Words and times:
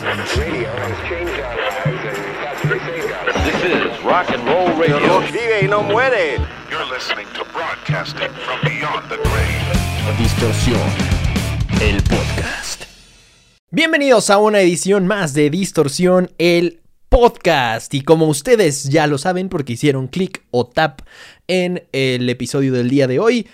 This 0.00 0.08
is 3.64 4.02
rock 4.02 4.30
and 4.30 4.42
roll 4.46 4.74
radio. 4.78 5.20
Vive 5.20 5.60
y 5.62 5.68
no 5.68 5.82
muere. 5.82 6.38
You're 6.70 6.86
listening 6.90 7.26
to 7.34 7.44
broadcasting 7.52 8.30
from 8.30 8.60
beyond 8.62 9.10
the 9.10 9.18
grave. 9.18 10.16
Distorsión, 10.16 10.80
el 11.82 12.02
podcast. 12.04 12.84
Bienvenidos 13.70 14.30
a 14.30 14.38
una 14.38 14.60
edición 14.60 15.06
más 15.06 15.34
de 15.34 15.50
Distorsión, 15.50 16.30
el 16.38 16.80
podcast. 17.10 17.92
Y 17.92 18.00
como 18.00 18.26
ustedes 18.28 18.84
ya 18.84 19.06
lo 19.06 19.18
saben 19.18 19.50
porque 19.50 19.74
hicieron 19.74 20.08
clic 20.08 20.46
o 20.50 20.66
tap 20.66 21.02
en 21.46 21.86
el 21.92 22.30
episodio 22.30 22.72
del 22.72 22.88
día 22.88 23.06
de 23.06 23.18
hoy, 23.18 23.48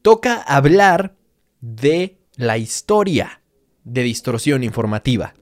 toca 0.00 0.40
hablar 0.40 1.16
de 1.60 2.16
la 2.36 2.56
historia 2.56 3.42
de 3.84 4.02
distorsión 4.02 4.64
informativa, 4.64 5.34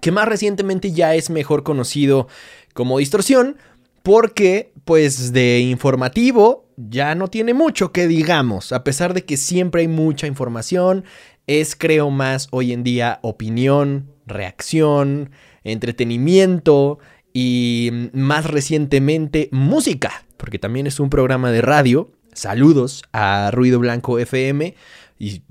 que 0.00 0.12
más 0.12 0.28
recientemente 0.28 0.92
ya 0.92 1.14
es 1.14 1.30
mejor 1.30 1.62
conocido 1.62 2.28
como 2.74 2.98
distorsión, 2.98 3.56
porque 4.02 4.72
pues 4.84 5.32
de 5.32 5.60
informativo 5.60 6.66
ya 6.76 7.14
no 7.14 7.28
tiene 7.28 7.54
mucho 7.54 7.92
que 7.92 8.08
digamos, 8.08 8.72
a 8.72 8.84
pesar 8.84 9.14
de 9.14 9.24
que 9.24 9.36
siempre 9.36 9.82
hay 9.82 9.88
mucha 9.88 10.26
información, 10.26 11.04
es 11.46 11.76
creo 11.76 12.10
más 12.10 12.48
hoy 12.50 12.72
en 12.72 12.82
día 12.82 13.18
opinión, 13.22 14.10
reacción, 14.26 15.30
entretenimiento 15.64 16.98
y 17.32 17.90
más 18.12 18.46
recientemente 18.46 19.48
música, 19.52 20.24
porque 20.36 20.58
también 20.58 20.86
es 20.86 21.00
un 21.00 21.10
programa 21.10 21.50
de 21.52 21.60
radio. 21.60 22.10
Saludos 22.32 23.02
a 23.12 23.50
Ruido 23.52 23.78
Blanco 23.78 24.18
FM 24.18 24.74
y 25.18 25.42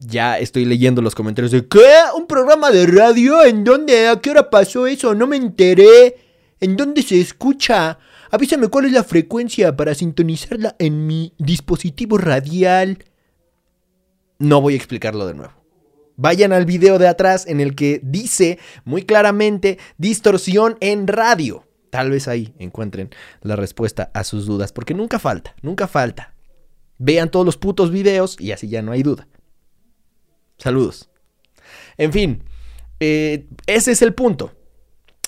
ya 0.00 0.38
estoy 0.38 0.64
leyendo 0.64 1.02
los 1.02 1.14
comentarios 1.14 1.52
de 1.52 1.68
¿qué? 1.68 1.86
¿Un 2.16 2.26
programa 2.26 2.70
de 2.70 2.86
radio? 2.86 3.44
¿En 3.44 3.64
dónde? 3.64 4.08
¿A 4.08 4.20
qué 4.20 4.30
hora 4.30 4.48
pasó 4.48 4.86
eso? 4.86 5.14
No 5.14 5.26
me 5.26 5.36
enteré. 5.36 6.16
¿En 6.58 6.76
dónde 6.76 7.02
se 7.02 7.20
escucha? 7.20 7.98
Avísame 8.30 8.68
cuál 8.68 8.86
es 8.86 8.92
la 8.92 9.04
frecuencia 9.04 9.76
para 9.76 9.94
sintonizarla 9.94 10.74
en 10.78 11.06
mi 11.06 11.34
dispositivo 11.38 12.16
radial. 12.16 13.04
No 14.38 14.62
voy 14.62 14.72
a 14.72 14.76
explicarlo 14.76 15.26
de 15.26 15.34
nuevo. 15.34 15.52
Vayan 16.16 16.52
al 16.52 16.64
video 16.64 16.98
de 16.98 17.08
atrás 17.08 17.46
en 17.46 17.60
el 17.60 17.74
que 17.74 18.00
dice 18.02 18.58
muy 18.84 19.02
claramente 19.02 19.78
distorsión 19.98 20.76
en 20.80 21.06
radio. 21.06 21.66
Tal 21.90 22.10
vez 22.10 22.26
ahí 22.26 22.54
encuentren 22.58 23.10
la 23.42 23.56
respuesta 23.56 24.10
a 24.14 24.24
sus 24.24 24.46
dudas, 24.46 24.72
porque 24.72 24.94
nunca 24.94 25.18
falta, 25.18 25.54
nunca 25.60 25.88
falta. 25.88 26.34
Vean 26.98 27.30
todos 27.30 27.44
los 27.44 27.56
putos 27.56 27.90
videos 27.90 28.36
y 28.38 28.52
así 28.52 28.68
ya 28.68 28.80
no 28.80 28.92
hay 28.92 29.02
duda. 29.02 29.26
Saludos. 30.60 31.08
En 31.96 32.12
fin, 32.12 32.44
eh, 33.00 33.46
ese 33.66 33.92
es 33.92 34.02
el 34.02 34.14
punto. 34.14 34.52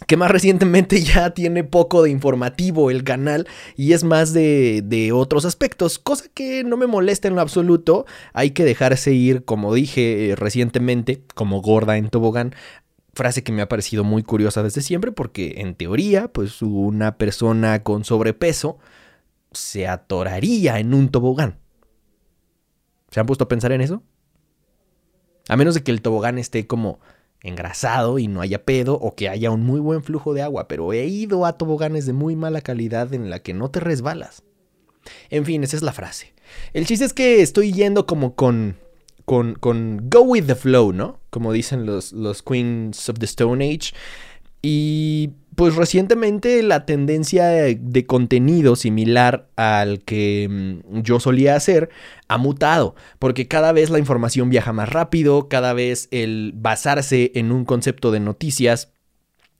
Que 0.07 0.17
más 0.17 0.31
recientemente 0.31 1.01
ya 1.03 1.31
tiene 1.31 1.65
poco 1.65 2.03
de 2.03 2.11
informativo 2.11 2.91
el 2.91 3.03
canal 3.03 3.49
y 3.77 3.93
es 3.95 4.05
más 4.05 4.33
de, 4.33 4.83
de, 4.85 5.13
otros 5.13 5.45
aspectos, 5.45 5.99
cosa 5.99 6.27
que 6.35 6.65
no 6.65 6.77
me 6.77 6.87
molesta 6.87 7.29
en 7.29 7.35
lo 7.35 7.41
absoluto. 7.41 8.05
Hay 8.35 8.51
que 8.51 8.65
dejarse 8.65 9.13
ir, 9.13 9.45
como 9.45 9.73
dije 9.75 10.31
eh, 10.31 10.37
recientemente, 10.37 11.23
como 11.35 11.63
gorda 11.63 11.97
en 11.97 12.11
tobogán. 12.11 12.55
Frase 13.15 13.43
que 13.43 13.53
me 13.53 13.63
ha 13.63 13.69
parecido 13.69 14.05
muy 14.05 14.23
curiosa 14.23 14.63
desde 14.63 14.83
siempre 14.83 15.13
porque 15.13 15.55
en 15.59 15.75
teoría, 15.75 16.29
pues 16.29 16.63
una 16.63 17.17
persona 17.17 17.83
con 17.83 18.05
sobrepeso 18.05 18.79
se 19.53 19.87
atoraría 19.87 20.79
en 20.79 20.95
un 20.95 21.11
tobogán. 21.11 21.59
¿Se 23.11 23.21
han 23.21 23.27
puesto 23.27 23.45
a 23.45 23.49
pensar 23.49 23.73
en 23.73 23.83
eso? 23.83 24.03
A 25.49 25.57
menos 25.57 25.75
de 25.75 25.83
que 25.83 25.91
el 25.91 26.03
tobogán 26.03 26.39
esté 26.39 26.67
como 26.67 27.01
engrasado 27.43 28.19
y 28.19 28.29
no 28.29 28.41
haya 28.41 28.65
pedo 28.65 28.95
o 28.95 29.15
que 29.15 29.29
haya 29.29 29.51
un 29.51 29.65
muy 29.65 29.81
buen 29.81 30.03
flujo 30.03 30.33
de 30.35 30.43
agua, 30.43 30.69
pero 30.69 30.93
he 30.93 31.07
ido 31.07 31.45
a 31.45 31.59
toboganes 31.59 32.07
de 32.07 32.13
muy 32.13 32.37
mala 32.37 32.61
calidad 32.61 33.13
en 33.15 33.31
la 33.31 33.41
que 33.41 33.53
no 33.53 33.71
te 33.71 33.81
resbalas. 33.81 34.43
En 35.31 35.45
fin, 35.45 35.65
esa 35.65 35.77
es 35.77 35.83
la 35.83 35.93
frase. 35.93 36.33
El 36.73 36.87
chiste 36.87 37.05
es 37.05 37.13
que 37.13 37.43
estoy 37.43 37.73
yendo 37.73 38.07
como 38.07 38.35
con 38.35 38.77
con, 39.25 39.55
con 39.55 40.09
go 40.11 40.23
with 40.23 40.47
the 40.47 40.55
flow, 40.55 40.93
¿no? 40.93 41.21
Como 41.31 41.53
dicen 41.53 41.87
los, 41.87 42.13
los 42.13 42.43
Queens 42.43 43.09
of 43.09 43.19
the 43.19 43.27
Stone 43.27 43.65
Age. 43.65 43.93
Y 44.63 45.31
pues 45.57 45.75
recientemente 45.75 46.63
la 46.63 46.87
tendencia 46.87 47.47
de, 47.47 48.07
contenido 48.07 48.77
similar 48.77 49.49
al 49.57 50.01
que 50.01 50.49
mm, 50.51 51.03
yo 51.03 51.21
solía 51.21 51.57
hacer 51.57 51.91
ha 52.29 52.39
mutado, 52.39 52.95
porque 53.19 53.49
cada 53.49 53.73
vez 53.73 53.91
la 53.91 53.99
información 53.99 54.49
viaja 54.49 54.73
más 54.73 54.89
rápido, 54.89 55.49
cada 55.49 55.73
vez 55.73 56.09
el 56.11 56.53
basarse 56.55 57.33
en 57.35 57.53
un 57.53 57.65
concepto 57.65 58.11
de 58.11 58.21
noticias 58.21 58.93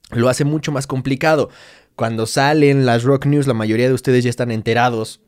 lo 0.09 0.29
hace 0.29 0.45
mucho 0.45 0.71
más 0.71 0.87
complicado. 0.87 1.49
Cuando 1.95 2.25
salen 2.25 2.85
las 2.85 3.03
rock 3.03 3.25
news, 3.25 3.45
la 3.45 3.53
mayoría 3.53 3.87
de 3.87 3.93
ustedes 3.93 4.23
ya 4.23 4.29
están 4.29 4.51
enterados 4.51 5.21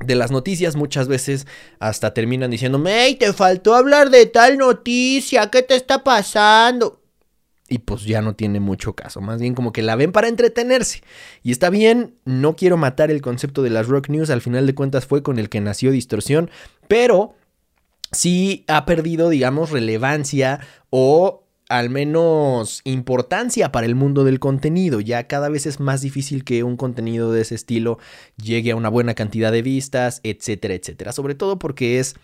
de 0.00 0.14
las 0.14 0.30
noticias 0.30 0.74
muchas 0.74 1.06
veces 1.06 1.46
hasta 1.78 2.12
terminan 2.14 2.50
diciendo, 2.50 2.82
hey, 2.86 3.16
te 3.18 3.32
faltó 3.32 3.74
hablar 3.74 4.10
de 4.10 4.26
tal 4.26 4.58
noticia, 4.58 5.50
¿qué 5.50 5.62
te 5.62 5.76
está 5.76 6.02
pasando? 6.02 7.01
Y 7.72 7.78
pues 7.78 8.04
ya 8.04 8.20
no 8.20 8.34
tiene 8.34 8.60
mucho 8.60 8.94
caso. 8.94 9.22
Más 9.22 9.40
bien 9.40 9.54
como 9.54 9.72
que 9.72 9.80
la 9.80 9.96
ven 9.96 10.12
para 10.12 10.28
entretenerse. 10.28 11.00
Y 11.42 11.52
está 11.52 11.70
bien, 11.70 12.16
no 12.26 12.54
quiero 12.54 12.76
matar 12.76 13.10
el 13.10 13.22
concepto 13.22 13.62
de 13.62 13.70
las 13.70 13.88
rock 13.88 14.10
news, 14.10 14.28
al 14.28 14.42
final 14.42 14.66
de 14.66 14.74
cuentas 14.74 15.06
fue 15.06 15.22
con 15.22 15.38
el 15.38 15.48
que 15.48 15.62
nació 15.62 15.90
Distorsión, 15.90 16.50
pero 16.86 17.34
sí 18.10 18.64
ha 18.68 18.84
perdido, 18.84 19.30
digamos, 19.30 19.70
relevancia 19.70 20.60
o 20.90 21.46
al 21.70 21.88
menos 21.88 22.82
importancia 22.84 23.72
para 23.72 23.86
el 23.86 23.94
mundo 23.94 24.24
del 24.24 24.38
contenido. 24.38 25.00
Ya 25.00 25.26
cada 25.26 25.48
vez 25.48 25.64
es 25.64 25.80
más 25.80 26.02
difícil 26.02 26.44
que 26.44 26.64
un 26.64 26.76
contenido 26.76 27.32
de 27.32 27.40
ese 27.40 27.54
estilo 27.54 27.98
llegue 28.36 28.72
a 28.72 28.76
una 28.76 28.90
buena 28.90 29.14
cantidad 29.14 29.50
de 29.50 29.62
vistas, 29.62 30.20
etcétera, 30.24 30.74
etcétera. 30.74 31.12
Sobre 31.12 31.34
todo 31.34 31.58
porque 31.58 31.98
es 31.98 32.16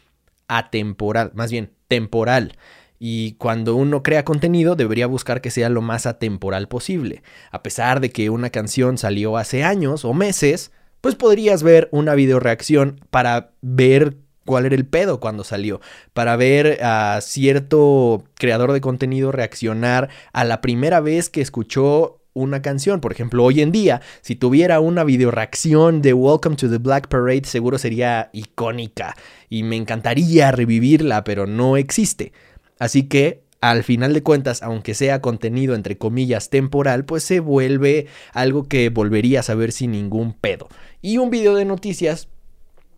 atemporal, 0.46 1.32
más 1.34 1.50
bien 1.50 1.72
temporal. 1.88 2.58
Y 2.98 3.32
cuando 3.34 3.76
uno 3.76 4.02
crea 4.02 4.24
contenido 4.24 4.74
debería 4.74 5.06
buscar 5.06 5.40
que 5.40 5.50
sea 5.50 5.68
lo 5.68 5.82
más 5.82 6.06
atemporal 6.06 6.68
posible. 6.68 7.22
A 7.50 7.62
pesar 7.62 8.00
de 8.00 8.10
que 8.10 8.30
una 8.30 8.50
canción 8.50 8.98
salió 8.98 9.36
hace 9.36 9.62
años 9.62 10.04
o 10.04 10.14
meses, 10.14 10.72
pues 11.00 11.14
podrías 11.14 11.62
ver 11.62 11.88
una 11.92 12.14
video 12.14 12.40
reacción 12.40 13.00
para 13.10 13.52
ver 13.62 14.16
cuál 14.44 14.66
era 14.66 14.74
el 14.74 14.86
pedo 14.86 15.20
cuando 15.20 15.44
salió, 15.44 15.80
para 16.14 16.34
ver 16.36 16.82
a 16.82 17.20
cierto 17.20 18.24
creador 18.34 18.72
de 18.72 18.80
contenido 18.80 19.30
reaccionar 19.30 20.08
a 20.32 20.44
la 20.44 20.60
primera 20.60 21.00
vez 21.00 21.28
que 21.28 21.42
escuchó 21.42 22.22
una 22.32 22.62
canción. 22.62 23.00
Por 23.00 23.12
ejemplo, 23.12 23.44
hoy 23.44 23.60
en 23.60 23.72
día, 23.72 24.00
si 24.22 24.36
tuviera 24.36 24.80
una 24.80 25.04
video 25.04 25.30
reacción 25.30 26.00
de 26.00 26.14
Welcome 26.14 26.56
to 26.56 26.70
the 26.70 26.78
Black 26.78 27.08
Parade, 27.08 27.44
seguro 27.44 27.78
sería 27.78 28.30
icónica 28.32 29.16
y 29.50 29.64
me 29.64 29.76
encantaría 29.76 30.50
revivirla, 30.50 31.24
pero 31.24 31.46
no 31.46 31.76
existe. 31.76 32.32
Así 32.78 33.04
que 33.04 33.42
al 33.60 33.82
final 33.82 34.14
de 34.14 34.22
cuentas, 34.22 34.62
aunque 34.62 34.94
sea 34.94 35.20
contenido 35.20 35.74
entre 35.74 35.98
comillas 35.98 36.50
temporal, 36.50 37.04
pues 37.04 37.24
se 37.24 37.40
vuelve 37.40 38.06
algo 38.32 38.68
que 38.68 38.88
volverías 38.88 39.50
a 39.50 39.54
ver 39.54 39.72
sin 39.72 39.92
ningún 39.92 40.32
pedo. 40.32 40.68
Y 41.02 41.18
un 41.18 41.30
video 41.30 41.54
de 41.54 41.64
noticias, 41.64 42.28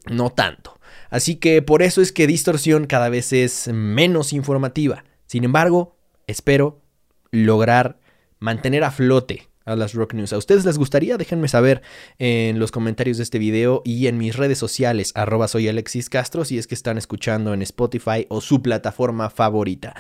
no 0.07 0.31
tanto. 0.31 0.79
Así 1.09 1.37
que 1.37 1.63
por 1.63 1.83
eso 1.83 2.03
es 2.03 2.13
que 2.13 2.27
Distorsión 2.27 2.87
cada 2.87 3.09
vez 3.09 3.33
es 3.33 3.69
menos 3.73 4.33
informativa. 4.33 5.05
Sin 5.27 5.45
embargo, 5.45 5.97
espero 6.27 6.83
lograr 7.31 7.99
mantener 8.39 8.85
a 8.85 8.91
flote 8.91 9.50
a 9.71 9.77
las 9.77 9.95
Rock 9.95 10.15
News. 10.15 10.33
¿A 10.33 10.39
ustedes 10.39 10.65
les 10.65 10.79
gustaría? 10.79 11.17
Déjenme 11.17 11.49
saber 11.49 11.83
en 12.19 12.59
los 12.59 12.71
comentarios 12.71 13.17
de 13.17 13.23
este 13.23 13.39
video 13.39 13.83
y 13.85 14.09
en 14.09 14.19
mis 14.19 14.37
redes 14.37 14.59
sociales, 14.59 15.13
arroba 15.15 15.49
soy 15.49 15.69
Alexis 15.69 16.11
Castro, 16.11 16.45
si 16.45 16.59
es 16.59 16.67
que 16.67 16.75
están 16.75 16.99
escuchando 16.99 17.55
en 17.55 17.63
Spotify 17.63 18.27
o 18.29 18.41
su 18.41 18.63
plataforma 18.63 19.31
favorita. 19.31 19.95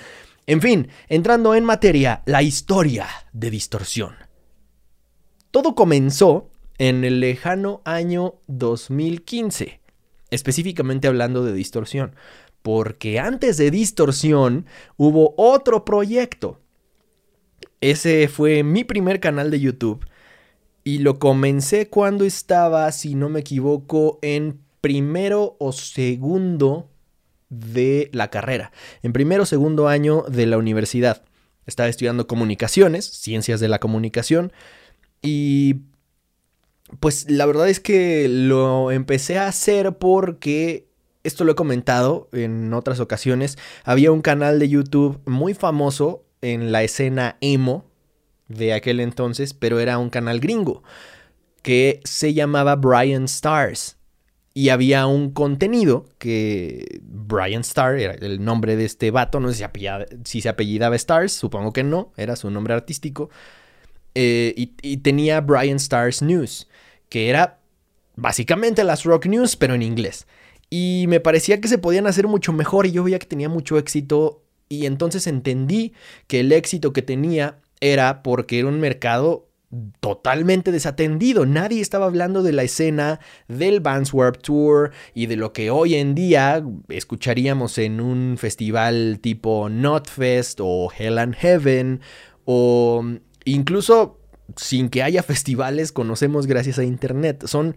En 0.46 0.60
fin, 0.60 0.88
entrando 1.08 1.54
en 1.54 1.64
materia, 1.64 2.22
la 2.26 2.42
historia 2.42 3.06
de 3.32 3.50
distorsión. 3.50 4.14
Todo 5.50 5.74
comenzó 5.74 6.50
en 6.78 7.04
el 7.04 7.20
lejano 7.20 7.82
año 7.84 8.34
2015, 8.48 9.80
específicamente 10.30 11.08
hablando 11.08 11.44
de 11.44 11.52
distorsión, 11.52 12.14
porque 12.62 13.18
antes 13.18 13.56
de 13.56 13.70
distorsión 13.70 14.66
hubo 14.96 15.34
otro 15.36 15.84
proyecto 15.84 16.60
ese 17.80 18.28
fue 18.28 18.62
mi 18.62 18.84
primer 18.84 19.20
canal 19.20 19.50
de 19.50 19.60
YouTube. 19.60 20.04
Y 20.84 20.98
lo 20.98 21.18
comencé 21.18 21.88
cuando 21.88 22.24
estaba, 22.24 22.90
si 22.92 23.14
no 23.14 23.28
me 23.28 23.40
equivoco, 23.40 24.18
en 24.22 24.60
primero 24.80 25.56
o 25.58 25.72
segundo 25.72 26.90
de 27.50 28.08
la 28.12 28.28
carrera. 28.30 28.72
En 29.02 29.12
primero 29.12 29.42
o 29.42 29.46
segundo 29.46 29.88
año 29.88 30.24
de 30.28 30.46
la 30.46 30.58
universidad. 30.58 31.22
Estaba 31.66 31.88
estudiando 31.88 32.26
comunicaciones, 32.26 33.04
ciencias 33.04 33.60
de 33.60 33.68
la 33.68 33.78
comunicación. 33.78 34.52
Y 35.22 35.82
pues 36.98 37.30
la 37.30 37.46
verdad 37.46 37.68
es 37.68 37.80
que 37.80 38.28
lo 38.28 38.90
empecé 38.90 39.38
a 39.38 39.46
hacer 39.46 39.98
porque 39.98 40.88
esto 41.22 41.44
lo 41.44 41.52
he 41.52 41.56
comentado 41.56 42.28
en 42.32 42.72
otras 42.72 43.00
ocasiones. 43.00 43.58
Había 43.84 44.10
un 44.12 44.22
canal 44.22 44.58
de 44.58 44.68
YouTube 44.68 45.20
muy 45.26 45.54
famoso 45.54 46.24
en 46.42 46.72
la 46.72 46.82
escena 46.82 47.36
emo 47.40 47.84
de 48.48 48.72
aquel 48.72 49.00
entonces, 49.00 49.54
pero 49.54 49.80
era 49.80 49.98
un 49.98 50.10
canal 50.10 50.40
gringo 50.40 50.82
que 51.62 52.00
se 52.04 52.34
llamaba 52.34 52.76
Brian 52.76 53.24
Stars. 53.24 53.96
Y 54.52 54.70
había 54.70 55.06
un 55.06 55.30
contenido 55.30 56.06
que 56.18 57.00
Brian 57.04 57.60
Star 57.60 57.96
era 57.96 58.14
el 58.14 58.44
nombre 58.44 58.74
de 58.74 58.84
este 58.84 59.12
vato, 59.12 59.38
no 59.38 59.52
sé 59.52 59.64
si, 60.24 60.40
se 60.40 60.48
apellidaba 60.48 60.96
Stars, 60.96 61.32
supongo 61.32 61.72
que 61.72 61.84
no, 61.84 62.12
era 62.16 62.34
su 62.34 62.50
nombre 62.50 62.74
artístico. 62.74 63.30
Eh, 64.16 64.52
y, 64.56 64.74
y, 64.82 64.96
tenía 64.98 65.40
Brian 65.40 65.76
Stars 65.76 66.20
News, 66.20 66.68
que 67.08 67.28
era 67.28 67.60
básicamente 68.16 68.82
las 68.82 69.04
rock 69.04 69.26
news, 69.26 69.54
pero 69.54 69.74
en 69.74 69.82
inglés. 69.82 70.26
Y 70.68 71.04
me 71.08 71.20
parecía 71.20 71.60
que 71.60 71.68
se 71.68 71.78
podían 71.78 72.08
hacer 72.08 72.26
mucho 72.26 72.52
mejor 72.52 72.86
y 72.86 72.92
yo 72.92 73.04
veía 73.04 73.20
que 73.20 73.26
tenía 73.26 73.48
mucho 73.48 73.78
éxito 73.78 74.39
y 74.70 74.86
entonces 74.86 75.26
entendí 75.26 75.92
que 76.28 76.40
el 76.40 76.52
éxito 76.52 76.94
que 76.94 77.02
tenía 77.02 77.58
era 77.80 78.22
porque 78.22 78.60
era 78.60 78.68
un 78.68 78.80
mercado 78.80 79.48
totalmente 79.98 80.72
desatendido. 80.72 81.44
Nadie 81.44 81.80
estaba 81.80 82.06
hablando 82.06 82.42
de 82.42 82.52
la 82.52 82.62
escena 82.62 83.20
del 83.48 83.80
Vans 83.80 84.14
Warp 84.14 84.40
Tour 84.40 84.92
y 85.12 85.26
de 85.26 85.36
lo 85.36 85.52
que 85.52 85.70
hoy 85.70 85.96
en 85.96 86.14
día 86.14 86.64
escucharíamos 86.88 87.78
en 87.78 88.00
un 88.00 88.36
festival 88.38 89.18
tipo 89.20 89.68
Notfest 89.68 90.60
o 90.62 90.88
Hell 90.96 91.18
and 91.18 91.34
Heaven 91.34 92.00
o 92.44 93.04
incluso 93.44 94.20
sin 94.56 94.88
que 94.88 95.02
haya 95.02 95.22
festivales 95.24 95.90
conocemos 95.90 96.46
gracias 96.46 96.78
a 96.78 96.84
internet. 96.84 97.44
Son 97.46 97.76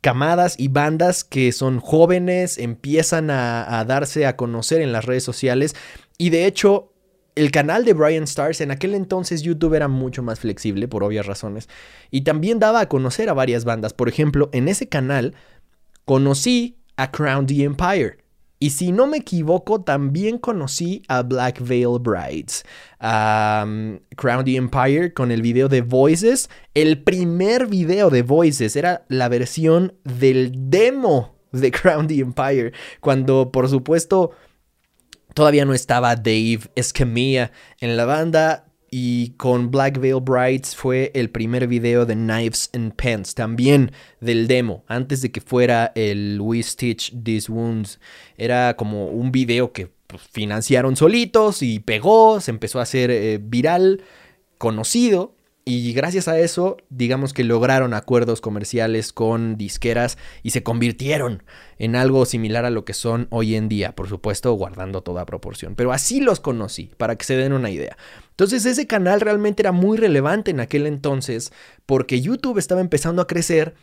camadas 0.00 0.56
y 0.58 0.68
bandas 0.68 1.24
que 1.24 1.50
son 1.52 1.80
jóvenes, 1.80 2.58
empiezan 2.58 3.30
a 3.30 3.82
darse 3.86 4.26
a 4.26 4.36
conocer 4.36 4.82
en 4.82 4.92
las 4.92 5.06
redes 5.06 5.24
sociales 5.24 5.74
y 6.18 6.30
de 6.30 6.46
hecho 6.46 6.92
el 7.34 7.50
canal 7.50 7.84
de 7.84 7.94
Brian 7.94 8.24
Stars 8.24 8.60
en 8.60 8.70
aquel 8.70 8.94
entonces 8.94 9.42
YouTube 9.42 9.74
era 9.74 9.88
mucho 9.88 10.22
más 10.22 10.38
flexible 10.40 10.86
por 10.86 11.02
obvias 11.02 11.26
razones 11.26 11.68
y 12.10 12.22
también 12.22 12.60
daba 12.60 12.80
a 12.80 12.88
conocer 12.88 13.28
a 13.28 13.34
varias 13.34 13.64
bandas. 13.64 13.92
Por 13.92 14.08
ejemplo, 14.08 14.50
en 14.52 14.68
ese 14.68 14.88
canal 14.88 15.34
conocí 16.04 16.78
a 16.96 17.10
Crown 17.10 17.46
the 17.46 17.64
Empire. 17.64 18.18
Y 18.60 18.70
si 18.70 18.92
no 18.92 19.06
me 19.06 19.18
equivoco, 19.18 19.82
también 19.82 20.38
conocí 20.38 21.02
a 21.08 21.22
Black 21.22 21.60
Veil 21.60 21.98
Brides. 22.00 22.64
Crown 22.98 24.44
the 24.44 24.56
Empire 24.56 25.12
con 25.12 25.32
el 25.32 25.42
video 25.42 25.68
de 25.68 25.82
Voices. 25.82 26.48
El 26.72 27.02
primer 27.02 27.66
video 27.66 28.10
de 28.10 28.22
Voices 28.22 28.76
era 28.76 29.04
la 29.08 29.28
versión 29.28 29.94
del 30.04 30.52
demo 30.70 31.34
de 31.52 31.70
Crown 31.72 32.06
the 32.06 32.20
Empire. 32.20 32.72
Cuando, 33.00 33.50
por 33.50 33.68
supuesto, 33.68 34.30
Todavía 35.34 35.64
no 35.64 35.74
estaba 35.74 36.14
Dave 36.14 36.60
Escamilla 36.76 37.50
en 37.80 37.96
la 37.96 38.04
banda 38.04 38.66
y 38.96 39.30
con 39.30 39.72
Black 39.72 39.98
Veil 39.98 40.20
Brides 40.22 40.76
fue 40.76 41.10
el 41.14 41.28
primer 41.28 41.66
video 41.66 42.06
de 42.06 42.14
Knives 42.14 42.70
and 42.72 42.94
Pens, 42.94 43.34
también 43.34 43.90
del 44.20 44.46
demo, 44.46 44.84
antes 44.86 45.20
de 45.20 45.32
que 45.32 45.40
fuera 45.40 45.90
el 45.96 46.38
We 46.40 46.62
Stitch 46.62 47.12
These 47.24 47.50
Wounds. 47.50 47.98
Era 48.36 48.76
como 48.76 49.08
un 49.08 49.32
video 49.32 49.72
que 49.72 49.90
pues, 50.06 50.22
financiaron 50.30 50.94
solitos 50.94 51.60
y 51.62 51.80
pegó, 51.80 52.40
se 52.40 52.52
empezó 52.52 52.78
a 52.78 52.82
hacer 52.82 53.10
eh, 53.10 53.40
viral, 53.42 54.04
conocido. 54.58 55.33
Y 55.66 55.94
gracias 55.94 56.28
a 56.28 56.38
eso, 56.38 56.76
digamos 56.90 57.32
que 57.32 57.42
lograron 57.42 57.94
acuerdos 57.94 58.42
comerciales 58.42 59.14
con 59.14 59.56
disqueras 59.56 60.18
y 60.42 60.50
se 60.50 60.62
convirtieron 60.62 61.42
en 61.78 61.96
algo 61.96 62.26
similar 62.26 62.66
a 62.66 62.70
lo 62.70 62.84
que 62.84 62.92
son 62.92 63.28
hoy 63.30 63.54
en 63.54 63.70
día, 63.70 63.94
por 63.94 64.06
supuesto, 64.06 64.52
guardando 64.52 65.02
toda 65.02 65.24
proporción. 65.24 65.74
Pero 65.74 65.92
así 65.92 66.20
los 66.20 66.38
conocí, 66.38 66.90
para 66.98 67.16
que 67.16 67.24
se 67.24 67.36
den 67.36 67.54
una 67.54 67.70
idea. 67.70 67.96
Entonces 68.28 68.66
ese 68.66 68.86
canal 68.86 69.22
realmente 69.22 69.62
era 69.62 69.72
muy 69.72 69.96
relevante 69.96 70.50
en 70.50 70.60
aquel 70.60 70.86
entonces 70.86 71.50
porque 71.86 72.20
YouTube 72.20 72.58
estaba 72.58 72.82
empezando 72.82 73.22
a 73.22 73.26
crecer 73.26 73.74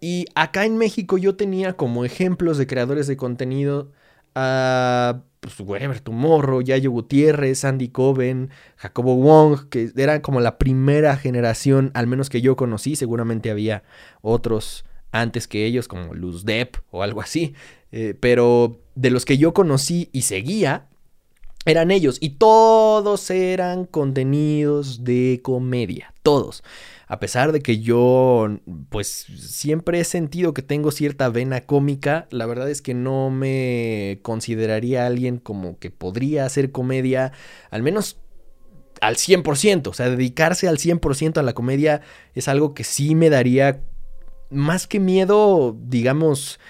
y 0.00 0.26
acá 0.34 0.64
en 0.64 0.78
México 0.78 1.16
yo 1.16 1.36
tenía 1.36 1.74
como 1.74 2.04
ejemplos 2.04 2.58
de 2.58 2.66
creadores 2.66 3.06
de 3.06 3.16
contenido 3.16 3.92
a 4.34 5.22
pues, 5.40 5.58
Wherever 5.60 6.00
Tomorrow, 6.00 6.60
Yayo 6.60 6.90
Gutiérrez, 6.90 7.64
Andy 7.64 7.88
Coven, 7.88 8.50
Jacobo 8.76 9.16
Wong, 9.16 9.68
que 9.68 9.90
eran 9.96 10.20
como 10.20 10.40
la 10.40 10.58
primera 10.58 11.16
generación, 11.16 11.90
al 11.94 12.06
menos 12.06 12.28
que 12.28 12.40
yo 12.40 12.56
conocí, 12.56 12.96
seguramente 12.96 13.50
había 13.50 13.82
otros 14.20 14.84
antes 15.12 15.48
que 15.48 15.66
ellos, 15.66 15.88
como 15.88 16.14
Luz 16.14 16.44
Depp 16.44 16.76
o 16.90 17.02
algo 17.02 17.20
así, 17.20 17.54
eh, 17.90 18.14
pero 18.18 18.80
de 18.94 19.10
los 19.10 19.24
que 19.24 19.38
yo 19.38 19.52
conocí 19.52 20.08
y 20.12 20.22
seguía, 20.22 20.86
eran 21.66 21.90
ellos, 21.90 22.18
y 22.20 22.30
todos 22.30 23.30
eran 23.30 23.84
contenidos 23.84 25.04
de 25.04 25.40
comedia, 25.42 26.14
todos. 26.22 26.62
A 27.06 27.18
pesar 27.18 27.50
de 27.52 27.60
que 27.60 27.80
yo 27.80 28.48
pues 28.88 29.26
siempre 29.36 29.98
he 29.98 30.04
sentido 30.04 30.54
que 30.54 30.62
tengo 30.62 30.92
cierta 30.92 31.28
vena 31.28 31.62
cómica, 31.62 32.28
la 32.30 32.46
verdad 32.46 32.70
es 32.70 32.82
que 32.82 32.94
no 32.94 33.30
me 33.30 34.20
consideraría 34.22 35.06
alguien 35.06 35.38
como 35.38 35.78
que 35.78 35.90
podría 35.90 36.46
hacer 36.46 36.70
comedia, 36.70 37.32
al 37.70 37.82
menos 37.82 38.16
al 39.00 39.16
100%, 39.16 39.88
o 39.88 39.92
sea, 39.92 40.08
dedicarse 40.08 40.68
al 40.68 40.78
100% 40.78 41.38
a 41.38 41.42
la 41.42 41.52
comedia 41.52 42.02
es 42.34 42.48
algo 42.48 42.74
que 42.74 42.84
sí 42.84 43.14
me 43.14 43.28
daría 43.28 43.82
más 44.50 44.86
que 44.86 45.00
miedo, 45.00 45.76
digamos, 45.80 46.60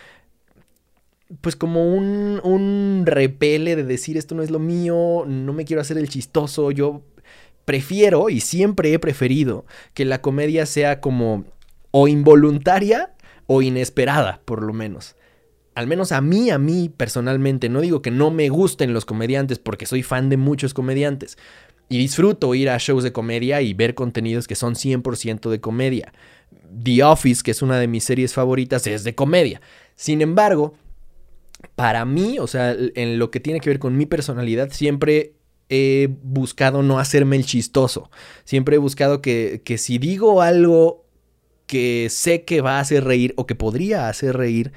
pues 1.41 1.57
como 1.57 1.95
un, 1.95 2.41
un 2.43 3.05
repele 3.07 3.77
de 3.77 3.85
decir 3.85 4.17
esto 4.17 4.35
no 4.35 4.43
es 4.43 4.51
lo 4.51 4.59
mío, 4.59 5.25
no 5.27 5.53
me 5.53 5.65
quiero 5.65 5.81
hacer 5.81 5.99
el 5.99 6.09
chistoso, 6.09 6.71
yo 6.71 7.03
prefiero 7.65 8.31
y 8.31 8.41
siempre 8.41 8.93
he 8.93 8.99
preferido 8.99 9.65
que 9.95 10.05
la 10.05 10.21
comedia 10.21 10.67
sea 10.67 11.01
como 11.01 11.45
o 11.93 12.09
involuntaria 12.09 13.15
o 13.47 13.63
inesperada, 13.63 14.41
por 14.45 14.63
lo 14.63 14.73
menos. 14.73 15.17
Al 15.75 15.87
menos 15.87 16.13
a 16.13 16.21
mí, 16.21 16.51
a 16.51 16.59
mí 16.59 16.89
personalmente, 16.89 17.69
no 17.69 17.81
digo 17.81 18.03
que 18.03 18.11
no 18.11 18.31
me 18.31 18.49
gusten 18.49 18.93
los 18.93 19.05
comediantes 19.05 19.59
porque 19.59 19.87
soy 19.87 20.03
fan 20.03 20.29
de 20.29 20.37
muchos 20.37 20.75
comediantes 20.75 21.39
y 21.89 21.99
disfruto 21.99 22.55
ir 22.55 22.71
a 22.71 22.79
shows 22.79 23.03
de 23.03 23.13
comedia 23.13 23.63
y 23.63 23.75
ver 23.75 23.95
contenidos 23.95 24.47
que 24.47 24.55
son 24.55 24.75
100% 24.75 25.51
de 25.51 25.61
comedia. 25.61 26.13
The 26.83 27.03
Office, 27.03 27.43
que 27.43 27.51
es 27.51 27.63
una 27.63 27.79
de 27.79 27.89
mis 27.89 28.05
series 28.05 28.33
favoritas, 28.33 28.87
es 28.87 29.03
de 29.05 29.15
comedia. 29.15 29.61
Sin 29.97 30.23
embargo, 30.23 30.75
para 31.81 32.05
mí, 32.05 32.39
o 32.39 32.47
sea, 32.47 32.77
en 32.77 33.19
lo 33.19 33.31
que 33.31 33.41
tiene 33.41 33.59
que 33.59 33.71
ver 33.71 33.79
con 33.79 33.97
mi 33.97 34.05
personalidad, 34.05 34.71
siempre 34.71 35.33
he 35.71 36.11
buscado 36.23 36.83
no 36.83 36.99
hacerme 36.99 37.37
el 37.37 37.47
chistoso. 37.47 38.11
Siempre 38.45 38.77
he 38.77 38.79
buscado 38.79 39.23
que, 39.23 39.63
que 39.65 39.79
si 39.79 39.97
digo 39.97 40.43
algo 40.43 41.07
que 41.67 42.09
sé 42.11 42.45
que 42.45 42.61
va 42.61 42.77
a 42.77 42.81
hacer 42.81 43.05
reír 43.05 43.33
o 43.39 43.47
que 43.47 43.55
podría 43.55 44.11
hacer 44.11 44.37
reír, 44.37 44.73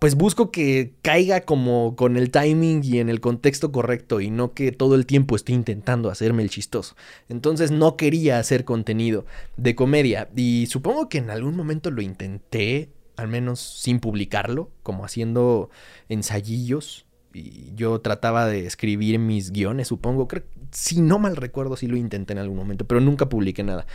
pues 0.00 0.16
busco 0.16 0.50
que 0.50 0.94
caiga 1.00 1.42
como 1.42 1.94
con 1.94 2.16
el 2.16 2.32
timing 2.32 2.82
y 2.82 2.98
en 2.98 3.08
el 3.08 3.20
contexto 3.20 3.70
correcto 3.70 4.20
y 4.20 4.30
no 4.30 4.54
que 4.54 4.72
todo 4.72 4.96
el 4.96 5.06
tiempo 5.06 5.36
esté 5.36 5.52
intentando 5.52 6.10
hacerme 6.10 6.42
el 6.42 6.50
chistoso. 6.50 6.96
Entonces 7.28 7.70
no 7.70 7.96
quería 7.96 8.40
hacer 8.40 8.64
contenido 8.64 9.26
de 9.56 9.76
comedia 9.76 10.28
y 10.34 10.66
supongo 10.66 11.08
que 11.08 11.18
en 11.18 11.30
algún 11.30 11.54
momento 11.54 11.92
lo 11.92 12.02
intenté, 12.02 12.90
al 13.16 13.28
menos 13.28 13.60
sin 13.60 14.00
publicarlo, 14.00 14.70
como 14.82 15.04
haciendo 15.04 15.70
ensayillos 16.08 17.06
y 17.34 17.74
yo 17.74 18.00
trataba 18.00 18.46
de 18.46 18.66
escribir 18.66 19.18
mis 19.18 19.52
guiones, 19.52 19.88
supongo. 19.88 20.28
Creo, 20.28 20.44
si 20.70 21.00
no 21.00 21.18
mal 21.18 21.36
recuerdo, 21.36 21.76
sí 21.76 21.86
lo 21.86 21.96
intenté 21.96 22.32
en 22.32 22.38
algún 22.38 22.56
momento, 22.56 22.86
pero 22.86 23.00
nunca 23.00 23.28
publiqué 23.28 23.62
nada. 23.62 23.86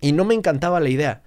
Y 0.00 0.12
no 0.12 0.24
me 0.24 0.34
encantaba 0.34 0.80
la 0.80 0.88
idea. 0.88 1.22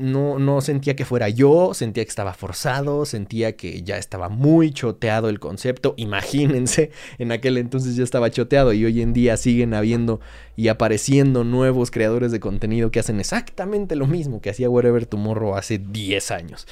No, 0.00 0.38
no 0.38 0.60
sentía 0.60 0.96
que 0.96 1.04
fuera 1.04 1.28
yo, 1.28 1.74
sentía 1.74 2.04
que 2.04 2.08
estaba 2.08 2.34
forzado, 2.34 3.04
sentía 3.04 3.56
que 3.56 3.82
ya 3.82 3.98
estaba 3.98 4.28
muy 4.28 4.72
choteado 4.72 5.28
el 5.28 5.38
concepto. 5.38 5.94
Imagínense, 5.96 6.90
en 7.18 7.32
aquel 7.32 7.58
entonces 7.58 7.96
ya 7.96 8.04
estaba 8.04 8.30
choteado 8.30 8.72
y 8.72 8.84
hoy 8.84 9.02
en 9.02 9.12
día 9.12 9.36
siguen 9.36 9.74
habiendo 9.74 10.20
y 10.56 10.68
apareciendo 10.68 11.44
nuevos 11.44 11.90
creadores 11.90 12.32
de 12.32 12.40
contenido 12.40 12.90
que 12.90 13.00
hacen 13.00 13.20
exactamente 13.20 13.96
lo 13.96 14.06
mismo 14.06 14.40
que 14.40 14.50
hacía 14.50 14.70
Wherever 14.70 15.06
Tomorrow 15.06 15.56
hace 15.56 15.78
10 15.78 16.30
años. 16.30 16.66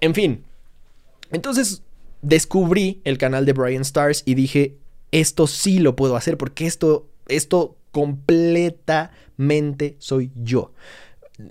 En 0.00 0.14
fin, 0.14 0.44
entonces 1.32 1.82
descubrí 2.22 3.00
el 3.04 3.18
canal 3.18 3.46
de 3.46 3.52
Brian 3.52 3.82
Stars 3.82 4.22
y 4.24 4.34
dije, 4.34 4.76
esto 5.12 5.46
sí 5.46 5.78
lo 5.78 5.94
puedo 5.96 6.16
hacer 6.16 6.36
porque 6.36 6.66
esto, 6.66 7.06
esto 7.28 7.76
completamente 7.92 9.96
soy 9.98 10.30
yo. 10.36 10.72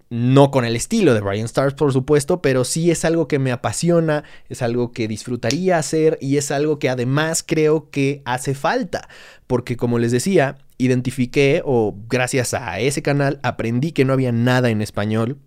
No 0.09 0.51
con 0.51 0.65
el 0.65 0.75
estilo 0.75 1.13
de 1.13 1.21
Brian 1.21 1.45
Stars, 1.45 1.73
por 1.73 1.93
supuesto, 1.93 2.41
pero 2.41 2.65
sí 2.65 2.91
es 2.91 3.05
algo 3.05 3.27
que 3.27 3.39
me 3.39 3.51
apasiona, 3.51 4.23
es 4.49 4.61
algo 4.61 4.91
que 4.91 5.07
disfrutaría 5.07 5.77
hacer 5.77 6.17
y 6.21 6.37
es 6.37 6.51
algo 6.51 6.77
que 6.77 6.89
además 6.89 7.43
creo 7.45 7.89
que 7.89 8.21
hace 8.25 8.53
falta. 8.53 9.07
Porque 9.47 9.77
como 9.77 9.97
les 9.97 10.11
decía, 10.11 10.57
identifiqué 10.77 11.61
o 11.63 11.95
gracias 12.09 12.53
a 12.53 12.79
ese 12.79 13.01
canal 13.01 13.39
aprendí 13.43 13.93
que 13.93 14.03
no 14.03 14.13
había 14.13 14.31
nada 14.31 14.69
en 14.69 14.81
español 14.81 15.37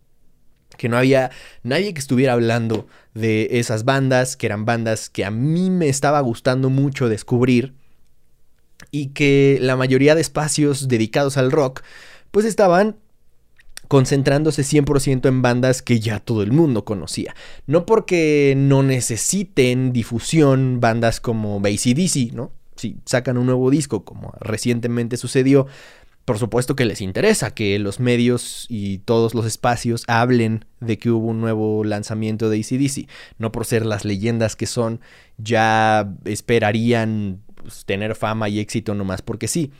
que 0.77 0.89
no 0.89 0.97
había 0.97 1.31
nadie 1.63 1.93
que 1.93 2.01
estuviera 2.01 2.33
hablando 2.33 2.87
de 3.13 3.49
esas 3.53 3.85
bandas, 3.85 4.37
que 4.37 4.47
eran 4.47 4.65
bandas 4.65 5.11
que 5.11 5.27
a 5.27 5.31
mí 5.31 5.69
me 5.69 5.91
estaba 5.91 6.21
gustando 6.21 6.71
mucho 6.71 7.09
descubrir. 7.11 7.75
y 8.91 9.09
que 9.09 9.59
la 9.61 9.77
mayoría 9.77 10.15
de 10.15 10.23
espacios 10.23 10.89
dedicados 10.89 11.37
al 11.37 11.53
rock 11.53 11.83
pues 12.31 12.47
estaban 12.47 12.97
concentrándose 13.91 14.63
100% 14.63 15.27
en 15.27 15.43
bandas 15.43 15.83
que 15.83 15.99
ya 15.99 16.21
todo 16.21 16.45
el 16.45 16.53
mundo 16.53 16.85
conocía. 16.85 17.35
No 17.67 17.87
porque 17.87 18.55
no 18.57 18.85
necesiten 18.85 19.93
difusión 19.93 20.79
bandas 20.79 21.19
como 21.19 21.59
ACDC, 21.59 22.33
¿no? 22.33 22.53
Si 22.77 22.99
sacan 23.05 23.37
un 23.37 23.47
nuevo 23.47 23.69
disco, 23.69 24.05
como 24.05 24.33
recientemente 24.39 25.17
sucedió, 25.17 25.67
por 26.25 26.39
supuesto 26.39 26.77
que 26.77 26.85
les 26.85 27.01
interesa 27.01 27.53
que 27.53 27.81
los 27.81 27.99
medios 27.99 28.67
y 28.69 28.99
todos 28.99 29.35
los 29.35 29.45
espacios 29.45 30.05
hablen 30.07 30.67
de 30.79 30.97
que 30.97 31.11
hubo 31.11 31.27
un 31.27 31.41
nuevo 31.41 31.83
lanzamiento 31.83 32.49
de 32.49 32.61
ACDC. 32.61 33.09
No 33.39 33.51
por 33.51 33.67
ser 33.67 33.85
las 33.85 34.05
leyendas 34.05 34.55
que 34.55 34.67
son, 34.67 35.01
ya 35.37 36.15
esperarían 36.27 37.41
pues, 37.57 37.85
tener 37.87 38.15
fama 38.15 38.49
y 38.49 38.61
éxito 38.61 38.95
nomás 38.95 39.21
porque 39.21 39.49
sí. 39.49 39.73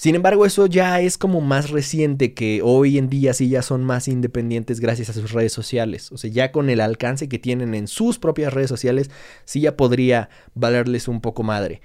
Sin 0.00 0.14
embargo, 0.14 0.46
eso 0.46 0.64
ya 0.64 1.02
es 1.02 1.18
como 1.18 1.42
más 1.42 1.68
reciente 1.68 2.32
que 2.32 2.62
hoy 2.64 2.96
en 2.96 3.10
día 3.10 3.34
sí 3.34 3.50
ya 3.50 3.60
son 3.60 3.84
más 3.84 4.08
independientes 4.08 4.80
gracias 4.80 5.10
a 5.10 5.12
sus 5.12 5.32
redes 5.32 5.52
sociales. 5.52 6.10
O 6.10 6.16
sea, 6.16 6.30
ya 6.30 6.52
con 6.52 6.70
el 6.70 6.80
alcance 6.80 7.28
que 7.28 7.38
tienen 7.38 7.74
en 7.74 7.86
sus 7.86 8.18
propias 8.18 8.54
redes 8.54 8.70
sociales, 8.70 9.10
sí 9.44 9.60
ya 9.60 9.76
podría 9.76 10.30
valerles 10.54 11.06
un 11.06 11.20
poco 11.20 11.42
madre. 11.42 11.82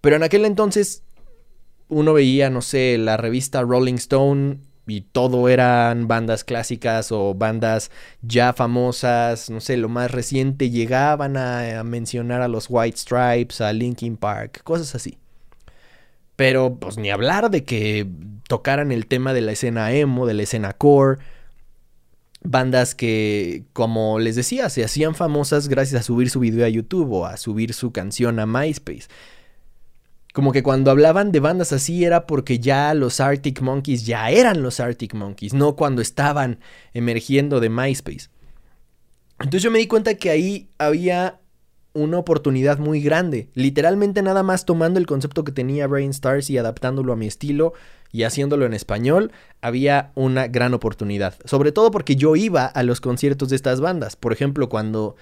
Pero 0.00 0.16
en 0.16 0.22
aquel 0.22 0.46
entonces 0.46 1.02
uno 1.88 2.14
veía, 2.14 2.48
no 2.48 2.62
sé, 2.62 2.96
la 2.96 3.18
revista 3.18 3.60
Rolling 3.60 3.96
Stone 3.96 4.60
y 4.86 5.02
todo 5.02 5.50
eran 5.50 6.08
bandas 6.08 6.44
clásicas 6.44 7.12
o 7.12 7.34
bandas 7.34 7.90
ya 8.22 8.54
famosas, 8.54 9.50
no 9.50 9.60
sé, 9.60 9.76
lo 9.76 9.90
más 9.90 10.10
reciente 10.10 10.70
llegaban 10.70 11.36
a, 11.36 11.84
mencionar 11.84 12.40
a 12.40 12.48
los 12.48 12.68
White 12.70 12.96
Stripes, 12.96 13.60
a 13.60 13.70
Linkin 13.74 14.16
Park, 14.16 14.62
cosas 14.64 14.94
así. 14.94 15.18
Pero 16.40 16.76
pues 16.76 16.96
ni 16.96 17.10
hablar 17.10 17.50
de 17.50 17.64
que 17.64 18.06
tocaran 18.48 18.92
el 18.92 19.06
tema 19.06 19.34
de 19.34 19.42
la 19.42 19.52
escena 19.52 19.92
emo, 19.92 20.24
de 20.24 20.32
la 20.32 20.44
escena 20.44 20.72
core. 20.72 21.18
Bandas 22.42 22.94
que, 22.94 23.64
como 23.74 24.18
les 24.18 24.36
decía, 24.36 24.70
se 24.70 24.82
hacían 24.82 25.14
famosas 25.14 25.68
gracias 25.68 26.00
a 26.00 26.02
subir 26.02 26.30
su 26.30 26.40
video 26.40 26.64
a 26.64 26.70
YouTube 26.70 27.12
o 27.12 27.26
a 27.26 27.36
subir 27.36 27.74
su 27.74 27.92
canción 27.92 28.40
a 28.40 28.46
MySpace. 28.46 29.08
Como 30.32 30.52
que 30.52 30.62
cuando 30.62 30.90
hablaban 30.90 31.30
de 31.30 31.40
bandas 31.40 31.74
así 31.74 32.06
era 32.06 32.26
porque 32.26 32.58
ya 32.58 32.94
los 32.94 33.20
Arctic 33.20 33.60
Monkeys 33.60 34.06
ya 34.06 34.30
eran 34.30 34.62
los 34.62 34.80
Arctic 34.80 35.12
Monkeys, 35.12 35.52
no 35.52 35.76
cuando 35.76 36.00
estaban 36.00 36.58
emergiendo 36.94 37.60
de 37.60 37.68
MySpace. 37.68 38.30
Entonces 39.40 39.62
yo 39.62 39.70
me 39.70 39.78
di 39.78 39.86
cuenta 39.86 40.14
que 40.14 40.30
ahí 40.30 40.70
había 40.78 41.39
una 41.92 42.18
oportunidad 42.18 42.78
muy 42.78 43.00
grande. 43.00 43.48
Literalmente 43.54 44.22
nada 44.22 44.42
más 44.42 44.64
tomando 44.64 44.98
el 44.98 45.06
concepto 45.06 45.44
que 45.44 45.52
tenía 45.52 45.86
Brain 45.86 46.10
Stars 46.10 46.50
y 46.50 46.58
adaptándolo 46.58 47.12
a 47.12 47.16
mi 47.16 47.26
estilo 47.26 47.72
y 48.12 48.24
haciéndolo 48.24 48.66
en 48.66 48.74
español, 48.74 49.32
había 49.60 50.12
una 50.14 50.48
gran 50.48 50.74
oportunidad. 50.74 51.34
Sobre 51.44 51.72
todo 51.72 51.90
porque 51.90 52.16
yo 52.16 52.36
iba 52.36 52.66
a 52.66 52.82
los 52.82 53.00
conciertos 53.00 53.50
de 53.50 53.56
estas 53.56 53.80
bandas. 53.80 54.16
Por 54.16 54.32
ejemplo, 54.32 54.68
cuando, 54.68 55.16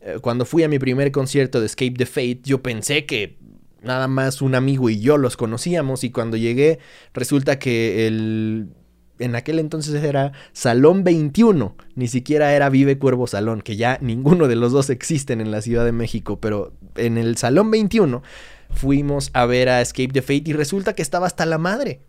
eh, 0.00 0.18
cuando 0.20 0.44
fui 0.44 0.62
a 0.62 0.68
mi 0.68 0.78
primer 0.78 1.12
concierto 1.12 1.60
de 1.60 1.66
Escape 1.66 1.94
the 1.96 2.06
Fate, 2.06 2.40
yo 2.44 2.62
pensé 2.62 3.06
que 3.06 3.36
nada 3.82 4.08
más 4.08 4.42
un 4.42 4.54
amigo 4.54 4.90
y 4.90 5.00
yo 5.00 5.18
los 5.18 5.36
conocíamos 5.36 6.04
y 6.04 6.10
cuando 6.10 6.36
llegué 6.36 6.78
resulta 7.14 7.58
que 7.58 8.06
el 8.06 8.68
en 9.22 9.36
aquel 9.36 9.58
entonces 9.58 10.02
era 10.02 10.32
Salón 10.52 11.04
21, 11.04 11.74
ni 11.94 12.08
siquiera 12.08 12.52
era 12.54 12.68
Vive 12.68 12.98
Cuervo 12.98 13.26
Salón, 13.26 13.62
que 13.62 13.76
ya 13.76 13.98
ninguno 14.00 14.48
de 14.48 14.56
los 14.56 14.72
dos 14.72 14.90
existen 14.90 15.40
en 15.40 15.50
la 15.50 15.62
Ciudad 15.62 15.84
de 15.84 15.92
México, 15.92 16.38
pero 16.40 16.72
en 16.96 17.18
el 17.18 17.36
Salón 17.36 17.70
21 17.70 18.22
fuimos 18.70 19.30
a 19.32 19.46
ver 19.46 19.68
a 19.68 19.80
Escape 19.80 20.12
the 20.12 20.22
Fate 20.22 20.44
y 20.46 20.52
resulta 20.52 20.94
que 20.94 21.02
estaba 21.02 21.26
hasta 21.26 21.46
la 21.46 21.58
madre. 21.58 22.00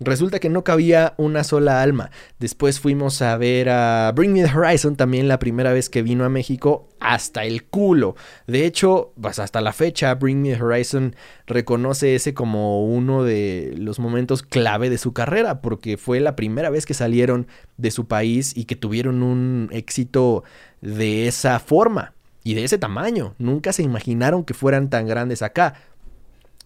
Resulta 0.00 0.40
que 0.40 0.48
no 0.48 0.64
cabía 0.64 1.14
una 1.18 1.44
sola 1.44 1.80
alma. 1.80 2.10
Después 2.40 2.80
fuimos 2.80 3.22
a 3.22 3.36
ver 3.36 3.68
a 3.68 4.10
Bring 4.12 4.32
Me 4.32 4.42
the 4.42 4.50
Horizon 4.52 4.96
también 4.96 5.28
la 5.28 5.38
primera 5.38 5.72
vez 5.72 5.88
que 5.88 6.02
vino 6.02 6.24
a 6.24 6.28
México 6.28 6.88
hasta 6.98 7.44
el 7.44 7.64
culo. 7.64 8.16
De 8.48 8.66
hecho, 8.66 9.12
pues 9.20 9.38
hasta 9.38 9.60
la 9.60 9.72
fecha 9.72 10.12
Bring 10.16 10.42
Me 10.42 10.56
the 10.56 10.62
Horizon 10.62 11.14
reconoce 11.46 12.16
ese 12.16 12.34
como 12.34 12.84
uno 12.84 13.22
de 13.22 13.74
los 13.78 14.00
momentos 14.00 14.42
clave 14.42 14.90
de 14.90 14.98
su 14.98 15.12
carrera 15.12 15.62
porque 15.62 15.96
fue 15.96 16.18
la 16.18 16.34
primera 16.34 16.70
vez 16.70 16.86
que 16.86 16.94
salieron 16.94 17.46
de 17.76 17.92
su 17.92 18.08
país 18.08 18.56
y 18.56 18.64
que 18.64 18.74
tuvieron 18.74 19.22
un 19.22 19.68
éxito 19.70 20.42
de 20.80 21.28
esa 21.28 21.60
forma 21.60 22.14
y 22.44 22.54
de 22.54 22.64
ese 22.64 22.78
tamaño. 22.78 23.34
Nunca 23.38 23.72
se 23.72 23.82
imaginaron 23.82 24.44
que 24.44 24.54
fueran 24.54 24.90
tan 24.90 25.06
grandes 25.06 25.42
acá. 25.42 25.74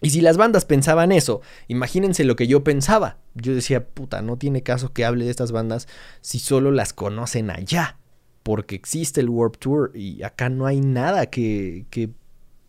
Y 0.00 0.10
si 0.10 0.20
las 0.20 0.36
bandas 0.36 0.64
pensaban 0.64 1.12
eso, 1.12 1.40
imagínense 1.66 2.24
lo 2.24 2.36
que 2.36 2.46
yo 2.46 2.62
pensaba. 2.62 3.18
Yo 3.34 3.54
decía, 3.54 3.86
puta, 3.86 4.22
no 4.22 4.36
tiene 4.36 4.62
caso 4.62 4.92
que 4.92 5.04
hable 5.04 5.24
de 5.24 5.30
estas 5.30 5.52
bandas 5.52 5.88
si 6.20 6.38
solo 6.38 6.70
las 6.70 6.92
conocen 6.92 7.50
allá. 7.50 7.98
Porque 8.42 8.76
existe 8.76 9.20
el 9.20 9.28
Warp 9.28 9.56
Tour 9.58 9.90
y 9.94 10.22
acá 10.22 10.48
no 10.48 10.66
hay 10.66 10.80
nada 10.80 11.26
que, 11.26 11.86
que 11.90 12.10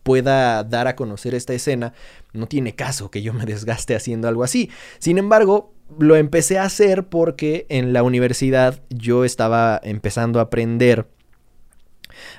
pueda 0.02 0.64
dar 0.64 0.88
a 0.88 0.96
conocer 0.96 1.34
esta 1.34 1.54
escena. 1.54 1.94
No 2.32 2.46
tiene 2.46 2.74
caso 2.74 3.10
que 3.10 3.22
yo 3.22 3.32
me 3.32 3.46
desgaste 3.46 3.94
haciendo 3.94 4.28
algo 4.28 4.42
así. 4.42 4.70
Sin 4.98 5.16
embargo, 5.16 5.72
lo 5.98 6.16
empecé 6.16 6.58
a 6.58 6.64
hacer 6.64 7.08
porque 7.08 7.66
en 7.68 7.92
la 7.92 8.02
universidad 8.02 8.82
yo 8.90 9.24
estaba 9.24 9.80
empezando 9.82 10.38
a 10.38 10.44
aprender 10.44 11.06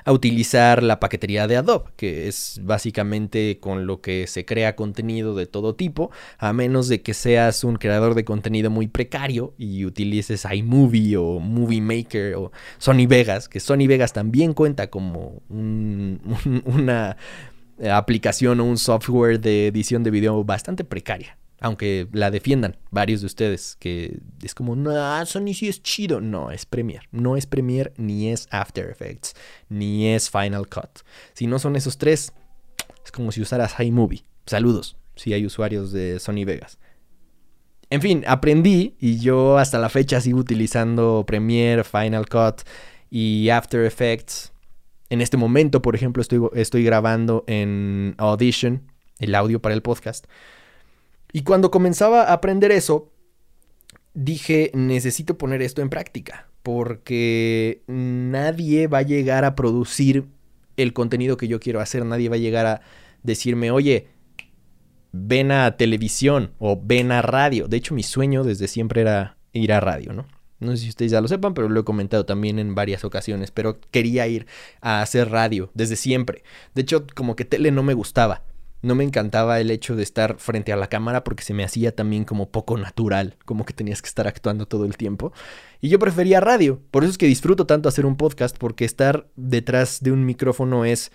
a 0.04 0.12
utilizar 0.12 0.82
la 0.82 1.00
paquetería 1.00 1.46
de 1.46 1.56
Adobe, 1.56 1.90
que 1.96 2.28
es 2.28 2.60
básicamente 2.62 3.58
con 3.60 3.86
lo 3.86 4.00
que 4.00 4.26
se 4.26 4.44
crea 4.44 4.76
contenido 4.76 5.34
de 5.34 5.46
todo 5.46 5.74
tipo, 5.74 6.10
a 6.38 6.52
menos 6.52 6.88
de 6.88 7.02
que 7.02 7.14
seas 7.14 7.64
un 7.64 7.76
creador 7.76 8.14
de 8.14 8.24
contenido 8.24 8.70
muy 8.70 8.88
precario 8.88 9.54
y 9.58 9.84
utilices 9.84 10.46
iMovie 10.50 11.16
o 11.16 11.38
Movie 11.38 11.80
Maker 11.80 12.34
o 12.36 12.52
Sony 12.78 13.06
Vegas, 13.08 13.48
que 13.48 13.60
Sony 13.60 13.86
Vegas 13.86 14.12
también 14.12 14.54
cuenta 14.54 14.88
como 14.88 15.42
una 15.48 17.16
aplicación 17.90 18.60
o 18.60 18.64
un 18.64 18.78
software 18.78 19.40
de 19.40 19.66
edición 19.68 20.02
de 20.02 20.10
video 20.10 20.44
bastante 20.44 20.84
precaria 20.84 21.36
aunque 21.62 22.08
la 22.12 22.32
defiendan 22.32 22.76
varios 22.90 23.20
de 23.20 23.26
ustedes, 23.26 23.76
que 23.78 24.18
es 24.42 24.52
como, 24.52 24.74
no, 24.74 25.24
Sony 25.26 25.54
sí 25.54 25.68
es 25.68 25.80
chido. 25.80 26.20
No, 26.20 26.50
es 26.50 26.66
Premiere. 26.66 27.06
No 27.12 27.36
es 27.36 27.46
Premiere, 27.46 27.92
ni 27.96 28.30
es 28.30 28.48
After 28.50 28.90
Effects, 28.90 29.34
ni 29.68 30.08
es 30.08 30.28
Final 30.28 30.68
Cut. 30.68 31.06
Si 31.34 31.46
no 31.46 31.60
son 31.60 31.76
esos 31.76 31.98
tres, 31.98 32.32
es 33.04 33.12
como 33.12 33.30
si 33.30 33.40
usaras 33.40 33.78
iMovie. 33.78 34.24
Saludos, 34.44 34.96
si 35.14 35.34
hay 35.34 35.46
usuarios 35.46 35.92
de 35.92 36.18
Sony 36.18 36.44
Vegas. 36.44 36.80
En 37.90 38.02
fin, 38.02 38.24
aprendí 38.26 38.96
y 38.98 39.20
yo 39.20 39.56
hasta 39.58 39.78
la 39.78 39.88
fecha 39.88 40.20
sigo 40.20 40.40
utilizando 40.40 41.22
Premiere, 41.24 41.84
Final 41.84 42.28
Cut 42.28 42.62
y 43.08 43.50
After 43.50 43.84
Effects. 43.84 44.52
En 45.10 45.20
este 45.20 45.36
momento, 45.36 45.80
por 45.80 45.94
ejemplo, 45.94 46.22
estoy, 46.22 46.40
estoy 46.54 46.82
grabando 46.82 47.44
en 47.46 48.16
Audition, 48.18 48.90
el 49.20 49.36
audio 49.36 49.62
para 49.62 49.76
el 49.76 49.82
podcast. 49.82 50.26
Y 51.32 51.42
cuando 51.42 51.70
comenzaba 51.70 52.24
a 52.24 52.32
aprender 52.34 52.72
eso, 52.72 53.10
dije, 54.14 54.70
necesito 54.74 55.38
poner 55.38 55.62
esto 55.62 55.80
en 55.80 55.88
práctica, 55.88 56.48
porque 56.62 57.82
nadie 57.86 58.86
va 58.86 58.98
a 58.98 59.02
llegar 59.02 59.44
a 59.44 59.54
producir 59.54 60.26
el 60.76 60.92
contenido 60.92 61.36
que 61.36 61.48
yo 61.48 61.60
quiero 61.60 61.80
hacer, 61.80 62.04
nadie 62.04 62.28
va 62.28 62.36
a 62.36 62.40
llegar 62.40 62.66
a 62.66 62.80
decirme, 63.22 63.70
oye, 63.70 64.08
ven 65.12 65.52
a 65.52 65.76
televisión 65.76 66.52
o 66.58 66.80
ven 66.82 67.12
a 67.12 67.22
radio. 67.22 67.68
De 67.68 67.76
hecho, 67.76 67.94
mi 67.94 68.02
sueño 68.02 68.44
desde 68.44 68.68
siempre 68.68 69.02
era 69.02 69.36
ir 69.52 69.72
a 69.72 69.80
radio, 69.80 70.12
¿no? 70.12 70.26
No 70.60 70.76
sé 70.76 70.84
si 70.84 70.88
ustedes 70.90 71.10
ya 71.10 71.20
lo 71.20 71.28
sepan, 71.28 71.54
pero 71.54 71.68
lo 71.68 71.80
he 71.80 71.84
comentado 71.84 72.24
también 72.24 72.58
en 72.58 72.74
varias 72.74 73.04
ocasiones, 73.04 73.50
pero 73.50 73.80
quería 73.90 74.28
ir 74.28 74.46
a 74.80 75.02
hacer 75.02 75.30
radio 75.30 75.70
desde 75.74 75.96
siempre. 75.96 76.44
De 76.74 76.82
hecho, 76.82 77.04
como 77.14 77.34
que 77.34 77.44
tele 77.44 77.72
no 77.72 77.82
me 77.82 77.94
gustaba 77.94 78.42
no 78.82 78.94
me 78.94 79.04
encantaba 79.04 79.60
el 79.60 79.70
hecho 79.70 79.96
de 79.96 80.02
estar 80.02 80.38
frente 80.38 80.72
a 80.72 80.76
la 80.76 80.88
cámara 80.88 81.24
porque 81.24 81.44
se 81.44 81.54
me 81.54 81.64
hacía 81.64 81.94
también 81.94 82.24
como 82.24 82.50
poco 82.50 82.76
natural, 82.76 83.36
como 83.44 83.64
que 83.64 83.72
tenías 83.72 84.02
que 84.02 84.08
estar 84.08 84.26
actuando 84.26 84.66
todo 84.66 84.84
el 84.84 84.96
tiempo. 84.96 85.32
Y 85.80 85.88
yo 85.88 85.98
prefería 85.98 86.40
radio, 86.40 86.80
por 86.90 87.04
eso 87.04 87.12
es 87.12 87.18
que 87.18 87.26
disfruto 87.26 87.66
tanto 87.66 87.88
hacer 87.88 88.06
un 88.06 88.16
podcast, 88.16 88.58
porque 88.58 88.84
estar 88.84 89.28
detrás 89.36 90.00
de 90.00 90.12
un 90.12 90.26
micrófono 90.26 90.84
es 90.84 91.12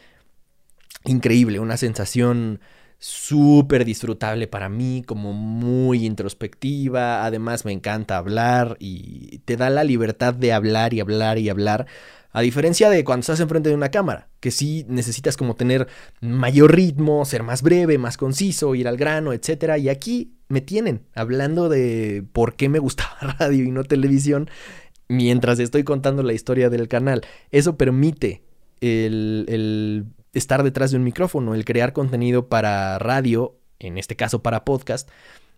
increíble, 1.03 1.59
una 1.59 1.77
sensación 1.77 2.59
súper 2.99 3.85
disfrutable 3.85 4.47
para 4.47 4.69
mí, 4.69 5.03
como 5.05 5.33
muy 5.33 6.05
introspectiva, 6.05 7.25
además 7.25 7.63
me 7.63 7.71
encanta 7.71 8.17
hablar 8.17 8.75
y 8.79 9.39
te 9.39 9.55
da 9.55 9.69
la 9.69 9.83
libertad 9.83 10.33
de 10.33 10.51
hablar 10.53 10.93
y 10.93 10.99
hablar 10.99 11.37
y 11.37 11.49
hablar 11.49 11.85
a 12.31 12.41
diferencia 12.41 12.89
de 12.89 13.03
cuando 13.03 13.21
estás 13.21 13.39
enfrente 13.39 13.69
de 13.69 13.75
una 13.75 13.89
cámara, 13.89 14.29
que 14.39 14.51
sí 14.51 14.85
necesitas 14.87 15.37
como 15.37 15.55
tener 15.55 15.87
mayor 16.21 16.75
ritmo, 16.75 17.25
ser 17.25 17.43
más 17.43 17.61
breve, 17.61 17.97
más 17.97 18.17
conciso, 18.17 18.75
ir 18.75 18.87
al 18.87 18.97
grano, 18.97 19.33
etc. 19.33 19.77
Y 19.79 19.89
aquí 19.89 20.33
me 20.47 20.61
tienen 20.61 21.03
hablando 21.15 21.69
de 21.69 22.23
por 22.33 22.55
qué 22.55 22.69
me 22.69 22.79
gustaba 22.79 23.17
radio 23.39 23.63
y 23.63 23.71
no 23.71 23.83
televisión 23.83 24.49
mientras 25.07 25.59
estoy 25.59 25.83
contando 25.83 26.23
la 26.23 26.33
historia 26.33 26.69
del 26.69 26.87
canal. 26.87 27.21
Eso 27.51 27.77
permite 27.77 28.43
el, 28.81 29.45
el 29.47 30.05
estar 30.33 30.63
detrás 30.63 30.91
de 30.91 30.97
un 30.97 31.03
micrófono, 31.03 31.55
el 31.55 31.65
crear 31.65 31.93
contenido 31.93 32.49
para 32.49 32.99
radio 32.99 33.57
en 33.79 33.97
este 33.97 34.15
caso 34.15 34.41
para 34.41 34.65
podcast, 34.65 35.09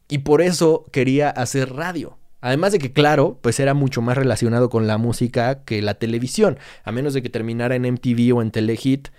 y 0.07 0.19
por 0.19 0.41
eso 0.41 0.85
quería 0.91 1.29
hacer 1.29 1.73
radio. 1.73 2.18
Además 2.41 2.71
de 2.71 2.79
que, 2.79 2.93
claro, 2.93 3.37
pues 3.41 3.59
era 3.59 3.73
mucho 3.73 4.01
más 4.01 4.17
relacionado 4.17 4.69
con 4.69 4.87
la 4.87 4.97
música 4.97 5.63
que 5.63 5.81
la 5.81 5.95
televisión. 5.95 6.57
A 6.83 6.91
menos 6.91 7.13
de 7.13 7.21
que 7.21 7.29
terminara 7.29 7.75
en 7.75 7.85
MTV 7.85 8.35
o 8.35 8.41
en 8.41 8.51
Telehit, 8.51 9.09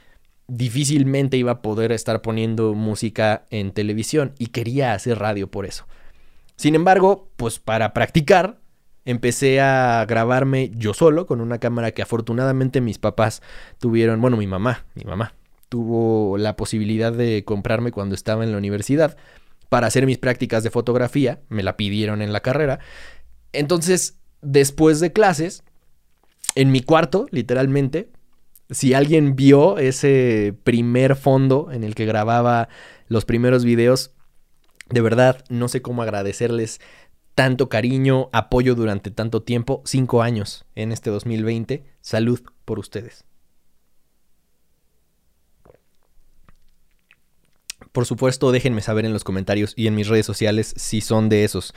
difícilmente 0.48 1.36
iba 1.36 1.52
a 1.52 1.62
poder 1.62 1.92
estar 1.92 2.22
poniendo 2.22 2.74
música 2.74 3.44
en 3.50 3.72
televisión 3.72 4.32
y 4.38 4.48
quería 4.48 4.94
hacer 4.94 5.18
radio 5.18 5.50
por 5.50 5.66
eso. 5.66 5.86
Sin 6.56 6.74
embargo, 6.74 7.28
pues 7.36 7.58
para 7.58 7.92
practicar, 7.92 8.58
empecé 9.04 9.60
a 9.60 10.04
grabarme 10.06 10.70
yo 10.74 10.94
solo 10.94 11.26
con 11.26 11.40
una 11.40 11.58
cámara 11.58 11.92
que 11.92 12.02
afortunadamente 12.02 12.80
mis 12.80 12.98
papás 12.98 13.42
tuvieron, 13.78 14.20
bueno, 14.20 14.36
mi 14.36 14.46
mamá, 14.46 14.84
mi 14.94 15.04
mamá 15.04 15.34
tuvo 15.70 16.36
la 16.36 16.56
posibilidad 16.56 17.12
de 17.12 17.44
comprarme 17.44 17.92
cuando 17.92 18.14
estaba 18.14 18.44
en 18.44 18.50
la 18.50 18.58
universidad 18.58 19.16
para 19.70 19.86
hacer 19.86 20.04
mis 20.04 20.18
prácticas 20.18 20.62
de 20.62 20.70
fotografía, 20.70 21.40
me 21.48 21.62
la 21.62 21.78
pidieron 21.78 22.20
en 22.20 22.34
la 22.34 22.40
carrera. 22.40 22.80
Entonces, 23.52 24.18
después 24.42 25.00
de 25.00 25.12
clases, 25.12 25.62
en 26.56 26.72
mi 26.72 26.82
cuarto, 26.82 27.26
literalmente, 27.30 28.10
si 28.68 28.94
alguien 28.94 29.36
vio 29.36 29.78
ese 29.78 30.54
primer 30.64 31.16
fondo 31.16 31.70
en 31.72 31.84
el 31.84 31.94
que 31.94 32.04
grababa 32.04 32.68
los 33.08 33.24
primeros 33.24 33.64
videos, 33.64 34.12
de 34.88 35.00
verdad 35.00 35.44
no 35.48 35.68
sé 35.68 35.82
cómo 35.82 36.02
agradecerles 36.02 36.80
tanto 37.36 37.68
cariño, 37.68 38.28
apoyo 38.32 38.74
durante 38.74 39.10
tanto 39.12 39.42
tiempo, 39.42 39.82
cinco 39.86 40.20
años 40.22 40.66
en 40.74 40.90
este 40.90 41.10
2020. 41.10 41.84
Salud 42.00 42.40
por 42.64 42.80
ustedes. 42.80 43.24
Por 47.92 48.06
supuesto, 48.06 48.52
déjenme 48.52 48.82
saber 48.82 49.04
en 49.04 49.12
los 49.12 49.24
comentarios 49.24 49.72
y 49.76 49.86
en 49.86 49.94
mis 49.94 50.08
redes 50.08 50.26
sociales 50.26 50.74
si 50.76 51.00
son 51.00 51.28
de 51.28 51.44
esos 51.44 51.74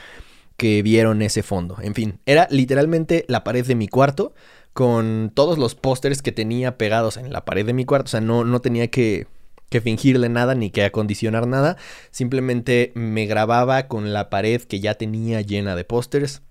que 0.58 0.84
vieron 0.84 1.22
ese 1.22 1.44
fondo. 1.44 1.78
En 1.82 1.96
fin, 1.96 2.20
era 2.26 2.48
literalmente 2.52 3.26
la 3.28 3.44
pared 3.44 3.66
de 3.66 3.76
mi 3.76 3.88
cuarto 3.88 4.34
con 4.74 5.32
todos 5.34 5.58
los 5.58 5.76
pósters 5.76 6.22
que 6.22 6.32
tenía 6.32 6.78
pegados 6.78 7.18
en 7.18 7.32
la 7.32 7.46
pared 7.46 7.66
de 7.66 7.74
mi 7.74 7.86
cuarto. 7.86 8.06
O 8.06 8.10
sea, 8.10 8.22
no, 8.22 8.44
no 8.44 8.62
tenía 8.62 8.90
que, 8.90 9.28
que 9.70 9.82
fingirle 9.82 10.30
nada 10.30 10.56
ni 10.56 10.70
que 10.70 10.84
acondicionar 10.84 11.48
nada. 11.48 11.78
Simplemente 12.12 12.92
me 12.96 13.26
grababa 13.26 13.88
con 13.88 14.14
la 14.14 14.30
pared 14.30 14.62
que 14.62 14.80
ya 14.80 14.96
tenía 14.96 15.42
llena 15.42 15.76
de 15.76 15.84
pósters. 15.84 16.42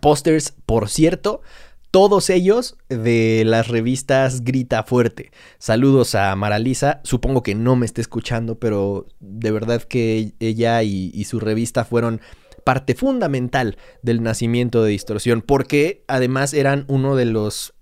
Pósters, 0.00 0.54
por 0.66 0.88
cierto, 0.88 1.42
todos 1.90 2.30
ellos 2.30 2.76
de 2.88 3.42
las 3.44 3.68
revistas 3.68 4.44
Grita 4.44 4.84
Fuerte. 4.84 5.32
Saludos 5.58 6.14
a 6.14 6.34
Maralisa, 6.36 7.00
supongo 7.02 7.42
que 7.42 7.54
no 7.54 7.76
me 7.76 7.86
esté 7.86 8.00
escuchando, 8.00 8.58
pero 8.58 9.06
de 9.18 9.50
verdad 9.50 9.82
que 9.82 10.34
ella 10.38 10.82
y, 10.82 11.24
su 11.24 11.40
revista 11.40 11.84
fueron 11.84 12.20
parte 12.64 12.94
fundamental 12.94 13.76
del 14.02 14.22
nacimiento 14.22 14.82
de 14.82 14.90
Distorsión, 14.90 15.42
porque 15.42 16.04
además 16.06 16.54
eran 16.54 16.84
uno 16.88 17.16
de 17.16 17.24
los 17.24 17.74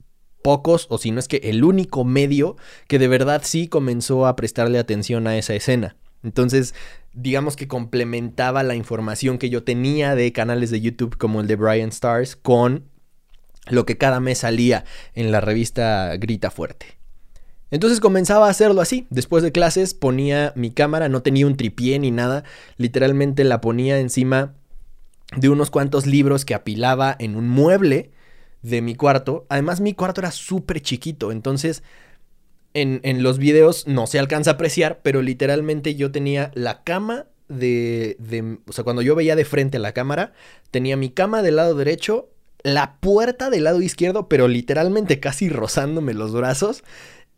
pocos, 0.43 0.87
o 0.89 0.99
si 0.99 1.11
no 1.11 1.19
es 1.19 1.29
que 1.29 1.41
el 1.45 1.65
único 1.65 2.05
medio 2.05 2.57
que 2.87 2.99
de 2.99 3.09
verdad 3.09 3.43
sí 3.45 3.69
comenzó 3.69 4.27
a 4.27 4.37
prestarle 4.37 4.79
atención 4.79 5.27
a 5.27 5.37
esa 5.37 5.55
escena. 5.55 5.97
Entonces, 6.23 6.75
digamos 7.13 7.57
que 7.57 7.69
complementaba 7.69 8.63
la 8.63 8.75
información 8.75 9.39
que 9.39 9.51
yo 9.51 9.65
tenía 9.65 10.15
de 10.15 10.33
canales 10.33 10.71
de 10.71 10.81
YouTube 10.81 11.17
como 11.17 11.41
el 11.41 11.47
de 11.47 11.57
Brian 11.57 11.91
Stars 11.91 12.37
con 12.37 12.85
lo 13.71 13.87
que 13.87 13.99
cada 13.99 14.21
mes 14.21 14.39
salía 14.39 14.85
en 15.15 15.33
la 15.33 15.41
revista 15.41 16.17
Grita 16.17 16.51
Fuerte. 16.51 16.99
Entonces 17.71 18.01
comenzaba 18.01 18.47
a 18.47 18.51
hacerlo 18.51 18.81
así. 18.81 19.07
Después 19.11 19.43
de 19.43 19.53
clases 19.53 19.95
ponía 19.95 20.53
mi 20.57 20.71
cámara, 20.71 21.09
no 21.09 21.23
tenía 21.23 21.47
un 21.47 21.57
tripié 21.57 21.99
ni 21.99 22.11
nada, 22.11 22.45
literalmente 22.77 23.45
la 23.45 23.61
ponía 23.61 23.99
encima 23.99 24.55
de 25.37 25.51
unos 25.51 25.71
cuantos 25.71 26.07
libros 26.07 26.45
que 26.45 26.55
apilaba 26.55 27.15
en 27.19 27.37
un 27.37 27.49
mueble 27.49 28.11
de 28.63 28.81
mi 28.81 28.95
cuarto. 28.95 29.47
Además 29.49 29.81
mi 29.81 29.93
cuarto 29.93 30.23
era 30.23 30.31
súper 30.31 30.81
chiquito, 30.81 31.31
entonces 31.31 31.83
en, 32.73 33.01
en, 33.03 33.23
los 33.23 33.39
videos 33.39 33.87
no 33.87 34.07
se 34.07 34.19
alcanza 34.19 34.53
a 34.53 34.55
apreciar, 34.55 35.01
pero 35.03 35.21
literalmente 35.21 35.95
yo 35.95 36.11
tenía 36.11 36.51
la 36.55 36.83
cama 36.85 37.27
de, 37.49 38.17
de... 38.19 38.59
O 38.67 38.73
sea, 38.73 38.85
cuando 38.85 39.03
yo 39.03 39.15
veía 39.15 39.37
de 39.37 39.45
frente 39.45 39.79
a 39.79 39.81
la 39.81 39.93
cámara, 39.93 40.33
tenía 40.71 40.97
mi 40.97 41.11
cama 41.11 41.43
del 41.43 41.57
lado 41.57 41.75
derecho 41.75 42.31
la 42.63 42.97
puerta 43.01 43.51
del 43.51 43.65
lado 43.65 43.81
izquierdo, 43.81 44.29
pero 44.29 44.49
literalmente 44.49 45.21
casi 45.21 45.49
rozándome 45.49 46.15
los 46.15 46.33
brazos. 46.33 46.85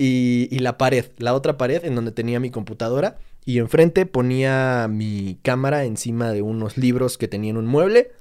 Y, 0.02 0.58
la 0.60 0.78
pared, 0.78 1.06
la 1.18 1.34
otra 1.34 1.58
pared 1.58 1.84
en 1.84 1.94
donde 1.94 2.12
tenía 2.12 2.40
mi 2.40 2.50
computadora. 2.50 3.18
Y 3.44 3.58
enfrente 3.58 4.06
ponía 4.06 4.88
mi 4.88 5.38
cámara 5.42 5.84
encima 5.84 6.32
de 6.32 6.40
unos 6.40 6.78
libros 6.78 7.18
que 7.18 7.28
tenían 7.28 7.58
un 7.58 7.66
mueble. 7.66 8.12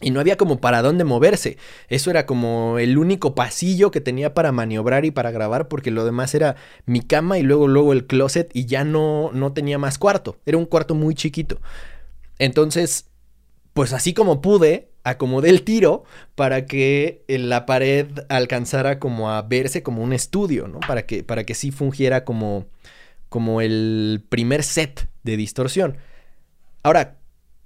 Y 0.00 0.10
no 0.10 0.20
había 0.20 0.36
como 0.36 0.60
para 0.60 0.80
dónde 0.80 1.02
moverse. 1.02 1.58
Eso 1.88 2.10
era 2.10 2.24
como 2.24 2.78
el 2.78 2.98
único 2.98 3.34
pasillo 3.34 3.90
que 3.90 4.00
tenía 4.00 4.32
para 4.32 4.52
maniobrar 4.52 5.04
y 5.04 5.10
para 5.10 5.32
grabar, 5.32 5.66
porque 5.66 5.90
lo 5.90 6.04
demás 6.04 6.34
era 6.36 6.54
mi 6.86 7.00
cama 7.00 7.38
y 7.38 7.42
luego, 7.42 7.66
luego 7.66 7.92
el 7.92 8.06
closet 8.06 8.50
y 8.52 8.66
ya 8.66 8.84
no, 8.84 9.30
no 9.32 9.52
tenía 9.52 9.78
más 9.78 9.98
cuarto. 9.98 10.38
Era 10.46 10.58
un 10.58 10.66
cuarto 10.66 10.94
muy 10.94 11.16
chiquito. 11.16 11.60
Entonces, 12.38 13.06
pues 13.74 13.92
así 13.92 14.14
como 14.14 14.40
pude, 14.40 14.91
acomodé 15.04 15.50
el 15.50 15.62
tiro 15.62 16.04
para 16.34 16.66
que 16.66 17.24
la 17.28 17.66
pared 17.66 18.06
alcanzara 18.28 18.98
como 18.98 19.30
a 19.30 19.42
verse 19.42 19.82
como 19.82 20.02
un 20.02 20.12
estudio, 20.12 20.68
¿no? 20.68 20.80
Para 20.80 21.06
que, 21.06 21.24
para 21.24 21.44
que 21.44 21.54
sí 21.54 21.70
fungiera 21.70 22.24
como, 22.24 22.66
como 23.28 23.60
el 23.60 24.24
primer 24.28 24.62
set 24.62 25.08
de 25.22 25.36
distorsión. 25.36 25.96
Ahora, 26.82 27.18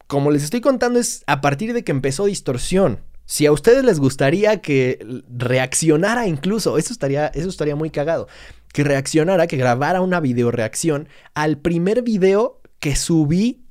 como 0.07 0.31
les 0.31 0.45
estoy 0.45 0.61
contando, 0.61 0.99
es 0.99 1.23
a 1.27 1.41
partir 1.41 1.73
de 1.73 1.85
que 1.85 1.93
empezó 1.93 2.27
distorsión. 2.27 3.01
Si 3.25 3.45
a 3.45 3.53
ustedes 3.53 3.85
les 3.85 3.99
gustaría 3.99 4.61
que 4.61 5.05
reaccionara 5.29 6.29
incluso, 6.29 6.79
eso 6.79 6.93
estaría, 6.93 7.27
eso 7.29 7.49
estaría 7.49 7.75
muy 7.75 7.91
cagado. 7.91 8.29
Que 8.73 8.85
reaccionara, 8.85 9.47
que 9.47 9.57
grabara 9.57 10.01
una 10.01 10.21
video 10.21 10.51
reacción 10.51 11.09
al 11.35 11.59
primer 11.59 12.03
video 12.03 12.61
que 12.79 12.95
subí 12.95 13.65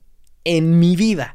en 0.44 0.78
mi 0.80 0.96
vida 0.96 1.35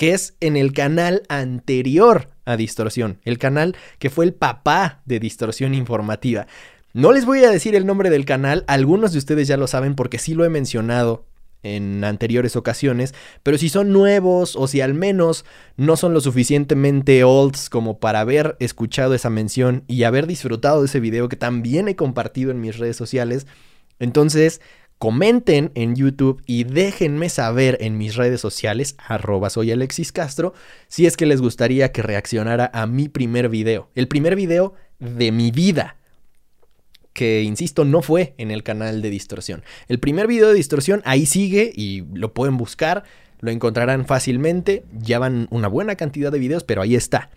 que 0.00 0.14
es 0.14 0.34
en 0.40 0.56
el 0.56 0.72
canal 0.72 1.24
anterior 1.28 2.30
a 2.46 2.56
Distorsión, 2.56 3.18
el 3.26 3.36
canal 3.36 3.76
que 3.98 4.08
fue 4.08 4.24
el 4.24 4.32
papá 4.32 5.02
de 5.04 5.20
Distorsión 5.20 5.74
Informativa. 5.74 6.46
No 6.94 7.12
les 7.12 7.26
voy 7.26 7.44
a 7.44 7.50
decir 7.50 7.74
el 7.74 7.84
nombre 7.84 8.08
del 8.08 8.24
canal, 8.24 8.64
algunos 8.66 9.12
de 9.12 9.18
ustedes 9.18 9.46
ya 9.46 9.58
lo 9.58 9.66
saben 9.66 9.94
porque 9.94 10.18
sí 10.18 10.32
lo 10.32 10.46
he 10.46 10.48
mencionado 10.48 11.26
en 11.62 12.02
anteriores 12.02 12.56
ocasiones, 12.56 13.14
pero 13.42 13.58
si 13.58 13.68
son 13.68 13.92
nuevos 13.92 14.56
o 14.56 14.68
si 14.68 14.80
al 14.80 14.94
menos 14.94 15.44
no 15.76 15.98
son 15.98 16.14
lo 16.14 16.22
suficientemente 16.22 17.22
olds 17.22 17.68
como 17.68 17.98
para 17.98 18.20
haber 18.20 18.56
escuchado 18.58 19.12
esa 19.12 19.28
mención 19.28 19.84
y 19.86 20.04
haber 20.04 20.26
disfrutado 20.26 20.80
de 20.80 20.86
ese 20.86 21.00
video 21.00 21.28
que 21.28 21.36
también 21.36 21.88
he 21.88 21.96
compartido 21.96 22.50
en 22.52 22.62
mis 22.62 22.78
redes 22.78 22.96
sociales, 22.96 23.46
entonces 23.98 24.62
comenten 25.00 25.72
en 25.76 25.96
YouTube 25.96 26.42
y 26.44 26.64
déjenme 26.64 27.30
saber 27.30 27.78
en 27.80 27.96
mis 27.96 28.16
redes 28.16 28.42
sociales, 28.42 28.96
arroba 28.98 29.48
soy 29.48 29.72
Alexis 29.72 30.12
Castro, 30.12 30.52
si 30.88 31.06
es 31.06 31.16
que 31.16 31.24
les 31.24 31.40
gustaría 31.40 31.90
que 31.90 32.02
reaccionara 32.02 32.70
a 32.74 32.86
mi 32.86 33.08
primer 33.08 33.48
video. 33.48 33.88
El 33.94 34.08
primer 34.08 34.36
video 34.36 34.74
de 34.98 35.32
mi 35.32 35.52
vida. 35.52 35.96
Que, 37.14 37.42
insisto, 37.42 37.86
no 37.86 38.02
fue 38.02 38.34
en 38.36 38.50
el 38.50 38.62
canal 38.62 39.00
de 39.00 39.08
Distorsión. 39.08 39.64
El 39.88 40.00
primer 40.00 40.26
video 40.26 40.48
de 40.48 40.54
Distorsión 40.54 41.00
ahí 41.06 41.24
sigue 41.24 41.72
y 41.74 42.04
lo 42.12 42.34
pueden 42.34 42.58
buscar, 42.58 43.04
lo 43.40 43.50
encontrarán 43.50 44.04
fácilmente. 44.04 44.84
Ya 44.92 45.18
van 45.18 45.48
una 45.50 45.68
buena 45.68 45.96
cantidad 45.96 46.30
de 46.30 46.38
videos, 46.38 46.62
pero 46.62 46.82
ahí 46.82 46.94
está. 46.94 47.30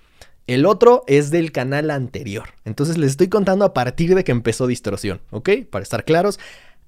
El 0.48 0.66
otro 0.66 1.06
es 1.08 1.32
del 1.32 1.54
canal 1.54 1.92
anterior. 1.92 2.50
Entonces 2.66 2.98
les 2.98 3.12
estoy 3.12 3.30
contando 3.30 3.64
a 3.64 3.74
partir 3.74 4.16
de 4.16 4.26
que 4.26 4.34
empezó 4.34 4.68
Distorsión, 4.68 5.22
¿ok? 5.32 5.50
Para 5.70 5.84
estar 5.84 6.04
claros, 6.04 6.42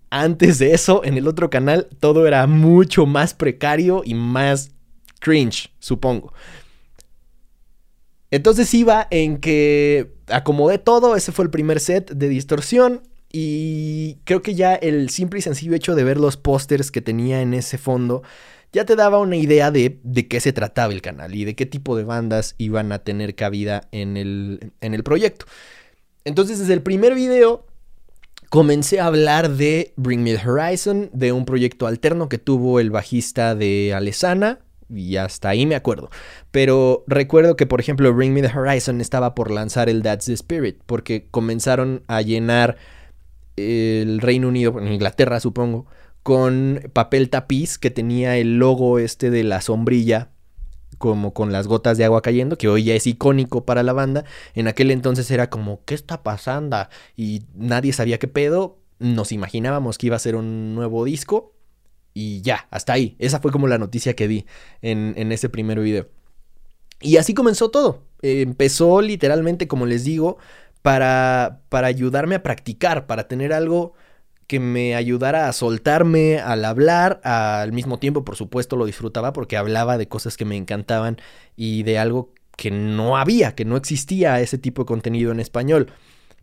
antes 0.10 0.60
de 0.60 0.74
eso, 0.74 1.04
en 1.04 1.18
el 1.18 1.28
otro 1.28 1.50
canal, 1.50 1.88
todo 2.00 2.28
era 2.28 2.46
mucho 2.48 3.06
más 3.06 3.34
precario 3.34 4.02
y 4.06 4.14
más 4.14 4.72
cringe, 5.20 5.74
supongo. 5.80 6.34
Entonces 8.32 8.74
iba 8.74 9.08
en 9.12 9.38
que 9.38 10.16
acomodé 10.28 10.78
todo, 10.78 11.16
ese 11.16 11.32
fue 11.32 11.46
el 11.46 11.52
primer 11.52 11.80
set 11.80 12.12
de 12.12 12.28
distorsión 12.28 13.04
y 13.32 14.18
creo 14.24 14.42
que 14.42 14.56
ya 14.56 14.76
el 14.76 15.10
simple 15.10 15.40
y 15.40 15.42
sencillo 15.42 15.76
hecho 15.76 15.96
de 15.96 16.04
ver 16.04 16.20
los 16.20 16.38
pósters 16.38 16.92
que 16.92 17.02
tenía 17.02 17.42
en 17.42 17.54
ese 17.54 17.78
fondo 17.78 18.24
ya 18.76 18.84
te 18.84 18.98
daba 18.98 19.20
una 19.20 19.38
idea 19.38 19.72
de, 19.72 20.02
de, 20.04 20.28
qué 20.28 20.42
se 20.42 20.52
trataba 20.52 20.92
el 20.92 21.02
canal 21.02 21.34
y 21.34 21.46
de 21.46 21.56
qué 21.56 21.66
tipo 21.66 21.96
de 21.96 22.04
bandas 22.04 22.56
iban 22.58 22.92
a 22.92 23.00
tener 23.00 23.34
cabida 23.34 23.88
en 23.94 24.18
el, 24.18 24.74
en 24.82 24.94
el 24.94 25.02
proyecto. 25.02 25.46
Entonces 26.26 26.60
desde 26.60 26.74
el 26.74 26.82
primer 26.82 27.16
video 27.16 27.66
comencé 28.56 29.02
a 29.02 29.08
hablar 29.08 29.50
de 29.50 29.92
Bring 29.98 30.24
Me 30.24 30.34
the 30.34 30.50
Horizon, 30.50 31.10
de 31.12 31.34
un 31.34 31.44
proyecto 31.44 31.88
alterno 31.88 32.30
que 32.30 32.38
tuvo 32.38 32.80
el 32.80 32.90
bajista 32.90 33.54
de 33.54 33.94
Alesana, 33.94 34.60
y 34.90 35.18
hasta 35.18 35.50
ahí 35.50 35.66
me 35.66 35.76
acuerdo. 35.76 36.10
Pero 36.52 37.04
recuerdo 37.06 37.58
que, 37.58 37.66
por 37.66 37.82
ejemplo, 37.82 38.14
Bring 38.14 38.32
Me 38.32 38.42
the 38.42 38.58
Horizon 38.58 39.02
estaba 39.02 39.36
por 39.36 39.52
lanzar 39.52 39.90
el 39.90 40.02
That's 40.04 40.28
the 40.28 40.34
Spirit, 40.34 40.78
porque 40.86 41.28
comenzaron 41.30 42.04
a 42.08 42.22
llenar 42.22 42.78
el 43.58 44.22
Reino 44.22 44.48
Unido, 44.48 44.80
en 44.80 44.88
Inglaterra 44.88 45.42
supongo, 45.42 45.86
con 46.24 46.80
papel 46.94 47.30
tapiz 47.30 47.78
que 47.78 47.92
tenía 47.92 48.38
el 48.38 48.56
logo 48.58 49.00
este 49.00 49.32
de 49.32 49.44
la 49.44 49.60
sombrilla 49.60 50.30
como 50.98 51.34
con 51.34 51.52
las 51.52 51.68
gotas 51.68 51.98
de 51.98 52.06
agua 52.06 52.22
cayendo, 52.22 52.58
que 52.58 52.68
hoy 52.68 52.86
ya 52.86 52.96
es 52.96 53.08
icónico 53.08 53.66
para 53.66 53.84
la 53.84 53.94
banda. 53.94 54.26
En 54.54 54.68
aquel 54.68 54.92
entonces 54.92 55.30
era 55.32 55.50
como, 55.50 55.84
¿qué 55.86 55.96
está 55.96 56.24
pasando? 56.24 56.78
Y 57.16 57.44
nadie 57.56 57.94
sabía 57.94 58.20
qué 58.20 58.28
pedo. 58.28 58.80
Nos 59.00 59.32
imaginábamos 59.32 59.98
que 59.98 60.08
iba 60.08 60.16
a 60.16 60.20
ser 60.20 60.36
un 60.36 60.76
nuevo 60.76 61.06
disco. 61.06 61.54
Y 62.14 62.42
ya, 62.42 62.68
hasta 62.72 62.94
ahí. 62.94 63.16
Esa 63.20 63.40
fue 63.40 63.52
como 63.52 63.68
la 63.68 63.78
noticia 63.78 64.16
que 64.16 64.28
di 64.28 64.46
en, 64.82 65.14
en 65.18 65.32
ese 65.32 65.50
primer 65.50 65.80
video. 65.80 66.08
Y 67.02 67.18
así 67.18 67.34
comenzó 67.34 67.70
todo. 67.70 68.04
empezó 68.22 69.02
literalmente, 69.02 69.68
como 69.68 69.86
les 69.86 70.06
digo, 70.06 70.38
para, 70.82 71.62
para 71.70 71.88
ayudarme 71.88 72.36
a 72.36 72.44
practicar, 72.44 73.08
para 73.08 73.28
tener 73.28 73.54
algo 73.54 73.94
que 74.48 74.60
me 74.60 74.96
ayudara 74.96 75.48
a 75.48 75.54
soltarme 75.54 76.40
al 76.40 76.66
hablar, 76.66 77.20
al 77.24 77.72
mismo 77.72 77.98
tiempo 78.00 78.24
por 78.24 78.36
supuesto 78.36 78.76
lo 78.76 78.86
disfrutaba 78.86 79.34
porque 79.34 79.58
hablaba 79.58 79.98
de 79.98 80.08
cosas 80.08 80.38
que 80.38 80.46
me 80.46 80.56
encantaban 80.56 81.18
y 81.56 81.84
de 81.84 81.98
algo 81.98 82.32
que 82.56 82.72
no 82.72 83.18
había, 83.18 83.56
que 83.56 83.66
no 83.66 83.76
existía 83.76 84.40
ese 84.40 84.58
tipo 84.58 84.84
de 84.84 84.88
contenido 84.88 85.32
en 85.32 85.40
español. 85.40 85.92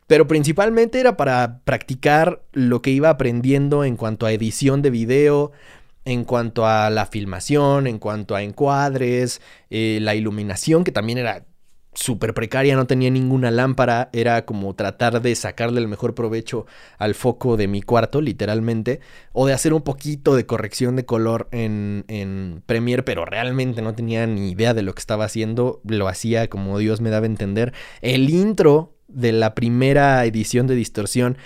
Pero 0.07 0.27
principalmente 0.27 1.01
era 1.01 1.17
para 1.17 1.61
practicar 1.65 2.43
lo 2.53 2.83
que 2.83 2.91
iba 2.91 3.09
aprendiendo 3.09 3.85
en 3.85 3.97
cuanto 3.97 4.27
a 4.27 4.33
edición 4.33 4.83
de 4.83 4.91
video, 4.91 5.53
en 6.05 6.25
cuanto 6.25 6.67
a 6.67 6.91
la 6.91 7.07
filmación, 7.07 7.87
en 7.87 7.99
cuanto 7.99 8.35
a 8.35 8.43
encuadres, 8.43 9.41
eh, 9.71 9.99
la 10.03 10.15
iluminación, 10.15 10.85
que 10.85 10.93
también 10.93 11.19
era 11.19 11.45
súper 11.95 12.33
precaria, 12.35 12.75
no 12.77 12.87
tenía 12.87 13.11
ninguna 13.11 13.51
lámpara, 13.51 14.09
era 14.13 14.45
como 14.45 14.75
tratar 14.75 15.21
de 15.21 15.35
sacarle 15.35 15.81
el 15.81 15.89
mejor 15.89 16.15
provecho 16.15 16.67
al 16.99 17.15
foco 17.15 17.57
de 17.57 17.69
mi 17.69 17.83
cuarto, 17.83 18.21
literalmente, 18.21 19.01
o 19.33 19.47
de 19.47 19.53
hacer 19.53 19.75
un 19.75 19.83
poquito 19.83 20.35
de 20.35 20.47
corrección 20.47 20.97
de 20.97 21.05
color 21.05 21.49
en, 21.51 22.05
en 22.09 22.63
Premiere, 22.67 23.03
pero 23.03 23.25
realmente 23.25 23.83
no 23.83 23.95
tenía 23.95 24.27
ni 24.27 24.51
idea 24.51 24.75
de 24.75 24.83
lo 24.83 24.95
que 24.95 25.01
estaba 25.01 25.25
haciendo, 25.25 25.81
lo 25.85 26.09
hacía 26.09 26.49
como 26.49 26.79
Dios 26.79 27.01
me 27.01 27.11
daba 27.11 27.27
a 27.27 27.31
entender. 27.31 27.73
El 28.01 28.31
intro 28.31 28.97
de 29.09 29.33
la 29.33 29.55
primera 29.55 30.25
edición 30.25 30.67
de 30.67 30.75
Distorsión 30.75 31.37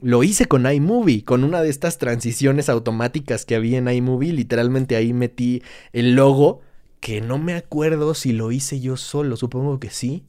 lo 0.00 0.22
hice 0.22 0.46
con 0.46 0.70
iMovie, 0.70 1.24
con 1.24 1.44
una 1.44 1.60
de 1.60 1.68
estas 1.68 1.98
transiciones 1.98 2.70
automáticas 2.70 3.44
que 3.44 3.54
había 3.54 3.78
en 3.78 3.88
iMovie, 3.88 4.32
literalmente 4.32 4.96
ahí 4.96 5.12
metí 5.12 5.62
el 5.92 6.14
logo 6.14 6.62
que 7.00 7.20
no 7.20 7.38
me 7.38 7.54
acuerdo 7.54 8.14
si 8.14 8.32
lo 8.32 8.52
hice 8.52 8.80
yo 8.80 8.96
solo, 8.96 9.36
supongo 9.36 9.80
que 9.80 9.90
sí. 9.90 10.26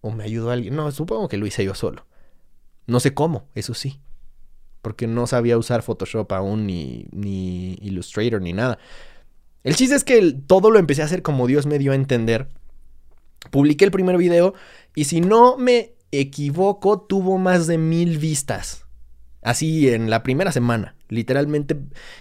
O 0.00 0.10
me 0.10 0.24
ayudó 0.24 0.50
alguien. 0.50 0.74
No, 0.74 0.90
supongo 0.90 1.28
que 1.28 1.36
lo 1.36 1.46
hice 1.46 1.64
yo 1.64 1.74
solo. 1.74 2.06
No 2.86 3.00
sé 3.00 3.14
cómo, 3.14 3.48
eso 3.54 3.74
sí. 3.74 4.00
Porque 4.82 5.06
no 5.06 5.26
sabía 5.26 5.56
usar 5.56 5.82
Photoshop 5.82 6.30
aún, 6.32 6.66
ni, 6.66 7.06
ni 7.12 7.74
Illustrator, 7.80 8.40
ni 8.40 8.52
nada. 8.52 8.78
El 9.62 9.76
chiste 9.76 9.94
es 9.94 10.04
que 10.04 10.32
todo 10.46 10.70
lo 10.70 10.78
empecé 10.78 11.02
a 11.02 11.06
hacer 11.06 11.22
como 11.22 11.46
Dios 11.46 11.66
me 11.66 11.78
dio 11.78 11.92
a 11.92 11.94
entender. 11.94 12.48
Publiqué 13.50 13.84
el 13.84 13.90
primer 13.90 14.18
video 14.18 14.54
y 14.94 15.04
si 15.04 15.20
no 15.20 15.56
me 15.56 15.94
equivoco, 16.12 17.00
tuvo 17.00 17.38
más 17.38 17.66
de 17.66 17.78
mil 17.78 18.18
vistas. 18.18 18.84
Así 19.42 19.88
en 19.88 20.10
la 20.10 20.22
primera 20.22 20.52
semana. 20.52 20.96
Literalmente 21.08 21.78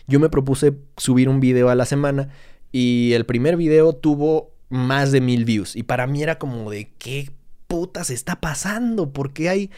yo 0.07 0.19
me 0.19 0.29
propuse 0.29 0.73
subir 0.97 1.29
un 1.29 1.39
video 1.39 1.69
a 1.69 1.75
la 1.75 1.85
semana 1.85 2.29
y 2.73 3.13
el 3.13 3.25
primer 3.25 3.55
video 3.55 3.93
tuvo 3.93 4.51
más 4.67 5.11
de 5.11 5.21
mil 5.21 5.45
views. 5.45 5.75
Y 5.75 5.83
para 5.83 6.07
mí 6.07 6.23
era 6.23 6.39
como 6.39 6.71
de 6.71 6.91
qué 6.97 7.29
putas 7.67 8.09
está 8.09 8.41
pasando. 8.41 9.13
¿Por 9.13 9.31
qué 9.31 9.47
hay 9.47 9.71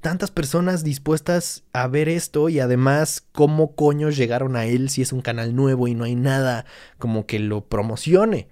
tantas 0.00 0.30
personas 0.30 0.82
dispuestas 0.82 1.64
a 1.74 1.86
ver 1.88 2.08
esto? 2.08 2.48
Y 2.48 2.58
además, 2.58 3.22
¿cómo 3.32 3.76
coños 3.76 4.16
llegaron 4.16 4.56
a 4.56 4.64
él 4.64 4.88
si 4.88 5.02
es 5.02 5.12
un 5.12 5.20
canal 5.20 5.54
nuevo 5.54 5.88
y 5.88 5.94
no 5.94 6.04
hay 6.04 6.14
nada 6.14 6.64
como 6.98 7.26
que 7.26 7.38
lo 7.38 7.66
promocione? 7.66 8.48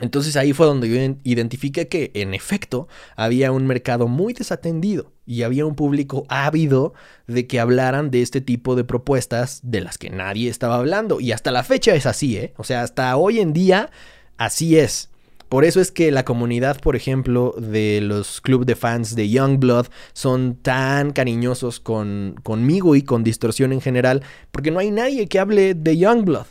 Entonces 0.00 0.36
ahí 0.36 0.52
fue 0.52 0.66
donde 0.66 0.88
yo 0.88 1.16
identifiqué 1.22 1.86
que 1.86 2.10
en 2.14 2.34
efecto 2.34 2.88
había 3.14 3.52
un 3.52 3.66
mercado 3.66 4.08
muy 4.08 4.32
desatendido 4.32 5.12
y 5.24 5.42
había 5.42 5.66
un 5.66 5.76
público 5.76 6.26
ávido 6.28 6.94
de 7.28 7.46
que 7.46 7.60
hablaran 7.60 8.10
de 8.10 8.22
este 8.22 8.40
tipo 8.40 8.74
de 8.74 8.82
propuestas 8.82 9.60
de 9.62 9.80
las 9.80 9.96
que 9.96 10.10
nadie 10.10 10.50
estaba 10.50 10.76
hablando. 10.76 11.20
Y 11.20 11.30
hasta 11.30 11.52
la 11.52 11.62
fecha 11.62 11.94
es 11.94 12.06
así, 12.06 12.36
¿eh? 12.36 12.54
O 12.56 12.64
sea, 12.64 12.82
hasta 12.82 13.16
hoy 13.16 13.38
en 13.38 13.52
día 13.52 13.90
así 14.36 14.78
es. 14.78 15.10
Por 15.48 15.64
eso 15.64 15.80
es 15.80 15.92
que 15.92 16.10
la 16.10 16.24
comunidad, 16.24 16.80
por 16.80 16.96
ejemplo, 16.96 17.54
de 17.56 18.00
los 18.00 18.40
club 18.40 18.66
de 18.66 18.74
fans 18.74 19.14
de 19.14 19.30
Youngblood 19.30 19.86
son 20.12 20.56
tan 20.56 21.12
cariñosos 21.12 21.78
con, 21.78 22.34
conmigo 22.42 22.96
y 22.96 23.02
con 23.02 23.22
Distorsión 23.22 23.72
en 23.72 23.80
general, 23.80 24.24
porque 24.50 24.72
no 24.72 24.80
hay 24.80 24.90
nadie 24.90 25.28
que 25.28 25.38
hable 25.38 25.74
de 25.74 25.96
Youngblood 25.96 26.46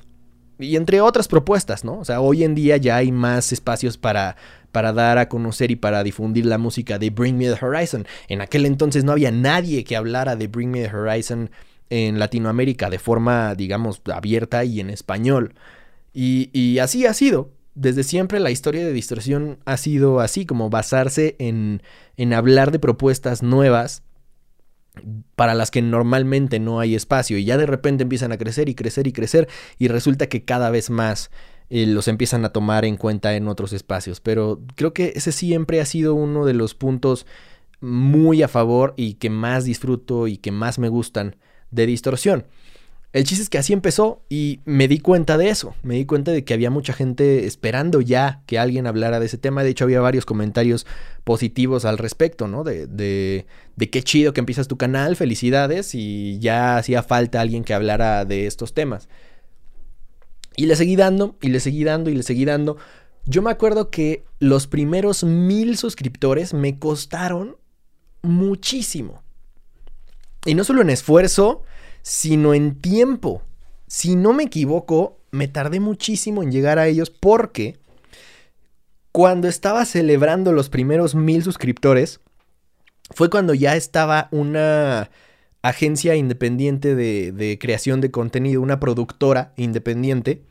y 0.59 0.75
entre 0.75 1.01
otras 1.01 1.27
propuestas, 1.27 1.83
¿no? 1.83 1.99
O 1.99 2.05
sea, 2.05 2.21
hoy 2.21 2.43
en 2.43 2.55
día 2.55 2.77
ya 2.77 2.97
hay 2.97 3.11
más 3.11 3.51
espacios 3.51 3.97
para, 3.97 4.35
para 4.71 4.93
dar 4.93 5.17
a 5.17 5.29
conocer 5.29 5.71
y 5.71 5.75
para 5.75 6.03
difundir 6.03 6.45
la 6.45 6.57
música 6.57 6.99
de 6.99 7.09
Bring 7.09 7.37
Me 7.37 7.45
the 7.45 7.65
Horizon. 7.65 8.05
En 8.27 8.41
aquel 8.41 8.65
entonces 8.65 9.03
no 9.03 9.11
había 9.11 9.31
nadie 9.31 9.83
que 9.83 9.95
hablara 9.95 10.35
de 10.35 10.47
Bring 10.47 10.71
Me 10.71 10.87
the 10.87 10.95
Horizon 10.95 11.49
en 11.89 12.19
Latinoamérica 12.19 12.89
de 12.89 12.99
forma, 12.99 13.55
digamos, 13.55 14.01
abierta 14.11 14.63
y 14.63 14.79
en 14.79 14.89
español. 14.89 15.53
Y, 16.13 16.77
así 16.79 17.05
ha 17.05 17.13
sido. 17.13 17.51
Desde 17.75 18.03
siempre 18.03 18.39
la 18.39 18.51
historia 18.51 18.85
de 18.85 18.93
distorsión 18.93 19.57
ha 19.65 19.77
sido 19.77 20.19
así, 20.19 20.45
como 20.45 20.69
basarse 20.69 21.35
en, 21.39 21.81
en 22.17 22.33
hablar 22.33 22.71
de 22.71 22.79
propuestas 22.79 23.41
nuevas 23.41 24.03
para 25.35 25.53
las 25.53 25.71
que 25.71 25.81
normalmente 25.81 26.59
no 26.59 26.79
hay 26.79 26.95
espacio 26.95 27.37
y 27.37 27.45
ya 27.45 27.57
de 27.57 27.65
repente 27.65 28.03
empiezan 28.03 28.31
a 28.31 28.37
crecer 28.37 28.69
y 28.69 28.75
crecer 28.75 29.07
y 29.07 29.11
crecer 29.11 29.47
y 29.79 29.87
resulta 29.87 30.27
que 30.27 30.45
cada 30.45 30.69
vez 30.69 30.89
más 30.89 31.31
eh, 31.69 31.87
los 31.87 32.07
empiezan 32.07 32.45
a 32.45 32.49
tomar 32.49 32.85
en 32.85 32.97
cuenta 32.97 33.35
en 33.35 33.47
otros 33.47 33.73
espacios. 33.73 34.19
Pero 34.19 34.61
creo 34.75 34.93
que 34.93 35.13
ese 35.15 35.31
siempre 35.31 35.81
ha 35.81 35.85
sido 35.85 36.13
uno 36.13 36.45
de 36.45 36.53
los 36.53 36.75
puntos 36.75 37.25
muy 37.81 38.43
a 38.43 38.47
favor 38.47 38.93
y 38.95 39.15
que 39.15 39.29
más 39.29 39.65
disfruto 39.65 40.27
y 40.27 40.37
que 40.37 40.51
más 40.51 40.79
me 40.79 40.89
gustan 40.89 41.35
de 41.71 41.85
distorsión. 41.85 42.45
El 43.13 43.25
chiste 43.25 43.43
es 43.43 43.49
que 43.49 43.59
así 43.59 43.73
empezó 43.73 44.23
y 44.27 44.59
me 44.65 44.87
di 44.87 44.97
cuenta 44.97 45.37
de 45.37 45.49
eso. 45.49 45.75
Me 45.83 45.93
di 45.93 46.05
cuenta 46.05 46.31
de 46.31 46.43
que 46.43 46.55
había 46.55 46.71
mucha 46.71 46.93
gente 46.93 47.45
esperando 47.45 48.01
ya 48.01 48.41
que 48.47 48.57
alguien 48.57 48.87
hablara 48.87 49.19
de 49.19 49.27
ese 49.27 49.37
tema. 49.37 49.63
De 49.63 49.69
hecho, 49.69 49.83
había 49.83 50.01
varios 50.01 50.25
comentarios 50.25 50.87
positivos 51.23 51.85
al 51.85 51.99
respecto, 51.99 52.47
¿no? 52.47 52.63
De, 52.63 52.87
de, 52.87 53.45
qué 53.91 54.01
chido 54.01 54.33
que 54.33 54.39
empiezas 54.39 54.67
tu 54.67 54.77
canal, 54.77 55.15
felicidades, 55.15 55.93
y 55.93 56.39
ya 56.39 56.77
hacía 56.77 57.03
falta 57.03 57.39
alguien 57.39 57.63
que 57.63 57.75
hablara 57.75 58.25
de 58.25 58.47
estos 58.47 58.73
temas. 58.73 59.07
Y 60.55 60.65
le 60.65 60.75
seguí 60.75 60.95
dando, 60.95 61.37
y 61.39 61.49
le 61.49 61.59
seguí 61.59 61.83
dando, 61.83 62.09
y 62.09 62.15
le 62.15 62.23
seguí 62.23 62.45
dando. 62.45 62.77
Yo 63.25 63.43
me 63.43 63.51
acuerdo 63.51 63.91
que 63.91 64.23
los 64.39 64.65
primeros 64.65 65.23
mil 65.23 65.77
suscriptores 65.77 66.55
me 66.55 66.79
costaron 66.79 67.57
muchísimo. 68.23 69.21
Y 70.45 70.55
no 70.55 70.63
solo 70.63 70.81
en 70.81 70.89
esfuerzo, 70.89 71.61
sino 72.03 72.53
en 72.53 72.79
tiempo. 72.79 73.41
Si 73.87 74.15
no 74.15 74.33
me 74.33 74.43
equivoco, 74.43 75.17
me 75.31 75.47
tardé 75.47 75.79
muchísimo 75.79 76.43
en 76.43 76.51
llegar 76.51 76.77
a 76.77 76.87
ellos 76.87 77.09
porque 77.09 77.79
cuando 79.11 79.47
estaba 79.47 79.85
celebrando 79.85 80.51
los 80.51 80.69
primeros 80.69 81.15
mil 81.15 81.43
suscriptores, 81.43 82.19
fue 83.11 83.29
cuando 83.29 83.53
ya 83.53 83.75
estaba 83.75 84.27
una 84.31 85.09
agencia 85.61 86.15
independiente 86.15 86.93
de, 86.95 87.57
creación 87.59 88.01
de 88.01 88.11
contenido, 88.11 88.61
una 88.61 88.79
productora 88.79 89.53
independiente, 89.55 90.41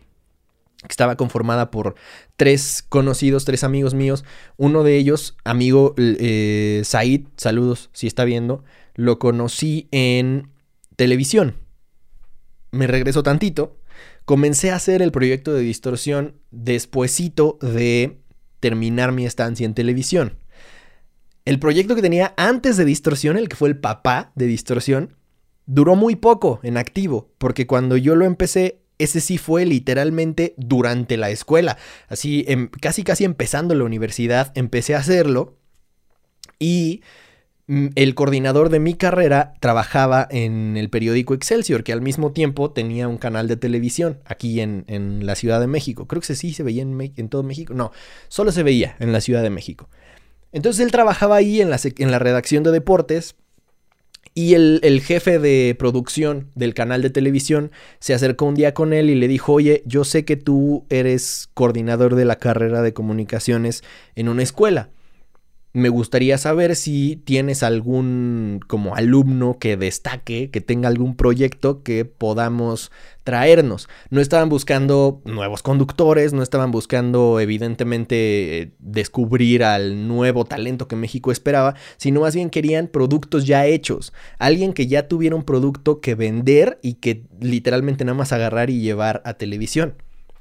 que 0.80 0.88
estaba 0.88 1.16
conformada 1.16 1.70
por 1.70 1.94
tres 2.36 2.84
conocidos, 2.88 3.44
tres 3.44 3.62
amigos 3.62 3.94
míos. 3.94 4.24
Uno 4.56 4.82
de 4.82 4.96
ellos, 4.96 5.36
amigo 5.44 5.94
eh, 5.98 6.82
Said, 6.84 7.26
saludos 7.36 7.90
si 7.92 8.06
está 8.06 8.24
viendo, 8.24 8.64
lo 8.94 9.18
conocí 9.18 9.86
en 9.90 10.48
televisión. 10.96 11.56
Me 12.70 12.86
regreso 12.86 13.22
tantito. 13.22 13.78
Comencé 14.24 14.70
a 14.70 14.76
hacer 14.76 15.02
el 15.02 15.12
proyecto 15.12 15.52
de 15.52 15.62
distorsión 15.62 16.40
despuesito 16.50 17.58
de 17.60 18.22
terminar 18.60 19.12
mi 19.12 19.26
estancia 19.26 19.66
en 19.66 19.74
televisión. 19.74 20.38
El 21.44 21.58
proyecto 21.58 21.96
que 21.96 22.02
tenía 22.02 22.34
antes 22.36 22.76
de 22.76 22.84
distorsión, 22.84 23.36
el 23.36 23.48
que 23.48 23.56
fue 23.56 23.68
el 23.68 23.78
papá 23.78 24.30
de 24.36 24.46
distorsión, 24.46 25.16
duró 25.66 25.96
muy 25.96 26.16
poco 26.16 26.60
en 26.62 26.76
activo, 26.76 27.32
porque 27.38 27.66
cuando 27.66 27.96
yo 27.96 28.14
lo 28.14 28.24
empecé, 28.24 28.82
ese 28.98 29.20
sí 29.20 29.38
fue 29.38 29.66
literalmente 29.66 30.54
durante 30.56 31.16
la 31.16 31.30
escuela. 31.30 31.76
Así, 32.08 32.44
em, 32.46 32.68
casi 32.68 33.02
casi 33.02 33.24
empezando 33.24 33.74
la 33.74 33.84
universidad, 33.84 34.52
empecé 34.54 34.94
a 34.94 34.98
hacerlo 34.98 35.58
y 36.60 37.02
el 37.94 38.14
coordinador 38.14 38.68
de 38.68 38.80
mi 38.80 38.94
carrera 38.94 39.54
trabajaba 39.60 40.26
en 40.30 40.76
el 40.76 40.90
periódico 40.90 41.32
Excelsior, 41.32 41.84
que 41.84 41.92
al 41.92 42.02
mismo 42.02 42.32
tiempo 42.32 42.70
tenía 42.70 43.08
un 43.08 43.16
canal 43.16 43.48
de 43.48 43.56
televisión 43.56 44.18
aquí 44.26 44.60
en, 44.60 44.84
la 45.24 45.34
Ciudad 45.34 45.60
de 45.60 45.66
México. 45.66 46.06
Creo 46.06 46.20
que 46.20 46.34
sí 46.34 46.52
se 46.52 46.62
veía 46.62 46.82
en, 46.82 47.12
en, 47.16 47.28
todo 47.28 47.42
México. 47.42 47.72
No, 47.72 47.92
solo 48.28 48.52
se 48.52 48.62
veía 48.62 48.96
en 48.98 49.12
la 49.12 49.20
Ciudad 49.20 49.42
de 49.42 49.50
México. 49.50 49.88
Entonces 50.52 50.84
él 50.84 50.92
trabajaba 50.92 51.36
ahí 51.36 51.60
en 51.60 51.70
la, 51.70 51.78
en 51.82 52.10
la 52.10 52.18
redacción 52.18 52.62
de 52.62 52.72
deportes 52.72 53.36
Y 54.34 54.54
el, 54.54 54.80
el, 54.82 55.00
jefe 55.00 55.38
de 55.38 55.74
producción 55.78 56.50
del 56.54 56.74
canal 56.74 57.00
de 57.00 57.10
televisión 57.10 57.70
se 58.00 58.12
acercó 58.12 58.46
un 58.46 58.54
día 58.54 58.74
con 58.74 58.92
él 58.92 59.08
y 59.08 59.14
le 59.14 59.28
dijo, 59.28 59.52
oye, 59.52 59.82
yo 59.86 60.04
sé 60.04 60.24
que 60.24 60.36
tú 60.36 60.84
eres 60.90 61.48
coordinador 61.54 62.16
de 62.16 62.26
la 62.26 62.36
carrera 62.36 62.82
de 62.82 62.92
comunicaciones 62.92 63.82
en 64.14 64.28
una 64.28 64.42
escuela 64.42 64.90
me 65.74 65.88
gustaría 65.88 66.36
saber 66.36 66.76
si 66.76 67.16
tienes 67.16 67.62
algún 67.62 68.60
como 68.66 68.94
alumno 68.94 69.56
que 69.58 69.78
destaque, 69.78 70.50
que 70.50 70.60
tenga 70.60 70.88
algún 70.88 71.16
proyecto 71.16 71.82
que 71.82 72.04
podamos 72.04 72.92
traernos. 73.24 73.88
No 74.10 74.20
estaban 74.20 74.50
buscando 74.50 75.22
nuevos 75.24 75.62
conductores, 75.62 76.34
no 76.34 76.42
estaban 76.42 76.72
buscando 76.72 77.40
evidentemente 77.40 78.72
descubrir 78.80 79.64
al 79.64 80.08
nuevo 80.08 80.44
talento 80.44 80.88
que 80.88 80.96
México 80.96 81.32
esperaba, 81.32 81.74
sino 81.96 82.20
más 82.20 82.34
bien 82.34 82.50
querían 82.50 82.88
productos 82.88 83.46
ya 83.46 83.64
hechos. 83.64 84.12
Alguien 84.38 84.74
que 84.74 84.86
ya 84.86 85.08
tuviera 85.08 85.36
un 85.36 85.44
producto 85.44 86.02
que 86.02 86.14
vender 86.14 86.78
y 86.82 86.94
que 86.94 87.24
literalmente 87.40 88.04
nada 88.04 88.18
más 88.18 88.32
agarrar 88.32 88.68
y 88.68 88.80
llevar 88.80 89.22
a 89.24 89.34
televisión. 89.34 89.94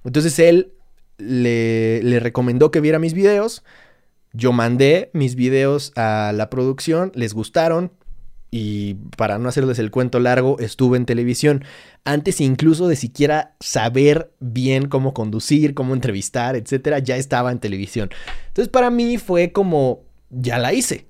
Entonces 0.03 0.37
él 0.39 0.73
le, 1.17 2.03
le 2.03 2.19
recomendó 2.19 2.69
que 2.69 2.81
viera 2.81 2.99
mis 2.99 3.13
videos 3.13 3.63
yo 4.33 4.51
mandé 4.51 5.09
mis 5.13 5.35
videos 5.35 5.91
a 5.95 6.31
la 6.33 6.49
producción, 6.49 7.11
les 7.15 7.33
gustaron 7.33 7.91
y 8.49 8.95
para 9.15 9.37
no 9.37 9.47
hacerles 9.47 9.79
el 9.79 9.91
cuento 9.91 10.19
largo, 10.19 10.59
estuve 10.59 10.97
en 10.97 11.05
televisión 11.05 11.63
antes 12.03 12.41
incluso 12.41 12.87
de 12.89 12.97
siquiera 12.97 13.55
saber 13.61 14.33
bien 14.39 14.89
cómo 14.89 15.13
conducir, 15.13 15.73
cómo 15.73 15.93
entrevistar, 15.93 16.55
etcétera, 16.55 16.99
ya 16.99 17.15
estaba 17.15 17.51
en 17.51 17.59
televisión. 17.59 18.09
Entonces 18.47 18.69
para 18.69 18.89
mí 18.89 19.17
fue 19.17 19.53
como 19.53 20.03
ya 20.29 20.59
la 20.59 20.73
hice. 20.73 21.07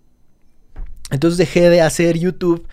Entonces 1.10 1.38
dejé 1.38 1.69
de 1.69 1.81
hacer 1.81 2.17
YouTube 2.17 2.67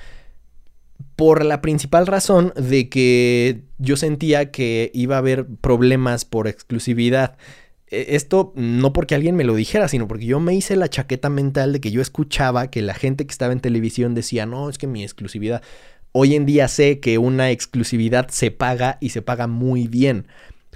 por 1.17 1.45
la 1.45 1.61
principal 1.61 2.07
razón 2.07 2.53
de 2.55 2.89
que 2.89 3.63
yo 3.79 3.97
sentía 3.97 4.51
que 4.51 4.91
iba 4.95 5.17
a 5.17 5.19
haber 5.19 5.47
problemas 5.47 6.25
por 6.25 6.47
exclusividad. 6.47 7.37
E, 7.91 8.17
esto 8.17 8.53
no 8.57 8.93
porque 8.93 9.15
alguien 9.15 9.37
me 9.37 9.45
lo 9.45 9.55
dijera, 9.55 9.89
sino 9.89 10.09
porque 10.09 10.27
yo 10.27 10.41
me 10.41 10.55
hice 10.55 10.77
la 10.77 10.89
chaqueta 10.89 11.29
mental 11.29 11.73
de 11.73 11.81
que 11.81 11.91
yo 11.91 12.01
escuchaba 12.01 12.71
que 12.71 12.83
la 12.83 12.95
gente 12.95 13.27
que 13.27 13.33
estaba 13.33 13.53
en 13.53 13.61
televisión 13.61 14.15
decía, 14.15 14.47
no, 14.47 14.69
es 14.69 14.79
que 14.79 14.87
mi 14.87 15.03
exclusividad. 15.03 15.63
Hoy 16.13 16.35
en 16.35 16.47
día 16.47 16.69
sé 16.69 17.01
que 17.01 17.19
una 17.19 17.51
exclusividad 17.51 18.29
se 18.29 18.51
paga 18.51 18.99
y 19.01 19.11
se 19.11 19.23
paga 19.23 19.47
muy 19.47 19.89
bien. 19.89 20.27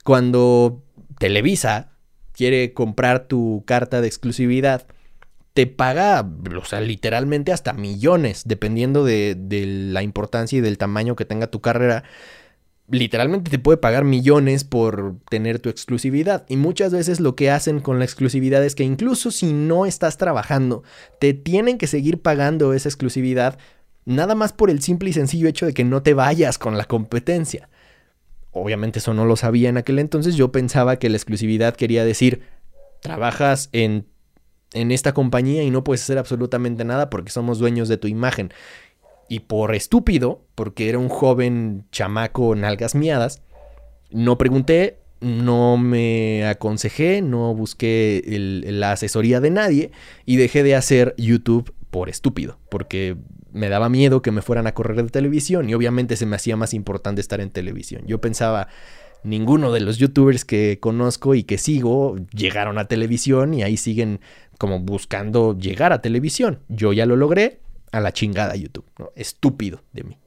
Cuando 0.04 0.82
Televisa 1.18 1.92
quiere 2.32 2.72
comprar 2.72 3.26
tu 3.26 3.64
carta 3.66 4.00
de 4.00 4.08
exclusividad, 4.08 4.86
te 5.54 5.66
paga, 5.66 6.26
o 6.58 6.64
sea, 6.64 6.80
literalmente 6.80 7.52
hasta 7.52 7.72
millones, 7.74 8.42
dependiendo 8.46 9.04
de, 9.04 9.34
de 9.38 9.66
la 9.66 10.02
importancia 10.02 10.58
y 10.58 10.62
del 10.62 10.78
tamaño 10.78 11.14
que 11.14 11.26
tenga 11.26 11.46
tu 11.48 11.60
carrera 11.60 12.04
literalmente 12.92 13.50
te 13.50 13.58
puede 13.58 13.78
pagar 13.78 14.04
millones 14.04 14.64
por 14.64 15.16
tener 15.30 15.58
tu 15.58 15.70
exclusividad. 15.70 16.44
Y 16.48 16.56
muchas 16.56 16.92
veces 16.92 17.20
lo 17.20 17.34
que 17.34 17.50
hacen 17.50 17.80
con 17.80 17.98
la 17.98 18.04
exclusividad 18.04 18.62
es 18.62 18.74
que 18.74 18.84
incluso 18.84 19.30
si 19.30 19.54
no 19.54 19.86
estás 19.86 20.18
trabajando, 20.18 20.84
te 21.18 21.32
tienen 21.32 21.78
que 21.78 21.86
seguir 21.86 22.20
pagando 22.20 22.74
esa 22.74 22.90
exclusividad 22.90 23.58
nada 24.04 24.34
más 24.34 24.52
por 24.52 24.68
el 24.68 24.82
simple 24.82 25.08
y 25.08 25.14
sencillo 25.14 25.48
hecho 25.48 25.64
de 25.64 25.72
que 25.72 25.84
no 25.84 26.02
te 26.02 26.12
vayas 26.12 26.58
con 26.58 26.76
la 26.76 26.84
competencia. 26.84 27.70
Obviamente 28.50 28.98
eso 28.98 29.14
no 29.14 29.24
lo 29.24 29.36
sabía 29.36 29.70
en 29.70 29.78
aquel 29.78 29.98
entonces, 29.98 30.34
yo 30.36 30.52
pensaba 30.52 30.98
que 30.98 31.08
la 31.08 31.16
exclusividad 31.16 31.74
quería 31.74 32.04
decir, 32.04 32.42
trabajas 33.00 33.70
en, 33.72 34.06
en 34.74 34.90
esta 34.92 35.14
compañía 35.14 35.62
y 35.62 35.70
no 35.70 35.82
puedes 35.82 36.02
hacer 36.02 36.18
absolutamente 36.18 36.84
nada 36.84 37.08
porque 37.08 37.32
somos 37.32 37.58
dueños 37.58 37.88
de 37.88 37.96
tu 37.96 38.08
imagen 38.08 38.52
y 39.32 39.40
por 39.40 39.74
estúpido, 39.74 40.42
porque 40.54 40.90
era 40.90 40.98
un 40.98 41.08
joven 41.08 41.86
chamaco 41.90 42.54
nalgas 42.54 42.94
miadas, 42.94 43.40
no 44.10 44.36
pregunté, 44.36 44.98
no 45.22 45.78
me 45.78 46.44
aconsejé, 46.44 47.22
no 47.22 47.54
busqué 47.54 48.22
la 48.26 48.92
asesoría 48.92 49.40
de 49.40 49.50
nadie 49.50 49.90
y 50.26 50.36
dejé 50.36 50.62
de 50.62 50.74
hacer 50.74 51.14
YouTube 51.16 51.72
por 51.88 52.10
estúpido, 52.10 52.58
porque 52.68 53.16
me 53.52 53.70
daba 53.70 53.88
miedo 53.88 54.20
que 54.20 54.32
me 54.32 54.42
fueran 54.42 54.66
a 54.66 54.74
correr 54.74 55.02
de 55.02 55.08
televisión 55.08 55.70
y 55.70 55.72
obviamente 55.72 56.16
se 56.16 56.26
me 56.26 56.36
hacía 56.36 56.58
más 56.58 56.74
importante 56.74 57.22
estar 57.22 57.40
en 57.40 57.48
televisión. 57.48 58.02
Yo 58.06 58.20
pensaba, 58.20 58.68
ninguno 59.24 59.72
de 59.72 59.80
los 59.80 59.96
youtubers 59.96 60.44
que 60.44 60.78
conozco 60.78 61.34
y 61.34 61.44
que 61.44 61.56
sigo 61.56 62.16
llegaron 62.34 62.76
a 62.76 62.84
televisión 62.84 63.54
y 63.54 63.62
ahí 63.62 63.78
siguen 63.78 64.20
como 64.58 64.78
buscando 64.80 65.58
llegar 65.58 65.94
a 65.94 66.02
televisión. 66.02 66.58
Yo 66.68 66.92
ya 66.92 67.06
lo 67.06 67.16
logré, 67.16 67.61
a 67.92 68.00
la 68.00 68.12
chingada 68.12 68.56
YouTube. 68.56 68.84
Estúpido 69.14 69.82
de 69.92 70.04
mí. 70.04 70.18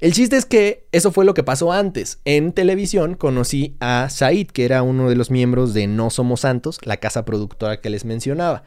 El 0.00 0.12
chiste 0.12 0.36
es 0.36 0.44
que 0.44 0.86
eso 0.92 1.12
fue 1.12 1.24
lo 1.24 1.34
que 1.34 1.42
pasó 1.42 1.72
antes. 1.72 2.18
En 2.24 2.52
televisión 2.52 3.14
conocí 3.14 3.76
a 3.80 4.08
Said, 4.10 4.48
que 4.48 4.64
era 4.64 4.82
uno 4.82 5.08
de 5.08 5.16
los 5.16 5.30
miembros 5.30 5.72
de 5.72 5.86
No 5.86 6.10
Somos 6.10 6.40
Santos, 6.40 6.78
la 6.84 6.98
casa 6.98 7.24
productora 7.24 7.80
que 7.80 7.90
les 7.90 8.04
mencionaba. 8.04 8.64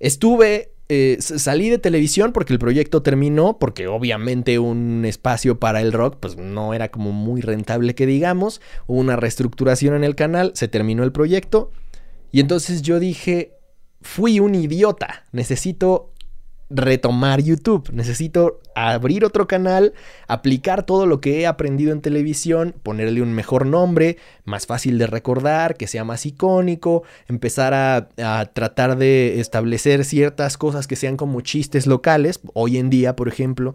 Estuve, 0.00 0.72
eh, 0.88 1.16
salí 1.20 1.70
de 1.70 1.78
televisión 1.78 2.32
porque 2.32 2.52
el 2.52 2.58
proyecto 2.58 3.02
terminó, 3.02 3.58
porque 3.58 3.86
obviamente 3.86 4.58
un 4.58 5.04
espacio 5.04 5.58
para 5.58 5.80
el 5.80 5.92
rock 5.92 6.18
pues 6.20 6.36
no 6.36 6.74
era 6.74 6.90
como 6.90 7.12
muy 7.12 7.40
rentable 7.40 7.94
que 7.94 8.06
digamos. 8.06 8.60
Hubo 8.86 8.98
una 8.98 9.16
reestructuración 9.16 9.94
en 9.94 10.04
el 10.04 10.14
canal, 10.14 10.52
se 10.54 10.68
terminó 10.68 11.04
el 11.04 11.12
proyecto. 11.12 11.70
Y 12.30 12.40
entonces 12.40 12.82
yo 12.82 13.00
dije, 13.00 13.54
fui 14.02 14.40
un 14.40 14.54
idiota, 14.54 15.26
necesito 15.32 16.12
retomar 16.70 17.42
YouTube. 17.42 17.90
Necesito 17.92 18.60
abrir 18.74 19.24
otro 19.24 19.46
canal, 19.48 19.94
aplicar 20.26 20.84
todo 20.84 21.06
lo 21.06 21.20
que 21.20 21.40
he 21.40 21.46
aprendido 21.46 21.92
en 21.92 22.00
televisión, 22.00 22.74
ponerle 22.82 23.22
un 23.22 23.32
mejor 23.32 23.66
nombre, 23.66 24.18
más 24.44 24.66
fácil 24.66 24.98
de 24.98 25.06
recordar, 25.06 25.76
que 25.76 25.86
sea 25.86 26.04
más 26.04 26.26
icónico, 26.26 27.02
empezar 27.26 27.74
a, 27.74 28.08
tratar 28.52 28.96
de 28.96 29.40
establecer 29.40 30.04
ciertas 30.04 30.56
cosas 30.56 30.86
que 30.86 30.96
sean 30.96 31.16
como 31.16 31.40
chistes 31.40 31.86
locales. 31.86 32.40
Hoy 32.54 32.78
en 32.78 32.90
día, 32.90 33.16
por 33.16 33.28
ejemplo, 33.28 33.74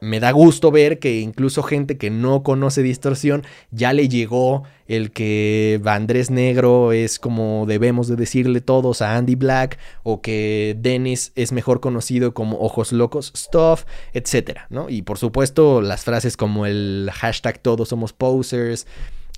me 0.00 0.18
da 0.18 0.30
gusto 0.32 0.70
ver 0.70 0.98
que 0.98 1.20
incluso 1.20 1.62
gente 1.62 1.98
que 1.98 2.10
no 2.10 2.42
conoce 2.42 2.82
distorsión 2.82 3.44
ya 3.70 3.92
le 3.92 4.08
llegó 4.08 4.64
el 4.88 5.12
que 5.12 5.80
Andrés 5.84 6.30
Negro 6.30 6.92
es 6.92 7.18
como 7.18 7.64
debemos 7.66 8.08
de 8.08 8.16
decirle 8.16 8.60
todos 8.60 9.02
a 9.02 9.16
Andy 9.16 9.34
Black 9.34 9.78
o 10.02 10.22
que 10.22 10.76
Dennis 10.78 11.32
es 11.34 11.52
mejor 11.52 11.80
conocido 11.80 12.32
como 12.34 12.58
Ojos 12.58 12.92
Locos 12.92 13.32
Stuff, 13.36 13.84
etcétera, 14.14 14.66
¿no? 14.70 14.88
Y 14.88 15.02
por 15.02 15.18
supuesto 15.18 15.82
las 15.82 16.04
frases 16.04 16.36
como 16.36 16.66
el 16.66 17.10
hashtag 17.12 17.60
todos 17.60 17.90
somos 17.90 18.12
posers, 18.12 18.86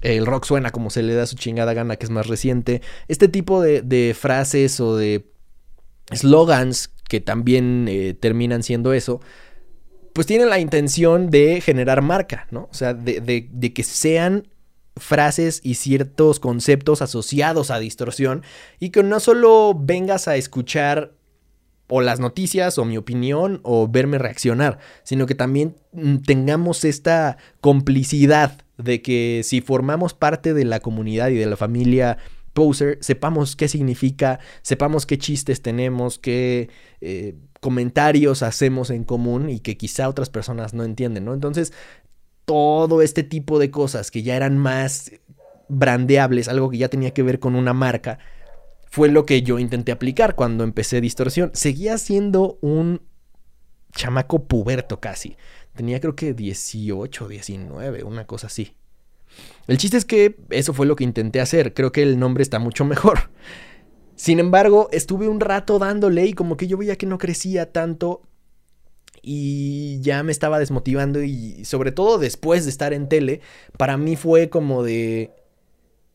el 0.00 0.26
rock 0.26 0.44
suena 0.44 0.70
como 0.70 0.90
se 0.90 1.02
le 1.02 1.14
da 1.14 1.26
su 1.26 1.36
chingada 1.36 1.74
gana 1.74 1.96
que 1.96 2.06
es 2.06 2.10
más 2.10 2.28
reciente, 2.28 2.82
este 3.08 3.28
tipo 3.28 3.60
de, 3.60 4.16
frases 4.18 4.80
o 4.80 4.96
de 4.96 5.26
slogans 6.12 6.90
que 7.08 7.20
también 7.20 7.86
eh, 7.88 8.14
terminan 8.14 8.62
siendo 8.62 8.92
eso, 8.92 9.20
pues 10.12 10.26
tienen 10.26 10.50
la 10.50 10.58
intención 10.58 11.30
de 11.30 11.60
generar 11.60 12.02
marca, 12.02 12.46
¿no? 12.50 12.68
O 12.70 12.74
sea, 12.74 12.94
de, 12.94 13.72
que 13.74 13.82
sean 13.82 14.48
frases 14.96 15.60
y 15.62 15.74
ciertos 15.74 16.38
conceptos 16.38 17.00
asociados 17.00 17.70
a 17.70 17.78
distorsión 17.78 18.42
y 18.78 18.90
que 18.90 19.02
no 19.02 19.20
solo 19.20 19.74
vengas 19.78 20.28
a 20.28 20.36
escuchar 20.36 21.12
o 21.88 22.00
las 22.02 22.20
noticias 22.20 22.78
o 22.78 22.84
mi 22.84 22.96
opinión 22.98 23.60
o 23.62 23.88
verme 23.88 24.18
reaccionar, 24.18 24.78
sino 25.02 25.26
que 25.26 25.34
también 25.34 25.76
mm, 25.92 26.18
tengamos 26.18 26.84
esta 26.84 27.38
complicidad 27.60 28.58
de 28.78 29.00
que 29.02 29.42
si 29.44 29.60
formamos 29.60 30.14
parte 30.14 30.54
de 30.54 30.64
la 30.64 30.80
comunidad 30.80 31.28
y 31.28 31.36
de 31.36 31.46
la 31.46 31.56
familia 31.56 32.18
Poser, 32.52 32.98
sepamos 33.00 33.56
qué 33.56 33.66
significa, 33.66 34.38
sepamos 34.60 35.06
qué 35.06 35.16
chistes 35.16 35.62
tenemos, 35.62 36.18
qué 36.18 36.68
eh, 37.00 37.34
comentarios 37.62 38.42
hacemos 38.42 38.90
en 38.90 39.04
común 39.04 39.48
y 39.48 39.60
que 39.60 39.76
quizá 39.76 40.08
otras 40.08 40.28
personas 40.28 40.74
no 40.74 40.82
entienden, 40.82 41.24
¿no? 41.24 41.32
Entonces, 41.32 41.72
todo 42.44 43.02
este 43.02 43.22
tipo 43.22 43.60
de 43.60 43.70
cosas 43.70 44.10
que 44.10 44.24
ya 44.24 44.34
eran 44.34 44.58
más 44.58 45.12
brandeables, 45.68 46.48
algo 46.48 46.70
que 46.70 46.78
ya 46.78 46.88
tenía 46.88 47.14
que 47.14 47.22
ver 47.22 47.38
con 47.38 47.54
una 47.54 47.72
marca, 47.72 48.18
fue 48.90 49.08
lo 49.08 49.24
que 49.26 49.42
yo 49.42 49.60
intenté 49.60 49.92
aplicar 49.92 50.34
cuando 50.34 50.64
empecé 50.64 51.00
Distorsión. 51.00 51.52
Seguía 51.54 51.98
siendo 51.98 52.58
un 52.62 53.00
chamaco 53.92 54.42
puberto 54.42 54.98
casi. 54.98 55.36
Tenía 55.72 56.00
creo 56.00 56.16
que 56.16 56.34
18, 56.34 57.28
19, 57.28 58.02
una 58.02 58.26
cosa 58.26 58.48
así. 58.48 58.74
El 59.68 59.78
chiste 59.78 59.98
es 59.98 60.04
que 60.04 60.34
eso 60.50 60.74
fue 60.74 60.86
lo 60.86 60.96
que 60.96 61.04
intenté 61.04 61.40
hacer. 61.40 61.74
Creo 61.74 61.92
que 61.92 62.02
el 62.02 62.18
nombre 62.18 62.42
está 62.42 62.58
mucho 62.58 62.84
mejor. 62.84 63.30
Sin 64.22 64.38
embargo, 64.38 64.88
estuve 64.92 65.26
un 65.26 65.40
rato 65.40 65.80
dándole 65.80 66.24
y 66.26 66.32
como 66.32 66.56
que 66.56 66.68
yo 66.68 66.78
veía 66.78 66.94
que 66.94 67.06
no 67.06 67.18
crecía 67.18 67.72
tanto 67.72 68.22
y 69.20 70.00
ya 70.00 70.22
me 70.22 70.30
estaba 70.30 70.60
desmotivando 70.60 71.24
y 71.24 71.64
sobre 71.64 71.90
todo 71.90 72.18
después 72.18 72.62
de 72.62 72.70
estar 72.70 72.92
en 72.92 73.08
tele, 73.08 73.40
para 73.76 73.96
mí 73.96 74.14
fue 74.14 74.48
como 74.48 74.84
de, 74.84 75.32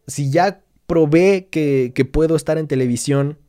si 0.07 0.31
ya 0.31 0.61
probé 0.85 1.49
que, 1.51 2.09
puedo 2.09 2.37
estar 2.37 2.57
en 2.57 2.69
televisión, 2.69 3.39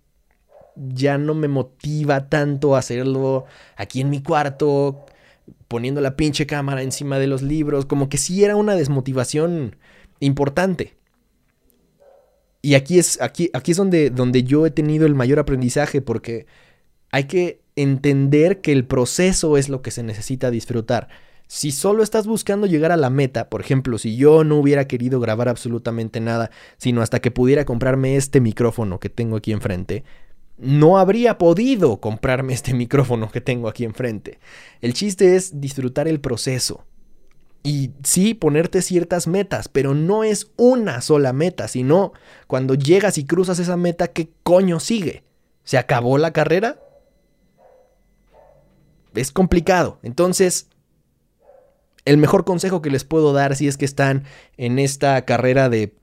ya 0.75 1.19
no 1.19 1.35
me 1.35 1.47
motiva 1.47 2.29
tanto 2.29 2.75
hacerlo 2.75 3.45
aquí 3.77 4.01
en 4.01 4.11
mi 4.11 4.25
cuarto, 4.25 5.07
poniendo 5.69 6.01
la 6.01 6.17
pinche 6.17 6.49
cámara 6.49 6.83
encima 6.83 7.21
de 7.21 7.29
los 7.29 7.43
libros, 7.43 7.87
como 7.87 8.09
que 8.09 8.19
sí 8.19 8.43
era 8.43 8.57
una 8.57 8.75
desmotivación 8.75 9.77
importante. 10.19 10.99
Y 12.61 12.75
aquí 12.75 12.99
es, 12.99 13.21
aquí, 13.21 13.51
aquí 13.53 13.71
es 13.71 13.77
donde, 13.77 14.11
donde 14.11 14.43
yo 14.43 14.67
he 14.67 14.71
tenido 14.71 15.07
el 15.07 15.15
mayor 15.15 15.39
aprendizaje, 15.39 16.01
porque 16.03 16.47
hay 17.11 17.25
que 17.25 17.61
entender 17.77 18.61
que 18.61 18.73
el 18.73 18.85
proceso 18.85 19.57
es 19.57 19.69
lo 19.69 19.83
que 19.83 19.91
se 19.91 20.03
necesita 20.03 20.51
disfrutar. 20.51 21.09
Si 21.47 21.71
solo 21.73 22.03
estás 22.03 22.27
buscando 22.27 22.67
llegar 22.67 22.93
a 22.93 22.97
la 22.97 23.09
meta, 23.09 23.49
por 23.49 23.61
ejemplo, 23.63 23.97
si 23.97 24.17
yo 24.17 24.45
no 24.45 24.57
hubiera 24.57 24.87
querido 24.87 25.19
grabar 25.19 25.49
absolutamente 25.49 26.21
nada, 26.21 26.51
sino 26.77 27.01
hasta 27.01 27.21
que 27.21 27.31
pudiera 27.31 27.65
comprarme 27.65 28.17
este 28.17 28.41
micrófono 28.41 29.01
que 29.01 29.09
tengo 29.09 29.37
aquí 29.37 29.53
enfrente, 29.53 30.05
no 30.59 30.99
habría 30.99 31.39
podido 31.39 32.01
comprarme 32.01 32.53
este 32.53 32.75
micrófono 32.75 33.31
que 33.31 33.41
tengo 33.41 33.69
aquí 33.69 33.85
enfrente. 33.85 34.41
El 34.83 34.93
chiste 34.93 35.37
es 35.37 35.61
disfrutar 35.61 36.09
el 36.09 36.21
proceso. 36.21 36.85
Y 37.69 37.93
sí, 38.03 38.33
ponerte 38.33 38.81
ciertas 38.81 39.27
metas, 39.27 39.69
pero 39.69 39.93
no 39.93 40.25
es 40.25 40.53
una 40.57 41.03
sola 41.03 41.35
meta, 41.35 41.69
sino 41.69 42.15
cuando 42.47 42.73
llegas 42.73 43.19
y 43.19 43.27
cruzas 43.27 43.59
esa 43.59 43.77
meta, 43.77 44.09
¿qué 44.09 44.31
coño 44.43 44.81
sigue? 44.81 45.23
¿Se 45.65 45.77
acabó 45.77 46.17
la 46.17 46.33
carrera? 46.33 46.81
Es 49.15 49.33
complicado. 49.33 49.99
Entonces, 50.03 50.71
el 52.07 52.17
mejor 52.17 52.47
consejo 52.47 52.81
que 52.81 52.89
les 52.89 53.05
puedo 53.05 53.35
dar 53.35 53.55
si 53.55 53.69
es 53.69 53.77
que 53.77 53.85
están 53.85 54.25
en 54.57 54.79
esta 54.79 55.27
carrera 55.27 55.69
de 55.69 55.95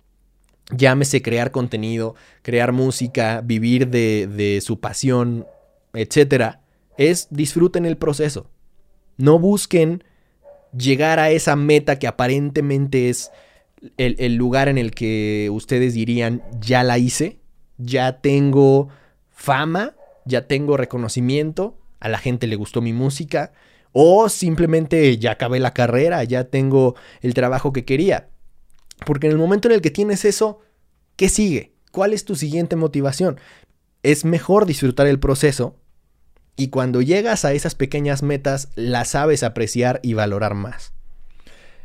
llámese 0.70 1.24
crear 1.24 1.50
contenido, 1.50 2.14
crear 2.44 2.74
música, 2.74 3.42
vivir 3.42 3.88
de, 3.88 4.30
de 4.32 4.62
su 4.62 4.80
pasión, 4.80 5.48
etcétera, 5.94 6.62
es 7.00 7.26
disfruten 7.32 7.88
el 7.88 7.98
proceso. 7.98 8.52
No 9.18 9.40
busquen 9.40 10.04
llegar 10.78 11.20
a 11.20 11.32
esa 11.32 11.56
meta 11.56 12.00
que 12.00 12.08
aparentemente 12.08 13.10
es 13.10 13.32
el, 13.98 14.36
lugar 14.36 14.68
en 14.68 14.78
el 14.78 14.92
que 14.92 15.50
ustedes 15.52 15.94
dirían, 15.94 16.44
ya 16.60 16.84
la 16.84 16.98
hice, 16.98 17.40
ya 17.78 18.22
tengo 18.22 18.90
fama, 19.30 19.96
ya 20.26 20.48
tengo 20.48 20.78
reconocimiento, 20.78 21.78
a 22.00 22.10
la 22.10 22.18
gente 22.18 22.48
le 22.48 22.56
gustó 22.56 22.82
mi 22.82 22.94
música, 22.94 23.54
o 23.92 24.28
simplemente 24.28 25.18
ya 25.18 25.32
acabé 25.32 25.60
la 25.60 25.74
carrera, 25.74 26.24
ya 26.24 26.46
tengo 26.46 26.96
el 27.22 27.34
trabajo 27.34 27.72
que 27.72 27.86
quería. 27.86 28.30
Porque 29.06 29.28
en 29.28 29.34
el 29.34 29.40
momento 29.40 29.68
en 29.68 29.74
el 29.74 29.82
que 29.82 29.92
tienes 29.92 30.26
eso, 30.26 30.60
¿qué 31.16 31.30
sigue? 31.30 31.74
¿Cuál 31.92 32.14
es 32.14 32.26
tu 32.26 32.36
siguiente 32.36 32.76
motivación? 32.76 33.40
Es 34.04 34.26
mejor 34.26 34.66
disfrutar 34.66 35.08
el 35.08 35.20
proceso 35.20 35.78
y 36.56 36.70
cuando 36.70 37.02
llegas 37.02 37.46
a 37.46 37.54
esas 37.54 37.76
pequeñas 37.76 38.24
metas 38.24 38.70
las 38.76 39.10
sabes 39.10 39.44
apreciar 39.44 40.00
y 40.04 40.14
valorar 40.14 40.54
más. 40.56 40.96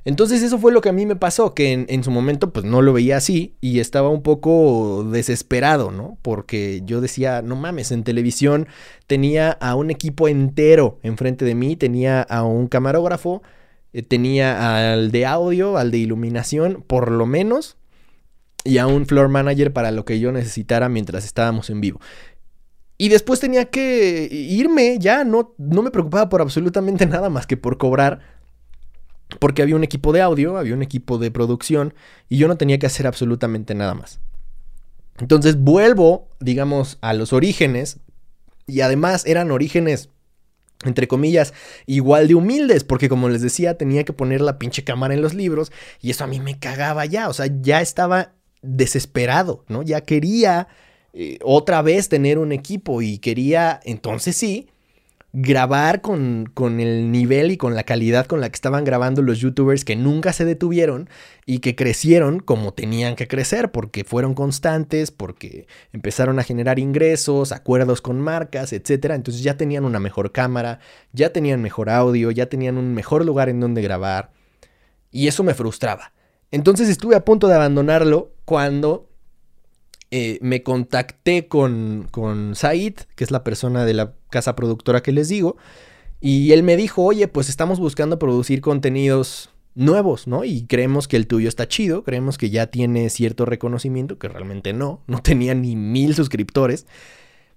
Entonces 0.04 0.42
eso 0.42 0.58
fue 0.58 0.72
lo 0.72 0.80
que 0.80 0.88
a 0.88 0.94
mí 0.94 1.04
me 1.04 1.16
pasó, 1.16 1.54
que 1.54 1.72
en, 1.86 2.04
su 2.04 2.10
momento 2.10 2.52
pues 2.52 2.64
no 2.64 2.80
lo 2.80 2.94
veía 2.94 3.18
así 3.18 3.56
y 3.60 3.80
estaba 3.80 4.08
un 4.08 4.22
poco 4.22 5.04
desesperado, 5.04 5.90
¿no? 5.90 6.16
Porque 6.22 6.80
yo 6.84 7.02
decía, 7.02 7.42
no 7.42 7.54
mames, 7.54 7.92
en 7.92 8.02
televisión 8.02 8.66
tenía 9.06 9.52
a 9.52 9.74
un 9.74 9.90
equipo 9.90 10.26
entero 10.28 10.98
enfrente 11.02 11.44
de 11.44 11.54
mí, 11.54 11.76
tenía 11.76 12.22
a 12.22 12.44
un 12.44 12.66
camarógrafo, 12.68 13.42
eh, 13.92 14.02
tenía 14.02 14.92
al 14.92 15.10
de 15.10 15.26
audio, 15.26 15.76
al 15.76 15.90
de 15.90 15.98
iluminación, 15.98 16.82
por 16.86 17.10
lo 17.10 17.26
menos, 17.26 17.76
y 18.64 18.78
a 18.78 18.86
un 18.86 19.06
floor 19.06 19.28
manager 19.28 19.72
para 19.72 19.90
lo 19.90 20.04
que 20.04 20.18
yo 20.18 20.32
necesitara 20.32 20.88
mientras 20.88 21.24
estábamos 21.24 21.68
en 21.68 21.80
vivo. 21.82 22.00
Y 23.00 23.08
después 23.08 23.40
tenía 23.40 23.64
que 23.64 24.28
irme, 24.30 24.98
ya 24.98 25.24
no, 25.24 25.54
no 25.56 25.80
me 25.80 25.90
preocupaba 25.90 26.28
por 26.28 26.42
absolutamente 26.42 27.06
nada 27.06 27.30
más 27.30 27.46
que 27.46 27.56
por 27.56 27.78
cobrar 27.78 28.20
porque 29.38 29.62
había 29.62 29.74
un 29.74 29.84
equipo 29.84 30.12
de 30.12 30.20
audio, 30.20 30.58
había 30.58 30.74
un 30.74 30.82
equipo 30.82 31.16
de 31.16 31.30
producción 31.30 31.94
y 32.28 32.36
yo 32.36 32.46
no 32.46 32.58
tenía 32.58 32.78
que 32.78 32.84
hacer 32.84 33.06
absolutamente 33.06 33.74
nada 33.74 33.94
más. 33.94 34.20
Entonces 35.18 35.58
vuelvo, 35.58 36.28
digamos, 36.40 36.98
a 37.00 37.14
los 37.14 37.32
orígenes 37.32 38.00
y 38.66 38.82
además 38.82 39.24
eran 39.24 39.50
orígenes, 39.50 40.10
entre 40.84 41.08
comillas, 41.08 41.54
igual 41.86 42.28
de 42.28 42.34
humildes, 42.34 42.84
porque 42.84 43.08
como 43.08 43.30
les 43.30 43.40
decía, 43.40 43.78
tenía 43.78 44.04
que 44.04 44.12
poner 44.12 44.42
la 44.42 44.58
pinche 44.58 44.84
cámara 44.84 45.14
en 45.14 45.22
los 45.22 45.32
libros 45.32 45.72
y 46.02 46.10
eso 46.10 46.24
a 46.24 46.26
mí 46.26 46.38
me 46.38 46.58
cagaba 46.58 47.06
ya, 47.06 47.30
o 47.30 47.32
sea, 47.32 47.46
ya 47.62 47.80
estaba 47.80 48.34
desesperado, 48.60 49.64
¿no? 49.68 49.80
Ya 49.80 50.02
quería 50.02 50.68
eh, 51.12 51.38
otra 51.42 51.82
vez 51.82 52.08
tener 52.08 52.38
un 52.38 52.52
equipo 52.52 53.02
y 53.02 53.18
quería, 53.18 53.80
entonces 53.84 54.36
sí, 54.36 54.68
grabar 55.32 56.00
con, 56.00 56.50
con, 56.54 56.80
el 56.80 57.12
nivel 57.12 57.52
y 57.52 57.56
con 57.56 57.74
la 57.74 57.84
calidad 57.84 58.26
con 58.26 58.40
la 58.40 58.48
que 58.48 58.56
estaban 58.56 58.82
grabando 58.82 59.22
los 59.22 59.38
youtubers 59.38 59.84
que 59.84 59.94
nunca 59.94 60.32
se 60.32 60.44
detuvieron 60.44 61.08
y 61.46 61.60
que 61.60 61.76
crecieron 61.76 62.40
como 62.40 62.74
tenían 62.74 63.14
que 63.14 63.28
crecer, 63.28 63.70
porque 63.70 64.02
fueron 64.04 64.34
constantes, 64.34 65.10
porque 65.12 65.66
empezaron 65.92 66.38
a 66.38 66.44
generar 66.44 66.78
ingresos, 66.78 67.52
acuerdos 67.52 68.00
con 68.00 68.20
marcas, 68.20 68.72
etc. 68.72 69.12
Entonces 69.14 69.42
ya 69.42 69.56
tenían 69.56 69.84
una 69.84 70.00
mejor 70.00 70.32
cámara, 70.32 70.80
ya 71.12 71.32
tenían 71.32 71.62
mejor 71.62 71.90
audio, 71.90 72.30
ya 72.32 72.46
tenían 72.46 72.76
un 72.76 72.94
mejor 72.94 73.24
lugar 73.24 73.48
en 73.48 73.60
donde 73.60 73.82
grabar. 73.82 74.32
Y 75.12 75.28
eso 75.28 75.44
me 75.44 75.54
frustraba. 75.54 76.12
Entonces 76.50 76.88
estuve 76.88 77.14
a 77.14 77.24
punto 77.24 77.46
de 77.46 77.54
abandonarlo 77.54 78.32
cuando 78.44 79.09
eh, 80.10 80.38
me 80.42 80.62
contacté 80.62 81.46
con, 81.46 82.08
con 82.10 82.54
Said, 82.54 82.94
que 83.14 83.24
es 83.24 83.30
la 83.30 83.44
persona 83.44 83.84
de 83.84 83.94
la 83.94 84.14
casa 84.30 84.56
productora 84.56 85.02
que 85.02 85.12
les 85.12 85.28
digo, 85.28 85.56
y 86.20 86.52
él 86.52 86.62
me 86.62 86.76
dijo, 86.76 87.02
oye, 87.02 87.28
pues 87.28 87.48
estamos 87.48 87.78
buscando 87.78 88.18
producir 88.18 88.60
contenidos 88.60 89.50
nuevos, 89.74 90.26
¿no? 90.26 90.44
Y 90.44 90.66
creemos 90.66 91.08
que 91.08 91.16
el 91.16 91.26
tuyo 91.26 91.48
está 91.48 91.68
chido, 91.68 92.04
creemos 92.04 92.38
que 92.38 92.50
ya 92.50 92.66
tiene 92.66 93.08
cierto 93.08 93.46
reconocimiento, 93.46 94.18
que 94.18 94.28
realmente 94.28 94.72
no, 94.72 95.02
no 95.06 95.22
tenía 95.22 95.54
ni 95.54 95.76
mil 95.76 96.14
suscriptores, 96.14 96.86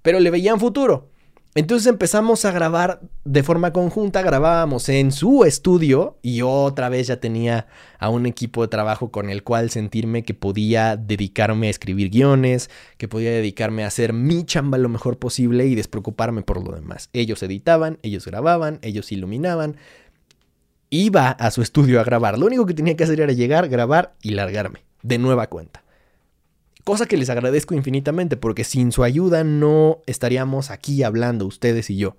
pero 0.01 0.19
le 0.19 0.31
veían 0.31 0.59
futuro. 0.59 1.09
Entonces 1.55 1.85
empezamos 1.85 2.45
a 2.45 2.51
grabar 2.51 3.01
de 3.25 3.43
forma 3.43 3.71
conjunta, 3.71 4.23
grabábamos 4.23 4.89
en 4.89 5.11
su 5.11 5.45
estudio 5.45 6.17
y 6.23 6.41
otra 6.41 6.89
vez 6.89 7.05
ya 7.07 7.19
tenía 7.19 7.67
a 7.99 8.09
un 8.09 8.25
equipo 8.25 8.63
de 8.63 8.69
trabajo 8.69 9.11
con 9.11 9.29
el 9.29 9.43
cual 9.43 9.69
sentirme 9.69 10.23
que 10.23 10.33
podía 10.33 10.97
dedicarme 10.97 11.67
a 11.67 11.69
escribir 11.69 12.09
guiones, 12.09 12.71
que 12.97 13.07
podía 13.07 13.29
dedicarme 13.29 13.83
a 13.83 13.87
hacer 13.87 14.13
mi 14.13 14.43
chamba 14.45 14.79
lo 14.79 14.89
mejor 14.89 15.19
posible 15.19 15.67
y 15.67 15.75
despreocuparme 15.75 16.41
por 16.41 16.63
lo 16.63 16.73
demás. 16.73 17.11
Ellos 17.13 17.43
editaban, 17.43 17.99
ellos 18.01 18.25
grababan, 18.25 18.79
ellos 18.81 19.11
iluminaban. 19.11 19.77
Iba 20.89 21.29
a 21.29 21.51
su 21.51 21.61
estudio 21.61 21.99
a 21.99 22.03
grabar. 22.03 22.39
Lo 22.39 22.47
único 22.47 22.65
que 22.65 22.73
tenía 22.73 22.95
que 22.95 23.03
hacer 23.03 23.21
era 23.21 23.31
llegar, 23.31 23.69
grabar 23.69 24.15
y 24.23 24.31
largarme. 24.31 24.83
De 25.03 25.19
nueva 25.19 25.47
cuenta. 25.47 25.82
Cosa 26.83 27.05
que 27.05 27.17
les 27.17 27.29
agradezco 27.29 27.73
infinitamente 27.73 28.35
porque 28.35 28.63
sin 28.65 28.91
su 28.91 29.03
ayuda 29.03 29.43
no 29.43 29.99
estaríamos 30.05 30.69
aquí 30.69 31.03
hablando 31.03 31.45
ustedes 31.45 31.89
y 31.89 31.97
yo. 31.97 32.17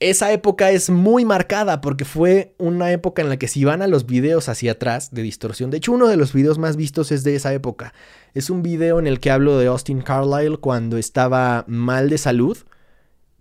Esa 0.00 0.32
época 0.32 0.70
es 0.70 0.90
muy 0.90 1.24
marcada 1.24 1.80
porque 1.80 2.04
fue 2.04 2.54
una 2.58 2.90
época 2.90 3.22
en 3.22 3.28
la 3.28 3.36
que 3.36 3.48
si 3.48 3.64
van 3.64 3.80
a 3.80 3.86
los 3.86 4.06
videos 4.06 4.48
hacia 4.48 4.72
atrás 4.72 5.12
de 5.12 5.22
distorsión, 5.22 5.70
de 5.70 5.76
hecho 5.76 5.92
uno 5.92 6.08
de 6.08 6.16
los 6.16 6.32
videos 6.32 6.58
más 6.58 6.76
vistos 6.76 7.12
es 7.12 7.22
de 7.22 7.36
esa 7.36 7.52
época. 7.52 7.94
Es 8.32 8.50
un 8.50 8.62
video 8.62 8.98
en 8.98 9.06
el 9.06 9.20
que 9.20 9.30
hablo 9.30 9.58
de 9.58 9.66
Austin 9.66 10.00
Carlyle 10.00 10.58
cuando 10.58 10.98
estaba 10.98 11.64
mal 11.68 12.10
de 12.10 12.18
salud, 12.18 12.58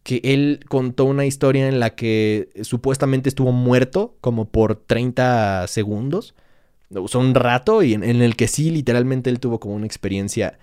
que 0.04 0.22
él 0.24 0.60
contó 0.70 1.06
una 1.06 1.26
historia 1.26 1.68
en 1.68 1.80
la 1.80 1.96
que 1.96 2.50
supuestamente 2.62 3.30
estuvo 3.30 3.52
muerto 3.52 4.16
como 4.22 4.46
por 4.46 4.76
30 4.76 5.66
segundos 5.68 6.36
usó 7.00 7.20
un 7.20 7.36
rato 7.36 7.84
y 7.84 7.94
en, 7.94 8.04
el 8.04 8.36
que 8.36 8.48
sí, 8.48 8.70
literalmente 8.70 9.30
él 9.30 9.40
tuvo 9.40 9.60
como 9.60 9.76
una 9.76 9.86
experiencia 9.86 10.58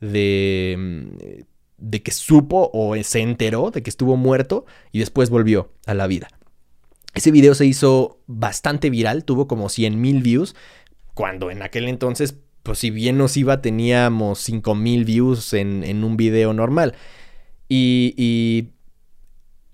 de, 0.00 0.76
mm, 0.78 1.42
de 1.78 2.02
que 2.02 2.10
supo 2.10 2.70
o 2.72 2.94
se 3.02 3.20
enteró 3.20 3.70
de 3.70 3.82
que 3.82 3.90
estuvo 3.90 4.16
muerto 4.16 4.64
y 4.92 5.00
después 5.00 5.30
volvió 5.30 5.72
a 5.86 5.94
la 5.94 6.06
vida. 6.06 6.28
Ese 7.14 7.30
video 7.30 7.54
se 7.54 7.66
hizo 7.66 8.18
bastante 8.26 8.90
viral, 8.90 9.24
tuvo 9.24 9.46
como 9.46 9.68
100 9.68 10.00
mil 10.00 10.20
views, 10.22 10.56
cuando 11.14 11.50
en 11.50 11.62
aquel 11.62 11.88
entonces, 11.88 12.36
pues 12.64 12.80
si 12.80 12.90
bien 12.90 13.18
nos 13.18 13.36
iba, 13.36 13.62
teníamos 13.62 14.40
5 14.40 14.74
mil 14.74 15.04
views 15.04 15.52
en, 15.52 15.84
en, 15.84 16.02
un 16.02 16.16
video 16.16 16.52
normal. 16.52 16.94
Y, 17.68 18.14
y 18.16 18.72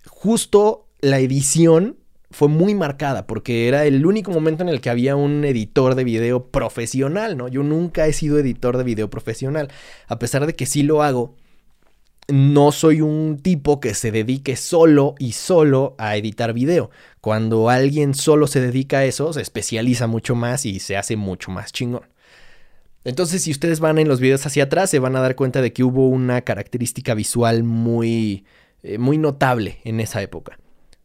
justo 0.06 0.88
la 1.00 1.18
edición 1.18 1.99
fue 2.30 2.48
muy 2.48 2.74
marcada 2.74 3.26
porque 3.26 3.66
era 3.68 3.84
el 3.84 4.06
único 4.06 4.30
momento 4.30 4.62
en 4.62 4.68
el 4.68 4.80
que 4.80 4.90
había 4.90 5.16
un 5.16 5.44
editor 5.44 5.94
de 5.94 6.04
video 6.04 6.46
profesional, 6.46 7.36
¿no? 7.36 7.48
Yo 7.48 7.62
nunca 7.62 8.06
he 8.06 8.12
sido 8.12 8.38
editor 8.38 8.76
de 8.76 8.84
video 8.84 9.10
profesional, 9.10 9.68
a 10.06 10.18
pesar 10.18 10.46
de 10.46 10.54
que 10.54 10.66
sí 10.66 10.82
lo 10.82 11.02
hago. 11.02 11.34
No 12.28 12.70
soy 12.70 13.00
un 13.00 13.40
tipo 13.42 13.80
que 13.80 13.94
se 13.94 14.12
dedique 14.12 14.54
solo 14.54 15.16
y 15.18 15.32
solo 15.32 15.96
a 15.98 16.16
editar 16.16 16.52
video. 16.52 16.90
Cuando 17.20 17.68
alguien 17.68 18.14
solo 18.14 18.46
se 18.46 18.60
dedica 18.60 18.98
a 18.98 19.04
eso, 19.04 19.32
se 19.32 19.40
especializa 19.40 20.06
mucho 20.06 20.36
más 20.36 20.64
y 20.64 20.78
se 20.78 20.96
hace 20.96 21.16
mucho 21.16 21.50
más 21.50 21.72
chingón. 21.72 22.06
Entonces, 23.02 23.42
si 23.42 23.50
ustedes 23.50 23.80
van 23.80 23.98
en 23.98 24.06
los 24.06 24.20
videos 24.20 24.46
hacia 24.46 24.64
atrás, 24.64 24.90
se 24.90 25.00
van 25.00 25.16
a 25.16 25.20
dar 25.20 25.34
cuenta 25.34 25.62
de 25.62 25.72
que 25.72 25.82
hubo 25.82 26.06
una 26.08 26.42
característica 26.42 27.14
visual 27.14 27.64
muy, 27.64 28.44
eh, 28.84 28.98
muy 28.98 29.18
notable 29.18 29.80
en 29.82 29.98
esa 29.98 30.22
época. 30.22 30.58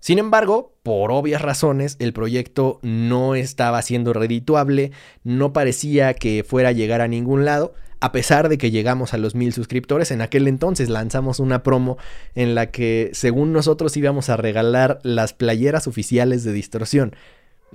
Sin 0.05 0.19
embargo, 0.19 0.75
por 0.83 1.11
obvias 1.11 1.41
razones, 1.41 1.95
el 1.97 2.13
proyecto 2.13 2.77
no 2.83 3.33
estaba 3.33 3.81
siendo 3.81 4.13
redituable, 4.13 4.91
no 5.23 5.51
parecía 5.51 6.13
que 6.13 6.45
fuera 6.47 6.69
a 6.69 6.73
llegar 6.73 7.01
a 7.01 7.07
ningún 7.07 7.43
lado, 7.43 7.73
a 8.01 8.11
pesar 8.11 8.47
de 8.47 8.59
que 8.59 8.69
llegamos 8.69 9.15
a 9.15 9.17
los 9.17 9.33
mil 9.33 9.51
suscriptores. 9.51 10.11
En 10.11 10.21
aquel 10.21 10.47
entonces 10.47 10.89
lanzamos 10.89 11.39
una 11.39 11.63
promo 11.63 11.97
en 12.35 12.53
la 12.53 12.69
que, 12.69 13.09
según 13.13 13.51
nosotros, 13.51 13.97
íbamos 13.97 14.29
a 14.29 14.37
regalar 14.37 14.99
las 15.01 15.33
playeras 15.33 15.87
oficiales 15.87 16.43
de 16.43 16.53
distorsión 16.53 17.15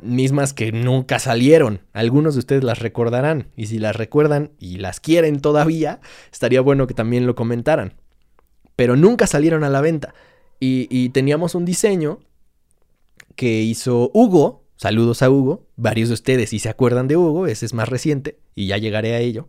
mismas 0.00 0.54
que 0.54 0.70
nunca 0.70 1.18
salieron. 1.18 1.80
Algunos 1.92 2.34
de 2.34 2.38
ustedes 2.38 2.62
las 2.62 2.78
recordarán 2.78 3.48
y 3.56 3.66
si 3.66 3.80
las 3.80 3.96
recuerdan 3.96 4.52
y 4.60 4.78
las 4.78 5.00
quieren 5.00 5.40
todavía, 5.40 5.98
estaría 6.30 6.60
bueno 6.60 6.86
que 6.86 6.94
también 6.94 7.26
lo 7.26 7.34
comentaran. 7.34 7.94
Pero 8.76 8.94
nunca 8.94 9.26
salieron 9.26 9.64
a 9.64 9.68
la 9.68 9.80
venta. 9.80 10.14
Y, 10.60 11.08
teníamos 11.08 11.54
un 11.54 11.64
diseño 11.64 12.20
que 13.34 13.62
hizo 13.62 14.10
Hugo. 14.12 14.66
Saludos 14.76 15.22
a 15.22 15.30
Hugo. 15.30 15.66
Varios 15.76 16.08
de 16.08 16.14
ustedes, 16.14 16.50
si 16.50 16.58
se 16.58 16.68
acuerdan 16.68 17.08
de 17.08 17.16
Hugo, 17.16 17.46
ese 17.46 17.64
es 17.64 17.72
más 17.72 17.88
reciente 17.88 18.38
y 18.54 18.66
ya 18.66 18.76
llegaré 18.76 19.14
a 19.14 19.20
ello. 19.20 19.48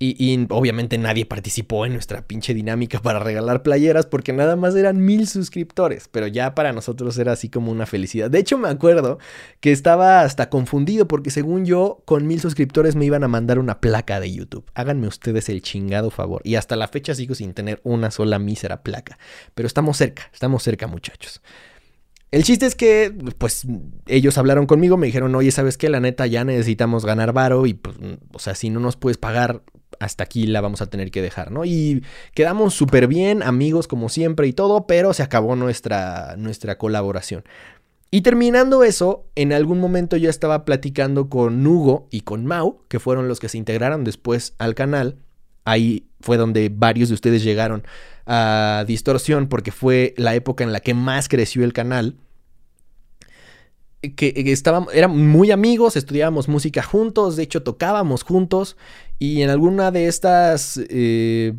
Y, 0.00 0.46
obviamente 0.50 0.96
nadie 0.96 1.26
participó 1.26 1.84
en 1.84 1.92
nuestra 1.92 2.22
pinche 2.22 2.54
dinámica 2.54 2.98
para 3.02 3.18
regalar 3.18 3.62
playeras 3.62 4.06
porque 4.06 4.32
nada 4.32 4.54
más 4.54 4.76
eran 4.76 5.04
mil 5.04 5.26
suscriptores, 5.26 6.08
pero 6.08 6.28
ya 6.28 6.54
para 6.54 6.72
nosotros 6.72 7.18
era 7.18 7.32
así 7.32 7.48
como 7.48 7.72
una 7.72 7.84
felicidad. 7.84 8.30
De 8.30 8.38
hecho 8.38 8.58
me 8.58 8.68
acuerdo 8.68 9.18
que 9.60 9.72
estaba 9.72 10.20
hasta 10.20 10.50
confundido 10.50 11.08
porque 11.08 11.30
según 11.30 11.64
yo 11.64 12.02
con 12.04 12.28
mil 12.28 12.40
suscriptores 12.40 12.94
me 12.94 13.06
iban 13.06 13.24
a 13.24 13.28
mandar 13.28 13.58
una 13.58 13.80
placa 13.80 14.20
de 14.20 14.32
YouTube. 14.32 14.70
Háganme 14.74 15.08
ustedes 15.08 15.48
el 15.48 15.62
chingado 15.62 16.10
favor. 16.10 16.42
Y 16.44 16.54
hasta 16.54 16.76
la 16.76 16.86
fecha 16.86 17.14
sigo 17.14 17.34
sin 17.34 17.52
tener 17.52 17.80
una 17.82 18.12
sola 18.12 18.38
mísera 18.38 18.82
placa. 18.82 19.18
Pero 19.54 19.66
estamos 19.66 19.96
cerca, 19.96 20.30
estamos 20.32 20.62
cerca 20.62 20.86
muchachos. 20.86 21.42
El 22.30 22.44
chiste 22.44 22.66
es 22.66 22.74
que, 22.74 23.12
pues, 23.38 23.66
ellos 24.06 24.36
hablaron 24.36 24.66
conmigo, 24.66 24.98
me 24.98 25.06
dijeron, 25.06 25.34
oye, 25.34 25.50
¿sabes 25.50 25.78
qué? 25.78 25.88
La 25.88 25.98
neta, 25.98 26.26
ya 26.26 26.44
necesitamos 26.44 27.06
ganar 27.06 27.32
varo 27.32 27.64
y, 27.64 27.72
pues, 27.72 27.96
o 28.32 28.38
sea, 28.38 28.54
si 28.54 28.68
no 28.68 28.80
nos 28.80 28.96
puedes 28.96 29.16
pagar 29.16 29.62
hasta 30.00 30.24
aquí 30.24 30.46
la 30.46 30.60
vamos 30.60 30.80
a 30.80 30.86
tener 30.86 31.10
que 31.10 31.22
dejar, 31.22 31.50
¿no? 31.50 31.64
Y 31.64 32.02
quedamos 32.34 32.74
súper 32.74 33.06
bien, 33.06 33.42
amigos 33.42 33.88
como 33.88 34.08
siempre 34.08 34.46
y 34.46 34.52
todo, 34.52 34.86
pero 34.86 35.12
se 35.12 35.22
acabó 35.22 35.56
nuestra, 35.56 36.34
nuestra 36.36 36.78
colaboración. 36.78 37.44
Y 38.10 38.22
terminando 38.22 38.84
eso, 38.84 39.26
en 39.34 39.52
algún 39.52 39.80
momento 39.80 40.16
yo 40.16 40.30
estaba 40.30 40.64
platicando 40.64 41.28
con 41.28 41.66
Hugo 41.66 42.08
y 42.10 42.22
con 42.22 42.46
Mau, 42.46 42.80
que 42.88 43.00
fueron 43.00 43.28
los 43.28 43.38
que 43.38 43.50
se 43.50 43.58
integraron 43.58 44.02
después 44.04 44.54
al 44.58 44.74
canal. 44.74 45.16
Ahí 45.64 46.06
fue 46.20 46.38
donde 46.38 46.70
varios 46.74 47.10
de 47.10 47.14
ustedes 47.14 47.44
llegaron 47.44 47.82
a 48.24 48.84
Distorsión, 48.86 49.48
porque 49.48 49.72
fue 49.72 50.14
la 50.16 50.34
época 50.34 50.64
en 50.64 50.72
la 50.72 50.80
que 50.80 50.94
más 50.94 51.28
creció 51.28 51.64
el 51.64 51.74
canal 51.74 52.16
que, 54.00 54.52
estábamos, 54.52 54.94
eran 54.94 55.16
muy 55.16 55.50
amigos, 55.50 55.96
estudiábamos 55.96 56.48
música 56.48 56.82
juntos, 56.82 57.36
de 57.36 57.42
hecho 57.42 57.62
tocábamos 57.62 58.22
juntos 58.22 58.76
y 59.18 59.42
en 59.42 59.50
alguna 59.50 59.90
de 59.90 60.06
estas 60.06 60.80
eh, 60.88 61.54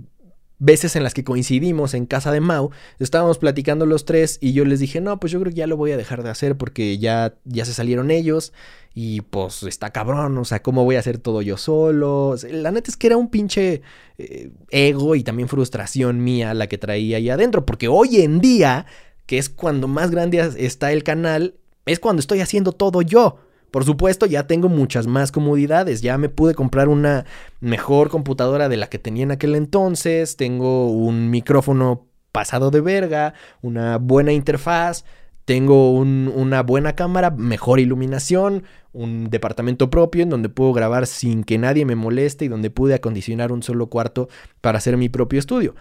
veces 0.60 0.96
en 0.96 1.04
las 1.04 1.14
que 1.14 1.24
coincidimos 1.24 1.94
en 1.94 2.06
casa 2.06 2.32
de 2.32 2.40
Mau, 2.40 2.72
estábamos 3.00 3.40
platicando 3.40 3.86
los 3.86 4.06
tres 4.06 4.38
y 4.42 4.54
yo 4.54 4.64
les 4.64 4.80
dije, 4.80 5.02
no, 5.02 5.20
pues 5.20 5.32
yo 5.32 5.40
creo 5.40 5.52
que 5.52 5.58
ya 5.58 5.68
lo 5.68 5.76
voy 5.76 5.92
a 5.92 5.98
dejar 5.98 6.24
de 6.24 6.30
hacer 6.30 6.58
porque 6.58 6.98
ya, 6.98 7.36
ya 7.44 7.66
se 7.66 7.74
salieron 7.74 8.12
ellos 8.12 8.54
y 8.94 9.22
pues 9.22 9.64
está 9.64 9.92
cabrón, 9.92 10.38
o 10.38 10.46
sea, 10.46 10.62
¿cómo 10.62 10.84
voy 10.84 10.96
a 10.96 11.00
hacer 11.00 11.18
todo 11.18 11.42
yo 11.42 11.58
solo? 11.58 12.36
La 12.52 12.72
neta 12.72 12.90
es 12.90 12.98
que 12.98 13.08
era 13.08 13.18
un 13.18 13.30
pinche 13.30 13.82
eh, 14.18 14.52
ego 14.70 15.16
y 15.16 15.24
también 15.24 15.50
frustración 15.50 16.24
mía 16.24 16.54
la 16.54 16.68
que 16.68 16.78
traía 16.78 17.18
ahí 17.18 17.30
adentro, 17.30 17.66
porque 17.66 17.90
hoy 17.90 18.22
en 18.22 18.40
día, 18.40 18.86
que 19.26 19.38
es 19.38 19.50
cuando 19.50 19.88
más 19.88 20.12
grande 20.12 20.40
está 20.58 20.92
el 20.92 21.04
canal, 21.04 21.59
es 21.92 22.00
cuando 22.00 22.20
estoy 22.20 22.42
haciendo 22.42 22.72
todo 22.72 23.02
yo. 23.02 23.40
Por 23.72 23.84
supuesto, 23.84 24.26
ya 24.26 24.48
tengo 24.48 24.70
muchas 24.70 25.08
más 25.08 25.32
comodidades. 25.32 26.02
Ya 26.02 26.18
me 26.18 26.30
pude 26.30 26.56
comprar 26.56 26.88
una 26.88 27.26
mejor 27.60 28.10
computadora 28.10 28.70
de 28.70 28.78
la 28.78 28.88
que 28.88 29.00
tenía 29.00 29.24
en 29.24 29.32
aquel 29.32 29.56
entonces. 29.56 30.38
Tengo 30.38 30.92
un 30.92 31.30
micrófono 31.30 32.08
pasado 32.32 32.72
de 32.72 32.82
verga, 32.82 33.34
una 33.62 33.98
buena 33.98 34.32
interfaz. 34.32 35.04
Tengo 35.46 35.94
una 35.94 36.62
buena 36.62 36.94
cámara, 36.94 37.32
mejor 37.32 37.80
iluminación, 37.80 38.66
un 38.94 39.32
departamento 39.32 39.90
propio 39.90 40.22
en 40.22 40.30
donde 40.30 40.48
puedo 40.48 40.74
grabar 40.74 41.08
sin 41.08 41.44
que 41.44 41.58
nadie 41.58 41.86
me 41.86 41.96
moleste 41.96 42.46
y 42.46 42.50
donde 42.50 42.70
pude 42.70 42.94
acondicionar 42.94 43.52
un 43.52 43.64
solo 43.64 43.88
cuarto 43.88 44.30
para 44.62 44.78
hacer 44.78 44.96
mi 44.96 45.10
propio 45.10 45.40
estudio. 45.40 45.74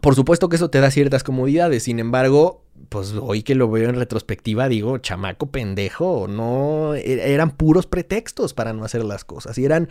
Por 0.00 0.16
supuesto 0.16 0.48
que 0.48 0.56
eso 0.56 0.70
te 0.70 0.80
da 0.80 0.90
ciertas 0.90 1.22
comodidades, 1.22 1.84
sin 1.84 2.00
embargo, 2.00 2.61
pues 2.88 3.14
hoy 3.20 3.42
que 3.42 3.54
lo 3.54 3.70
veo 3.70 3.88
en 3.88 3.96
retrospectiva 3.96 4.68
digo, 4.68 4.98
chamaco 4.98 5.50
pendejo, 5.50 6.26
no, 6.28 6.94
e-, 6.94 7.32
eran 7.32 7.50
puros 7.50 7.86
pretextos 7.86 8.54
para 8.54 8.72
no 8.72 8.84
hacer 8.84 9.04
las 9.04 9.24
cosas 9.24 9.58
y 9.58 9.64
eran 9.64 9.88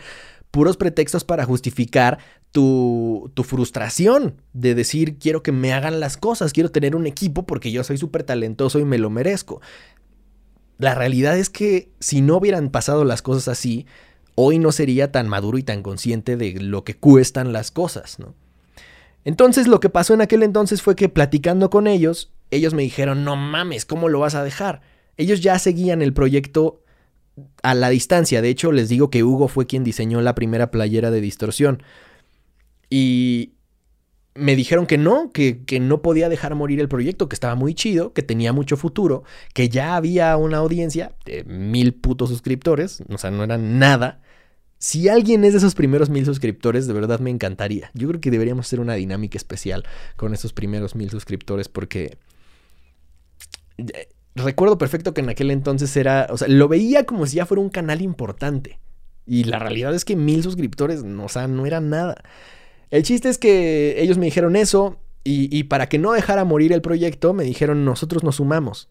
puros 0.50 0.76
pretextos 0.76 1.24
para 1.24 1.44
justificar 1.44 2.18
tu, 2.52 3.30
tu 3.34 3.44
frustración 3.44 4.36
de 4.52 4.74
decir 4.74 5.18
quiero 5.18 5.42
que 5.42 5.52
me 5.52 5.72
hagan 5.72 6.00
las 6.00 6.16
cosas, 6.16 6.52
quiero 6.52 6.70
tener 6.70 6.94
un 6.94 7.06
equipo 7.06 7.44
porque 7.44 7.72
yo 7.72 7.84
soy 7.84 7.98
súper 7.98 8.22
talentoso 8.22 8.78
y 8.78 8.84
me 8.84 8.98
lo 8.98 9.10
merezco. 9.10 9.60
La 10.78 10.94
realidad 10.94 11.38
es 11.38 11.48
que 11.48 11.90
si 12.00 12.20
no 12.20 12.36
hubieran 12.38 12.70
pasado 12.70 13.04
las 13.04 13.22
cosas 13.22 13.48
así, 13.48 13.86
hoy 14.34 14.58
no 14.58 14.72
sería 14.72 15.12
tan 15.12 15.28
maduro 15.28 15.58
y 15.58 15.62
tan 15.62 15.82
consciente 15.82 16.36
de 16.36 16.54
lo 16.60 16.84
que 16.84 16.96
cuestan 16.96 17.52
las 17.52 17.70
cosas, 17.70 18.18
¿no? 18.18 18.34
Entonces 19.24 19.68
lo 19.68 19.78
que 19.80 19.88
pasó 19.88 20.14
en 20.14 20.20
aquel 20.20 20.42
entonces 20.42 20.82
fue 20.82 20.96
que 20.96 21.08
platicando 21.08 21.70
con 21.70 21.86
ellos, 21.86 22.32
ellos 22.52 22.74
me 22.74 22.82
dijeron, 22.82 23.24
no 23.24 23.34
mames, 23.34 23.84
¿cómo 23.84 24.08
lo 24.08 24.20
vas 24.20 24.34
a 24.34 24.44
dejar? 24.44 24.82
Ellos 25.16 25.40
ya 25.40 25.58
seguían 25.58 26.02
el 26.02 26.12
proyecto 26.12 26.82
a 27.62 27.74
la 27.74 27.88
distancia. 27.88 28.42
De 28.42 28.50
hecho, 28.50 28.72
les 28.72 28.88
digo 28.88 29.10
que 29.10 29.24
Hugo 29.24 29.48
fue 29.48 29.66
quien 29.66 29.84
diseñó 29.84 30.20
la 30.20 30.34
primera 30.34 30.70
playera 30.70 31.10
de 31.10 31.20
distorsión. 31.20 31.82
Y 32.90 33.54
me 34.34 34.54
dijeron 34.54 34.86
que 34.86 34.98
no, 34.98 35.30
que, 35.32 35.64
que, 35.64 35.80
no 35.80 36.02
podía 36.02 36.28
dejar 36.28 36.54
morir 36.54 36.78
el 36.80 36.88
proyecto, 36.88 37.28
que 37.28 37.34
estaba 37.34 37.54
muy 37.54 37.74
chido, 37.74 38.12
que 38.12 38.22
tenía 38.22 38.52
mucho 38.52 38.76
futuro, 38.76 39.24
que 39.54 39.68
ya 39.68 39.96
había 39.96 40.36
una 40.36 40.58
audiencia 40.58 41.14
de 41.24 41.44
mil 41.44 41.94
putos 41.94 42.28
suscriptores, 42.28 43.02
o 43.08 43.18
sea, 43.18 43.30
no 43.30 43.44
era 43.44 43.58
nada. 43.58 44.20
Si 44.78 45.08
alguien 45.08 45.44
es 45.44 45.52
de 45.52 45.58
esos 45.58 45.74
primeros 45.74 46.10
mil 46.10 46.24
suscriptores, 46.24 46.86
de 46.86 46.92
verdad 46.92 47.20
me 47.20 47.30
encantaría. 47.30 47.90
Yo 47.94 48.08
creo 48.08 48.20
que 48.20 48.30
deberíamos 48.30 48.66
hacer 48.66 48.80
una 48.80 48.94
dinámica 48.94 49.38
especial 49.38 49.84
con 50.16 50.34
esos 50.34 50.52
primeros 50.52 50.96
mil 50.96 51.08
suscriptores 51.08 51.68
porque 51.68 52.18
recuerdo 54.34 54.78
perfecto 54.78 55.14
que 55.14 55.20
en 55.20 55.28
aquel 55.28 55.50
entonces 55.50 55.96
era, 55.96 56.26
o 56.30 56.36
sea, 56.36 56.48
lo 56.48 56.68
veía 56.68 57.04
como 57.04 57.26
si 57.26 57.36
ya 57.36 57.46
fuera 57.46 57.60
un 57.60 57.70
canal 57.70 58.02
importante. 58.02 58.80
Y 59.26 59.44
la 59.44 59.58
realidad 59.58 59.94
es 59.94 60.04
que 60.04 60.16
mil 60.16 60.42
suscriptores, 60.42 61.02
o 61.02 61.28
sea, 61.28 61.46
no 61.46 61.66
era 61.66 61.80
nada. 61.80 62.22
El 62.90 63.02
chiste 63.04 63.28
es 63.28 63.38
que 63.38 64.00
ellos 64.02 64.18
me 64.18 64.26
dijeron 64.26 64.56
eso 64.56 64.98
y, 65.24 65.56
y 65.56 65.64
para 65.64 65.88
que 65.88 65.98
no 65.98 66.12
dejara 66.12 66.44
morir 66.44 66.72
el 66.72 66.82
proyecto, 66.82 67.32
me 67.32 67.44
dijeron 67.44 67.84
nosotros 67.84 68.24
nos 68.24 68.36
sumamos. 68.36 68.90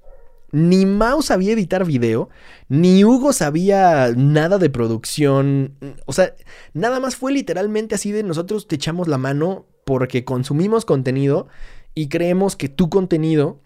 Ni 0.51 0.85
Mao 0.85 1.21
sabía 1.21 1.53
editar 1.53 1.85
video, 1.85 2.29
ni 2.67 3.05
Hugo 3.05 3.31
sabía 3.31 4.11
nada 4.15 4.57
de 4.57 4.69
producción. 4.69 5.77
O 6.05 6.13
sea, 6.13 6.35
nada 6.73 6.99
más 6.99 7.15
fue 7.15 7.31
literalmente 7.31 7.95
así 7.95 8.11
de 8.11 8.23
nosotros 8.23 8.67
te 8.67 8.75
echamos 8.75 9.07
la 9.07 9.17
mano 9.17 9.65
porque 9.85 10.25
consumimos 10.25 10.83
contenido 10.83 11.47
y 11.95 12.09
creemos 12.09 12.55
que 12.55 12.69
tu 12.69 12.89
contenido 12.89 13.61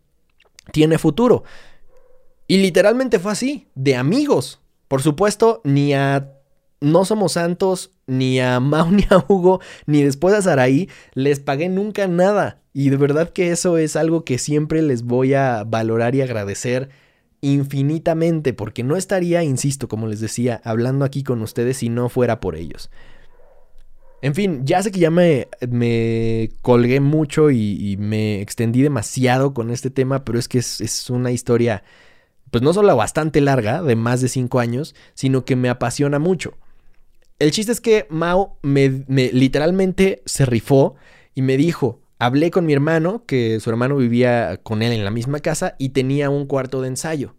tiene 0.71 0.97
futuro. 0.97 1.43
Y 2.47 2.57
literalmente 2.57 3.19
fue 3.19 3.31
así, 3.31 3.67
de 3.75 3.95
amigos. 3.95 4.61
Por 4.87 5.01
supuesto, 5.01 5.61
ni 5.63 5.93
a 5.93 6.31
No 6.79 7.05
Somos 7.05 7.33
Santos, 7.33 7.91
ni 8.07 8.39
a 8.39 8.59
Mau, 8.61 8.91
ni 8.91 9.03
a 9.09 9.23
Hugo, 9.27 9.61
ni 9.85 10.03
después 10.03 10.33
a 10.35 10.41
Saraí, 10.41 10.89
les 11.13 11.39
pagué 11.39 11.69
nunca 11.69 12.07
nada. 12.07 12.61
Y 12.73 12.89
de 12.89 12.97
verdad 12.97 13.31
que 13.31 13.51
eso 13.51 13.77
es 13.77 13.95
algo 13.95 14.25
que 14.25 14.37
siempre 14.37 14.81
les 14.81 15.03
voy 15.03 15.33
a 15.33 15.63
valorar 15.63 16.13
y 16.13 16.21
agradecer 16.21 16.89
infinitamente, 17.41 18.53
porque 18.53 18.83
no 18.83 18.95
estaría, 18.95 19.43
insisto, 19.43 19.87
como 19.87 20.07
les 20.07 20.19
decía, 20.19 20.61
hablando 20.63 21.05
aquí 21.05 21.23
con 21.23 21.41
ustedes 21.41 21.77
si 21.77 21.89
no 21.89 22.09
fuera 22.09 22.39
por 22.39 22.55
ellos. 22.55 22.89
En 24.25 24.33
fin, 24.33 24.65
ya 24.65 24.81
sé 24.81 24.91
que 24.91 24.99
ya 24.99 25.11
me, 25.11 25.47
colgué 26.63 26.99
mucho 26.99 27.51
y, 27.51 27.95
me 27.99 28.41
extendí 28.41 28.81
demasiado 28.81 29.53
con 29.53 29.69
este 29.69 29.91
tema, 29.91 30.25
pero 30.25 30.39
es 30.39 30.47
que 30.47 30.57
es, 30.57 31.09
una 31.11 31.29
historia, 31.29 31.83
pues 32.49 32.63
no 32.63 32.73
solo 32.73 32.95
bastante 32.95 33.39
larga, 33.39 33.83
de 33.83 33.95
más 33.95 34.21
de 34.21 34.27
cinco 34.27 34.59
años, 34.59 34.95
sino 35.13 35.45
que 35.45 35.55
me 35.55 35.69
apasiona 35.69 36.17
mucho. 36.17 36.55
El 37.37 37.51
chiste 37.51 37.71
es 37.71 37.81
que 37.81 38.07
Mao 38.09 38.57
me 38.63 39.05
literalmente 39.07 40.23
se 40.25 40.47
rifó 40.47 40.95
y 41.35 41.43
me 41.43 41.55
dijo, 41.55 42.01
hablé 42.17 42.49
con 42.49 42.65
mi 42.65 42.73
hermano, 42.73 43.25
que 43.27 43.59
su 43.59 43.69
hermano 43.69 43.95
vivía 43.95 44.59
con 44.63 44.81
él 44.81 44.91
en 44.91 45.05
la 45.05 45.11
misma 45.11 45.39
casa 45.39 45.75
y 45.77 45.89
tenía 45.89 46.31
un 46.31 46.47
cuarto 46.47 46.81
de 46.81 46.87
ensayo. 46.87 47.35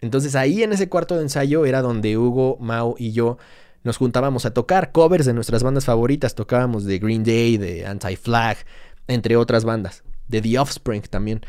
Entonces 0.00 0.36
ahí 0.36 0.62
en 0.62 0.74
ese 0.74 0.88
cuarto 0.88 1.16
de 1.16 1.22
ensayo 1.22 1.66
era 1.66 1.82
donde 1.82 2.16
Hugo, 2.16 2.56
Mao 2.60 2.94
y 2.96 3.10
yo 3.10 3.36
nos 3.82 3.96
juntábamos 3.96 4.44
a 4.44 4.52
tocar 4.52 4.92
covers 4.92 5.26
de 5.26 5.32
nuestras 5.32 5.62
bandas 5.62 5.84
favoritas. 5.84 6.34
Tocábamos 6.34 6.84
de 6.84 6.98
Green 6.98 7.24
Day, 7.24 7.56
de 7.56 7.86
Anti-Flag, 7.86 8.58
entre 9.06 9.36
otras 9.36 9.64
bandas. 9.64 10.04
De 10.28 10.40
The 10.40 10.58
Offspring 10.58 11.02
también. 11.02 11.40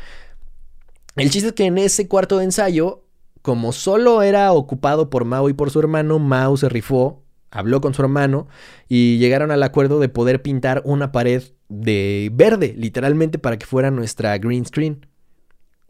El 1.16 1.30
chiste 1.30 1.48
es 1.48 1.54
que 1.54 1.66
en 1.66 1.78
ese 1.78 2.08
cuarto 2.08 2.38
de 2.38 2.44
ensayo, 2.44 3.04
como 3.42 3.72
solo 3.72 4.22
era 4.22 4.52
ocupado 4.52 5.10
por 5.10 5.24
Mao 5.24 5.48
y 5.48 5.52
por 5.52 5.70
su 5.70 5.78
hermano, 5.78 6.18
Mao 6.18 6.56
se 6.56 6.68
rifó, 6.68 7.22
habló 7.50 7.80
con 7.82 7.92
su 7.92 8.00
hermano 8.02 8.48
y 8.88 9.18
llegaron 9.18 9.50
al 9.50 9.62
acuerdo 9.62 10.00
de 10.00 10.08
poder 10.08 10.40
pintar 10.40 10.80
una 10.84 11.12
pared 11.12 11.42
de 11.68 12.30
verde, 12.32 12.74
literalmente 12.76 13.38
para 13.38 13.58
que 13.58 13.66
fuera 13.66 13.90
nuestra 13.90 14.36
green 14.38 14.64
screen. 14.64 15.06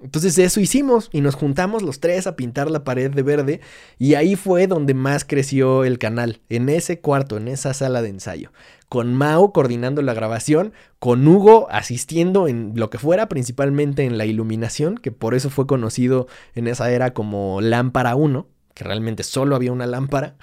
Entonces 0.03 0.37
eso 0.39 0.61
hicimos 0.61 1.09
y 1.13 1.21
nos 1.21 1.37
juntamos 1.37 1.83
los 1.83 2.01
tres 2.01 2.27
a 2.27 2.35
pintar 2.35 2.71
la 2.71 2.83
pared 2.83 3.11
de 3.11 3.23
verde 3.23 3.61
y 3.99 4.15
ahí 4.15 4.35
fue 4.35 4.67
donde 4.67 4.95
más 4.95 5.25
creció 5.25 5.85
el 5.85 5.99
canal, 5.99 6.41
en 6.49 6.69
ese 6.69 7.01
cuarto, 7.01 7.37
en 7.37 7.49
esa 7.49 7.73
sala 7.73 8.03
de 8.03 8.09
ensayo, 8.09 8.53
con 8.89 9.15
Mao 9.15 9.53
coordinando 9.53 10.03
la 10.03 10.15
grabación, 10.15 10.73
con 10.99 11.27
Hugo 11.27 11.69
asistiendo 11.71 12.49
en 12.49 12.73
lo 12.75 12.91
que 12.91 12.99
fuera, 12.99 13.29
principalmente 13.29 14.05
en 14.05 14.19
la 14.19 14.27
iluminación, 14.27 14.97
que 14.97 15.13
por 15.13 15.35
eso 15.35 15.51
fue 15.51 15.67
conocido 15.67 16.27
en 16.55 16.67
esa 16.67 16.91
era 16.91 17.15
como 17.15 17.61
Lámpara 17.61 18.17
1, 18.17 18.49
que 18.75 18.85
realmente 18.85 19.23
solo 19.23 19.55
había 19.55 19.73
una 19.73 19.87
lámpara. 19.87 20.37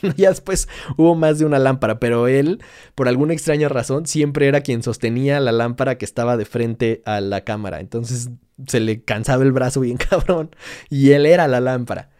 ya 0.16 0.30
después 0.30 0.68
hubo 0.96 1.14
más 1.14 1.38
de 1.38 1.44
una 1.44 1.58
lámpara, 1.58 1.98
pero 1.98 2.28
él, 2.28 2.62
por 2.94 3.08
alguna 3.08 3.32
extraña 3.32 3.68
razón, 3.68 4.06
siempre 4.06 4.46
era 4.46 4.60
quien 4.62 4.82
sostenía 4.82 5.40
la 5.40 5.52
lámpara 5.52 5.98
que 5.98 6.04
estaba 6.04 6.36
de 6.36 6.44
frente 6.44 7.02
a 7.04 7.20
la 7.20 7.42
cámara. 7.42 7.80
Entonces 7.80 8.30
se 8.66 8.80
le 8.80 9.02
cansaba 9.02 9.42
el 9.42 9.52
brazo 9.52 9.80
bien 9.80 9.96
cabrón 10.10 10.50
y 10.90 11.10
él 11.12 11.26
era 11.26 11.48
la 11.48 11.60
lámpara. 11.60 12.10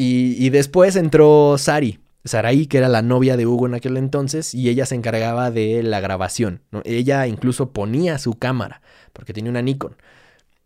Y, 0.00 0.50
después 0.50 0.94
entró 0.94 1.58
Sari, 1.58 1.98
Saraí, 2.24 2.66
que 2.66 2.78
era 2.78 2.88
la 2.88 3.02
novia 3.02 3.36
de 3.36 3.48
Hugo 3.48 3.66
en 3.66 3.74
aquel 3.74 3.96
entonces, 3.96 4.54
y 4.54 4.68
ella 4.68 4.86
se 4.86 4.94
encargaba 4.94 5.50
de 5.50 5.82
la 5.82 5.98
grabación. 5.98 6.62
Ella 6.84 7.26
incluso 7.26 7.72
ponía 7.72 8.18
su 8.18 8.34
cámara, 8.34 8.80
porque 9.12 9.32
tenía 9.32 9.50
una 9.50 9.60
Nikon. 9.60 9.96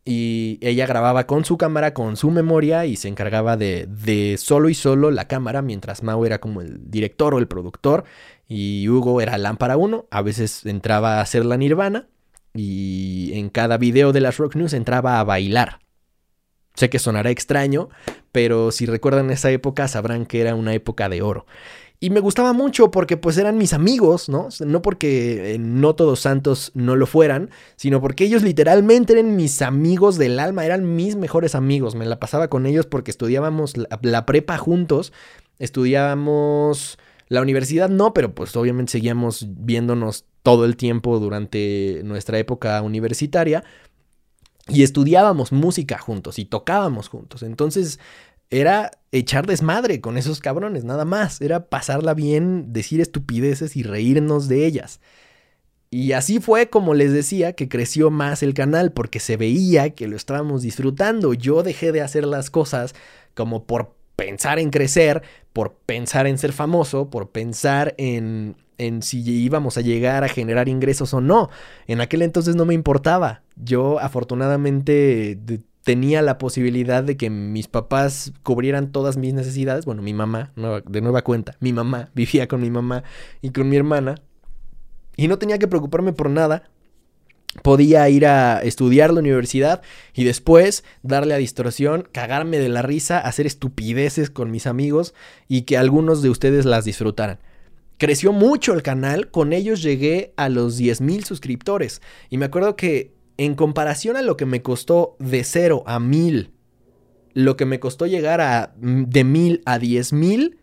Y 0.05 0.59
ella 0.61 0.87
grababa 0.87 1.27
con 1.27 1.47
su 1.47 1.57
cámara, 1.57 1.95
con 1.95 2.19
su 2.19 2.31
memoria, 2.31 2.85
y 2.85 2.97
se 2.97 3.09
encargaba 3.09 3.57
de, 3.57 3.87
de 3.87 4.37
solo 4.37 4.69
y 4.69 4.75
solo 4.75 5.11
la 5.11 5.29
cámara, 5.29 5.63
mientras 5.63 6.03
Mao 6.03 6.27
era 6.27 6.39
como 6.39 6.61
el 6.61 6.91
director 6.91 7.33
o 7.33 7.39
el 7.39 7.49
productor, 7.49 8.05
y 8.49 8.87
Hugo 8.91 9.23
era 9.23 9.39
lámpara 9.39 9.79
1. 9.79 10.09
A 10.11 10.21
veces 10.21 10.67
entraba 10.67 11.15
a 11.15 11.21
hacer 11.23 11.47
la 11.47 11.57
nirvana, 11.57 12.07
y 12.55 13.33
en 13.35 13.49
cada 13.49 13.79
video 13.79 14.13
de 14.13 14.21
las 14.21 14.37
Rock 14.37 14.57
News 14.57 14.73
entraba 14.73 15.21
a 15.21 15.25
bailar. 15.25 15.81
Sé 16.75 16.89
que 16.89 16.99
sonará 16.99 17.31
extraño, 17.31 17.89
pero 18.33 18.71
si 18.71 18.87
recuerdan 18.87 19.31
esa 19.31 19.51
época 19.51 19.89
sabrán 19.89 20.27
que 20.27 20.41
era 20.41 20.55
una 20.55 20.75
época 20.75 21.09
de 21.09 21.23
oro. 21.23 21.47
Y 22.01 22.11
me 22.11 22.19
gustaba 22.19 22.53
mucho 22.53 22.91
porque 22.91 23.17
pues 23.17 23.39
eran 23.39 23.59
mis 23.59 23.73
amigos, 23.73 24.29
¿no? 24.29 24.49
No 24.67 24.83
porque 24.83 25.55
eh, 25.55 25.59
no 25.59 25.95
todos 25.95 26.19
santos 26.19 26.73
no 26.75 26.97
lo 26.97 27.07
fueran, 27.07 27.51
sino 27.77 28.01
porque 28.01 28.25
ellos 28.25 28.43
literalmente 28.43 29.13
eran 29.13 29.37
mis 29.37 29.63
amigos 29.63 30.19
del 30.19 30.41
alma, 30.41 30.67
eran 30.67 30.97
mis 30.97 31.15
mejores 31.15 31.55
amigos. 31.55 31.95
Me 31.95 32.05
la 32.05 32.19
pasaba 32.19 32.49
con 32.49 32.67
ellos 32.67 32.87
porque 32.87 33.13
estudiábamos 33.13 33.77
la, 33.77 34.01
la 34.03 34.27
prepa 34.27 34.59
juntos, 34.59 35.13
estudiábamos 35.61 36.99
la 37.29 37.41
universidad 37.41 37.89
no, 37.89 38.13
pero 38.13 38.35
pues 38.35 38.57
obviamente 38.57 38.91
seguíamos 38.91 39.47
viéndonos 39.49 40.25
todo 40.43 40.65
el 40.65 40.77
tiempo 40.77 41.19
durante 41.19 42.03
nuestra 42.05 42.39
época 42.39 42.81
universitaria 42.83 43.65
y 44.69 44.83
estudiábamos 44.83 45.53
música 45.53 45.99
juntos 45.99 46.39
y 46.39 46.45
tocábamos 46.45 47.09
juntos. 47.09 47.43
Entonces 47.43 47.99
era 48.51 48.91
echar 49.13 49.47
desmadre 49.47 50.01
con 50.01 50.19
esos 50.19 50.41
cabrones, 50.41 50.85
nada 50.85 51.05
más. 51.05 51.41
Era 51.41 51.69
pasarla 51.69 52.15
bien, 52.15 52.73
decir 52.73 53.01
estupideces 53.01 53.77
y 53.77 53.83
reírnos 53.83 54.49
de 54.49 54.67
ellas. 54.67 55.01
Y 55.91 56.13
así 56.13 56.41
fue 56.41 56.71
como 56.71 56.95
les 56.95 57.13
decía 57.13 57.53
que 57.53 57.69
creció 57.69 58.11
más 58.11 58.43
el 58.43 58.55
canal 58.55 58.93
porque 58.93 59.21
se 59.21 59.37
veía 59.37 59.91
que 59.91 60.09
lo 60.09 60.17
estábamos 60.17 60.63
disfrutando. 60.63 61.35
Yo 61.35 61.63
dejé 61.63 61.93
de 61.93 62.01
hacer 62.03 62.25
las 62.25 62.51
cosas 62.51 62.95
como 63.35 63.67
por 63.67 63.95
pensar 64.25 64.61
en 64.61 64.71
crecer, 64.71 65.23
por 65.53 65.75
pensar 65.75 66.29
en 66.29 66.39
ser 66.39 66.53
famoso, 66.53 67.11
por 67.11 67.31
pensar 67.31 67.95
en, 67.99 68.57
en 68.79 69.03
si 69.03 69.21
íbamos 69.21 69.77
a 69.77 69.81
llegar 69.81 70.23
a 70.23 70.29
generar 70.29 70.69
ingresos 70.69 71.13
o 71.13 71.21
no. 71.21 71.51
En 71.89 72.01
aquel 72.01 72.23
entonces 72.23 72.55
no 72.55 72.65
me 72.65 72.75
importaba. 72.75 73.43
Yo 73.57 73.99
afortunadamente 73.99 75.37
tenía 75.83 76.23
la 76.23 76.39
posibilidad 76.39 77.03
de 77.03 77.17
que 77.17 77.31
mis 77.31 77.67
papás 77.67 78.33
cubrieran 78.45 78.93
todas 78.93 79.17
mis 79.17 79.35
necesidades. 79.35 79.87
Bueno, 79.87 80.03
mi 80.03 80.15
mamá, 80.15 80.53
de 80.87 81.01
nueva 81.01 81.23
cuenta, 81.23 81.57
mi 81.59 81.73
mamá 81.73 82.11
vivía 82.15 82.47
con 82.47 82.61
mi 82.61 82.71
mamá 82.71 83.03
y 83.41 83.51
con 83.51 83.69
mi 83.69 83.77
hermana. 83.77 84.15
Y 85.17 85.27
no 85.27 85.39
tenía 85.39 85.59
que 85.59 85.69
preocuparme 85.69 86.13
por 86.13 86.31
nada 86.31 86.71
podía 87.63 88.09
ir 88.09 88.27
a 88.27 88.61
estudiar 88.63 89.13
la 89.13 89.21
universidad 89.21 89.83
y 90.15 90.25
después 90.25 90.85
darle 91.03 91.35
a 91.35 91.39
distorsión, 91.39 92.09
cagarme 92.11 92.59
de 92.59 92.71
la 92.71 92.83
risa, 92.83 93.19
hacer 93.19 93.47
estupideces 93.47 94.31
con 94.31 94.51
mis 94.51 94.67
amigos 94.67 95.15
y 95.49 95.63
que 95.63 95.77
algunos 95.77 96.23
de 96.23 96.31
ustedes 96.31 96.65
las 96.65 96.85
disfrutaran. 96.85 97.41
Creció 97.99 98.33
mucho 98.33 98.73
el 98.73 98.83
canal, 98.83 99.31
con 99.31 99.53
ellos 99.53 99.83
llegué 99.83 100.33
a 100.37 100.49
los 100.49 100.81
10.000 100.81 101.25
suscriptores 101.25 102.01
y 102.31 102.39
me 102.39 102.47
acuerdo 102.47 102.75
que 102.75 103.13
en 103.37 103.55
comparación 103.55 104.17
a 104.17 104.23
lo 104.23 104.37
que 104.37 104.47
me 104.47 104.63
costó 104.63 105.17
de 105.19 105.45
0 105.45 105.85
a 105.87 106.01
1000, 106.01 106.51
lo 107.35 107.57
que 107.57 107.65
me 107.65 107.81
costó 107.81 108.07
llegar 108.07 108.41
a 108.41 108.75
de 108.77 109.25
1000 109.25 109.63
a 109.67 109.79
10.000, 109.79 110.57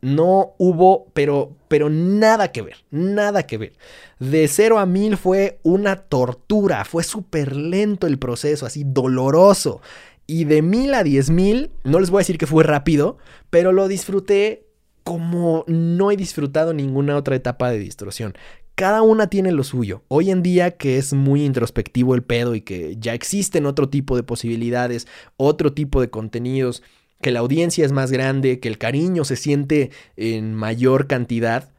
no 0.00 0.54
hubo, 0.58 1.06
pero, 1.12 1.56
pero 1.68 1.90
nada 1.90 2.52
que 2.52 2.62
ver, 2.62 2.76
nada 2.90 3.44
que 3.44 3.58
ver. 3.58 3.72
De 4.18 4.48
0 4.48 4.78
a 4.78 4.86
1000 4.86 5.16
fue 5.16 5.60
una 5.62 5.96
tortura, 5.96 6.84
fue 6.84 7.04
súper 7.04 7.54
lento 7.56 8.06
el 8.06 8.18
proceso, 8.18 8.66
así 8.66 8.84
doloroso. 8.86 9.80
Y 10.26 10.44
de 10.44 10.62
1000 10.62 10.94
a 10.94 11.02
10000, 11.02 11.70
no 11.84 12.00
les 12.00 12.10
voy 12.10 12.18
a 12.18 12.22
decir 12.22 12.38
que 12.38 12.46
fue 12.46 12.64
rápido, 12.64 13.18
pero 13.50 13.72
lo 13.72 13.88
disfruté 13.88 14.66
como 15.02 15.64
no 15.66 16.10
he 16.10 16.16
disfrutado 16.16 16.72
ninguna 16.72 17.16
otra 17.16 17.34
etapa 17.34 17.70
de 17.70 17.78
distorsión. 17.78 18.34
Cada 18.74 19.02
una 19.02 19.26
tiene 19.26 19.52
lo 19.52 19.64
suyo. 19.64 20.04
Hoy 20.08 20.30
en 20.30 20.42
día 20.42 20.70
que 20.70 20.96
es 20.96 21.12
muy 21.12 21.44
introspectivo 21.44 22.14
el 22.14 22.22
pedo 22.22 22.54
y 22.54 22.62
que 22.62 22.96
ya 22.98 23.12
existen 23.12 23.66
otro 23.66 23.88
tipo 23.88 24.16
de 24.16 24.22
posibilidades, 24.22 25.06
otro 25.36 25.72
tipo 25.72 26.00
de 26.00 26.10
contenidos, 26.10 26.82
que 27.20 27.30
la 27.30 27.40
audiencia 27.40 27.84
es 27.84 27.92
más 27.92 28.10
grande, 28.10 28.60
que 28.60 28.68
el 28.68 28.78
cariño 28.78 29.24
se 29.24 29.36
siente 29.36 29.90
en 30.16 30.54
mayor 30.54 31.06
cantidad, 31.06 31.70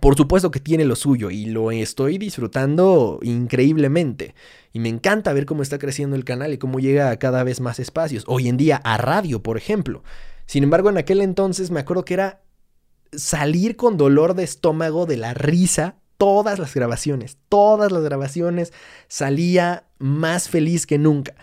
por 0.00 0.16
supuesto 0.16 0.50
que 0.50 0.60
tiene 0.60 0.84
lo 0.84 0.94
suyo 0.94 1.30
y 1.30 1.46
lo 1.46 1.72
estoy 1.72 2.18
disfrutando 2.18 3.18
increíblemente. 3.22 4.34
Y 4.72 4.78
me 4.78 4.88
encanta 4.88 5.32
ver 5.32 5.46
cómo 5.46 5.62
está 5.62 5.78
creciendo 5.78 6.14
el 6.14 6.24
canal 6.24 6.52
y 6.52 6.58
cómo 6.58 6.78
llega 6.78 7.10
a 7.10 7.18
cada 7.18 7.42
vez 7.42 7.60
más 7.60 7.80
espacios. 7.80 8.24
Hoy 8.28 8.48
en 8.48 8.56
día 8.56 8.76
a 8.76 8.98
radio, 8.98 9.42
por 9.42 9.56
ejemplo. 9.56 10.04
Sin 10.46 10.62
embargo, 10.62 10.90
en 10.90 10.98
aquel 10.98 11.20
entonces 11.20 11.70
me 11.72 11.80
acuerdo 11.80 12.04
que 12.04 12.14
era 12.14 12.42
salir 13.12 13.76
con 13.76 13.96
dolor 13.96 14.34
de 14.34 14.44
estómago 14.44 15.06
de 15.06 15.16
la 15.16 15.34
risa 15.34 15.96
todas 16.18 16.58
las 16.58 16.74
grabaciones. 16.74 17.38
Todas 17.48 17.90
las 17.90 18.02
grabaciones 18.02 18.72
salía 19.08 19.84
más 19.98 20.48
feliz 20.48 20.86
que 20.86 20.98
nunca. 20.98 21.34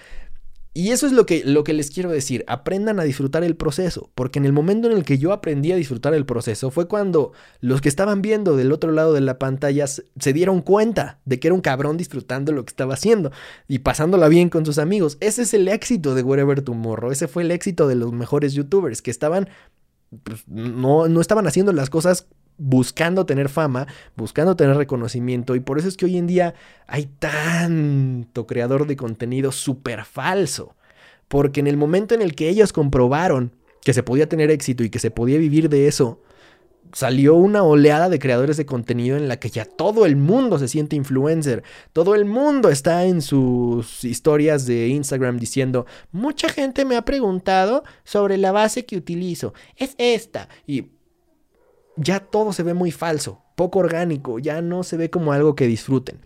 Y 0.78 0.92
eso 0.92 1.08
es 1.08 1.12
lo 1.12 1.26
que, 1.26 1.44
lo 1.44 1.64
que 1.64 1.74
les 1.74 1.90
quiero 1.90 2.12
decir, 2.12 2.46
aprendan 2.46 3.00
a 3.00 3.04
disfrutar 3.04 3.44
el 3.44 3.56
proceso, 3.56 4.12
porque 4.14 4.38
en 4.38 4.46
el 4.46 4.54
momento 4.54 4.88
en 4.88 4.96
el 4.96 5.06
que 5.06 5.18
yo 5.18 5.34
aprendí 5.34 5.72
a 5.72 5.76
disfrutar 5.76 6.14
el 6.14 6.24
proceso 6.24 6.70
fue 6.70 6.88
cuando 6.88 7.32
los 7.62 7.82
que 7.82 7.90
estaban 7.90 8.22
viendo 8.22 8.56
del 8.56 8.72
otro 8.72 8.92
lado 8.92 9.14
de 9.14 9.22
la 9.22 9.40
pantalla 9.40 9.88
se 9.88 10.34
dieron 10.34 10.62
cuenta 10.62 11.20
de 11.26 11.40
que 11.40 11.48
era 11.48 11.56
un 11.56 11.62
cabrón 11.62 11.98
disfrutando 11.98 12.52
lo 12.52 12.64
que 12.64 12.70
estaba 12.70 12.94
haciendo 12.94 13.32
y 13.68 13.80
pasándola 13.80 14.28
bien 14.28 14.50
con 14.50 14.68
sus 14.68 14.78
amigos. 14.78 15.18
Ese 15.20 15.42
es 15.42 15.56
el 15.56 15.68
éxito 15.68 16.14
de 16.14 16.22
Wherever 16.22 16.62
Tomorrow, 16.62 17.10
ese 17.10 17.28
fue 17.28 17.42
el 17.42 17.50
éxito 17.50 17.88
de 17.88 17.96
los 17.96 18.14
mejores 18.14 18.54
youtubers 18.54 19.02
que 19.02 19.10
estaban 19.10 19.50
pues, 20.22 20.44
no, 20.48 21.08
no 21.08 21.22
estaban 21.22 21.48
haciendo 21.48 21.74
las 21.74 21.90
cosas 21.90 22.28
buscando 22.58 23.26
tener 23.26 23.50
fama, 23.50 23.88
buscando 24.16 24.56
tener 24.56 24.78
reconocimiento 24.78 25.56
y 25.56 25.60
por 25.60 25.78
eso 25.80 25.88
es 25.88 25.98
que 25.98 26.06
hoy 26.06 26.18
en 26.18 26.28
día 26.28 26.54
hay 26.88 27.06
tanto 27.20 28.48
creador 28.48 28.88
de 28.88 28.96
contenido 28.96 29.52
súper 29.52 30.06
falso. 30.06 30.76
Porque 31.28 31.60
en 31.60 31.68
el 31.68 31.78
momento 31.78 32.16
en 32.16 32.22
el 32.22 32.36
que 32.36 32.50
ellos 32.50 32.72
comprobaron 32.72 33.52
que 33.84 33.94
se 33.94 34.04
podía 34.04 34.30
tener 34.30 34.50
éxito 34.50 34.84
y 34.84 34.90
que 34.90 35.00
se 35.00 35.12
podía 35.12 35.38
vivir 35.38 35.70
de 35.70 35.88
eso, 35.88 36.22
salió 36.94 37.36
una 37.36 37.64
oleada 37.64 38.10
de 38.10 38.20
creadores 38.20 38.58
de 38.58 38.66
contenido 38.66 39.18
en 39.18 39.28
la 39.28 39.40
que 39.40 39.50
ya 39.50 39.66
todo 39.66 40.06
el 40.06 40.16
mundo 40.16 40.58
se 40.58 40.68
siente 40.68 40.96
influencer. 40.96 41.64
Todo 41.94 42.16
el 42.16 42.26
mundo 42.26 42.70
está 42.70 43.06
en 43.06 43.22
sus 43.22 44.04
historias 44.04 44.66
de 44.66 44.88
Instagram 44.88 45.38
diciendo, 45.38 45.86
mucha 46.12 46.50
gente 46.50 46.86
me 46.86 46.96
ha 46.96 47.06
preguntado 47.06 47.84
sobre 48.04 48.38
la 48.38 48.52
base 48.52 48.86
que 48.86 48.98
utilizo. 48.98 49.54
Es 49.76 49.96
esta. 49.98 50.50
Y 50.66 50.97
ya 51.98 52.20
todo 52.20 52.54
se 52.54 52.64
ve 52.64 52.74
muy 52.74 52.92
falso, 52.92 53.44
poco 53.56 53.80
orgánico, 53.80 54.40
ya 54.40 54.62
no 54.62 54.84
se 54.84 54.98
ve 54.98 55.10
como 55.10 55.34
algo 55.34 55.56
que 55.56 55.68
disfruten. 55.68 56.20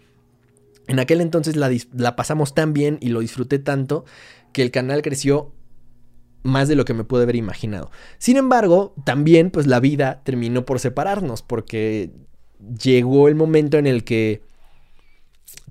En 0.87 0.99
aquel 0.99 1.21
entonces 1.21 1.55
la, 1.55 2.15
pasamos 2.15 2.53
tan 2.53 2.73
bien 2.73 2.97
y 3.01 3.09
lo 3.09 3.21
disfruté 3.21 3.59
tanto 3.59 4.03
que 4.51 4.61
el 4.61 4.71
canal 4.71 5.01
creció 5.01 5.53
más 6.43 6.67
de 6.67 6.75
lo 6.75 6.85
que 6.85 6.93
me 6.93 7.03
pude 7.03 7.23
haber 7.23 7.35
imaginado. 7.35 7.91
Sin 8.17 8.35
embargo, 8.35 8.93
también 9.05 9.51
pues 9.51 9.67
la 9.67 9.79
vida 9.79 10.21
terminó 10.23 10.65
por 10.65 10.79
separarnos 10.79 11.41
porque 11.41 12.11
llegó 12.83 13.27
el 13.27 13.35
momento 13.35 13.77
en 13.77 13.87
el 13.87 14.03
que 14.03 14.41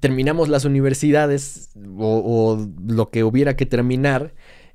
terminamos 0.00 0.48
las 0.48 0.64
universidades 0.64 1.70
o, 1.98 2.22
o, 2.24 2.68
lo 2.86 3.10
que 3.10 3.24
hubiera 3.24 3.56
que 3.56 3.66
terminar 3.66 4.32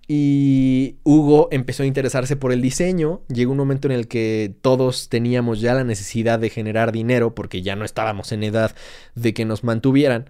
y 0.07 0.97
Hugo 1.03 1.47
empezó 1.51 1.83
a 1.83 1.87
interesarse 1.87 2.35
por 2.35 2.51
el 2.51 2.61
diseño. 2.61 3.21
Llegó 3.27 3.51
un 3.51 3.57
momento 3.57 3.87
en 3.87 3.93
el 3.93 4.07
que 4.07 4.53
todos 4.61 5.09
teníamos 5.09 5.61
ya 5.61 5.73
la 5.73 5.83
necesidad 5.83 6.37
de 6.39 6.49
generar 6.49 6.91
dinero 6.91 7.33
porque 7.33 7.61
ya 7.61 7.75
no 7.75 7.85
estábamos 7.85 8.31
en 8.31 8.43
edad 8.43 8.75
de 9.15 9.33
que 9.33 9.45
nos 9.45 9.63
mantuvieran. 9.63 10.29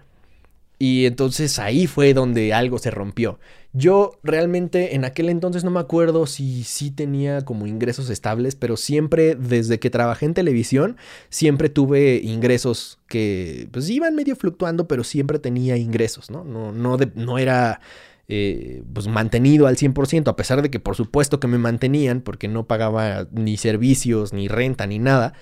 Y 0.78 1.06
entonces 1.06 1.58
ahí 1.58 1.86
fue 1.86 2.12
donde 2.14 2.52
algo 2.52 2.78
se 2.78 2.90
rompió. 2.90 3.38
Yo 3.72 4.18
realmente 4.22 4.94
en 4.94 5.04
aquel 5.04 5.28
entonces 5.28 5.64
no 5.64 5.70
me 5.70 5.80
acuerdo 5.80 6.26
si 6.26 6.64
sí 6.64 6.90
tenía 6.90 7.44
como 7.44 7.66
ingresos 7.66 8.08
estables, 8.08 8.56
pero 8.56 8.76
siempre 8.76 9.34
desde 9.34 9.78
que 9.78 9.90
trabajé 9.90 10.26
en 10.26 10.34
televisión, 10.34 10.96
siempre 11.28 11.68
tuve 11.68 12.20
ingresos 12.22 12.98
que 13.08 13.68
pues 13.72 13.88
iban 13.90 14.14
medio 14.14 14.36
fluctuando, 14.36 14.88
pero 14.88 15.04
siempre 15.04 15.38
tenía 15.38 15.76
ingresos, 15.76 16.30
¿no? 16.30 16.44
No, 16.44 16.72
no, 16.72 16.98
no 17.14 17.38
era 17.38 17.80
eh, 18.28 18.82
pues 18.92 19.08
mantenido 19.08 19.66
al 19.66 19.76
100%, 19.76 20.28
a 20.28 20.36
pesar 20.36 20.62
de 20.62 20.70
que 20.70 20.80
por 20.80 20.96
supuesto 20.96 21.40
que 21.40 21.46
me 21.46 21.58
mantenían, 21.58 22.20
porque 22.20 22.48
no 22.48 22.66
pagaba 22.66 23.28
ni 23.32 23.56
servicios, 23.56 24.32
ni 24.32 24.48
renta, 24.48 24.86
ni 24.86 24.98
nada 24.98 25.34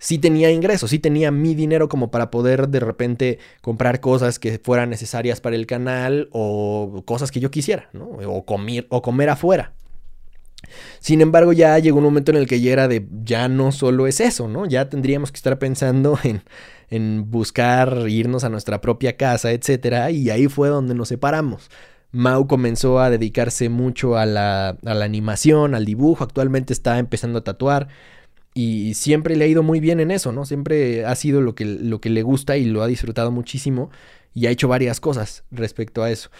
sí 0.00 0.18
tenía 0.18 0.50
ingresos, 0.50 0.90
sí 0.90 0.98
tenía 0.98 1.30
mi 1.30 1.54
dinero 1.54 1.88
como 1.88 2.10
para 2.10 2.30
poder 2.30 2.68
de 2.68 2.80
repente 2.80 3.38
comprar 3.60 4.00
cosas 4.00 4.38
que 4.38 4.58
fueran 4.58 4.90
necesarias 4.90 5.40
para 5.40 5.54
el 5.56 5.66
canal 5.66 6.28
o 6.32 7.04
cosas 7.04 7.30
que 7.30 7.38
yo 7.38 7.50
quisiera, 7.52 7.90
¿no? 7.92 8.06
O 8.06 8.44
comer, 8.44 8.86
o 8.88 9.02
comer 9.02 9.28
afuera. 9.28 9.74
Sin 11.00 11.20
embargo, 11.20 11.52
ya 11.52 11.78
llegó 11.78 11.98
un 11.98 12.04
momento 12.04 12.30
en 12.32 12.38
el 12.38 12.46
que 12.46 12.60
ya 12.60 12.72
era 12.72 12.88
de, 12.88 13.06
ya 13.22 13.48
no 13.48 13.72
solo 13.72 14.06
es 14.06 14.20
eso, 14.20 14.48
¿no? 14.48 14.66
Ya 14.66 14.88
tendríamos 14.88 15.32
que 15.32 15.36
estar 15.36 15.58
pensando 15.58 16.18
en, 16.24 16.42
en 16.88 17.30
buscar 17.30 18.06
irnos 18.08 18.42
a 18.44 18.48
nuestra 18.48 18.80
propia 18.80 19.16
casa, 19.16 19.52
etcétera, 19.52 20.10
y 20.10 20.30
ahí 20.30 20.48
fue 20.48 20.68
donde 20.68 20.94
nos 20.94 21.08
separamos. 21.08 21.70
Mau 22.12 22.46
comenzó 22.46 22.98
a 22.98 23.10
dedicarse 23.10 23.68
mucho 23.68 24.16
a 24.16 24.26
la, 24.26 24.76
animación, 24.84 25.74
al 25.74 25.84
dibujo, 25.84 26.24
actualmente 26.24 26.72
está 26.72 26.98
empezando 26.98 27.38
a 27.38 27.44
tatuar 27.44 27.88
y 28.52 28.94
siempre 28.94 29.36
le 29.36 29.44
ha 29.44 29.48
ido 29.48 29.62
muy 29.62 29.78
bien 29.78 30.00
en 30.00 30.10
eso, 30.10 30.32
¿no? 30.32 30.44
Siempre 30.44 31.04
ha 31.04 31.14
sido 31.14 31.40
lo 31.40 31.54
que, 31.54 31.64
le 31.64 32.22
gusta 32.22 32.56
y 32.56 32.64
lo 32.64 32.82
ha 32.82 32.88
disfrutado 32.88 33.30
muchísimo 33.30 33.90
y 34.34 34.46
ha 34.46 34.50
hecho 34.50 34.66
varias 34.66 34.98
cosas 34.98 35.44
respecto 35.52 36.02
a 36.02 36.10
eso. 36.10 36.30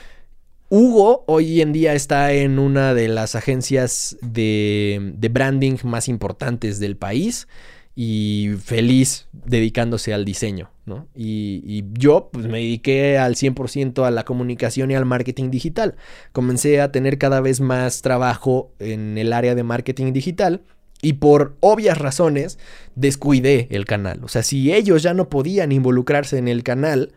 Hugo 0.70 1.24
hoy 1.26 1.60
en 1.60 1.72
día 1.72 1.94
está 1.94 2.32
en 2.32 2.58
una 2.58 2.94
de 2.94 3.08
las 3.08 3.34
agencias 3.34 4.16
de 4.22 5.30
branding 5.32 5.76
más 5.84 6.08
importantes 6.08 6.80
del 6.80 6.96
país 6.96 7.46
y 7.94 8.50
feliz 8.64 9.26
dedicándose 9.32 10.14
al 10.14 10.24
diseño, 10.24 10.70
Y, 11.14 11.62
y, 11.64 11.84
yo 11.93 12.30
pues 12.32 12.47
me 12.47 12.59
dediqué 12.59 13.18
al 13.18 13.34
100% 13.34 14.07
a 14.07 14.11
la 14.11 14.24
comunicación 14.24 14.91
y 14.91 14.95
al 14.95 15.05
marketing 15.05 15.51
digital. 15.51 15.97
Comencé 16.32 16.80
a 16.80 16.93
tener 16.93 17.18
cada 17.18 17.41
vez 17.41 17.61
más 17.61 18.03
trabajo 18.03 18.72
en 18.78 19.18
el 19.18 19.32
área 19.32 19.55
de 19.55 19.62
marketing 19.62 20.12
digital 20.12 20.62
y 21.03 21.14
por 21.14 21.57
obvias 21.61 21.99
razones 21.99 22.59
descuidé 22.95 23.68
el 23.70 23.84
canal. 23.84 24.22
O 24.24 24.28
sea, 24.28 24.43
si 24.43 24.72
ellos 24.72 25.03
ya 25.03 25.14
no 25.14 25.28
podían 25.28 25.72
involucrarse 25.72 26.38
en 26.38 26.49
el 26.49 26.62
canal 26.62 27.12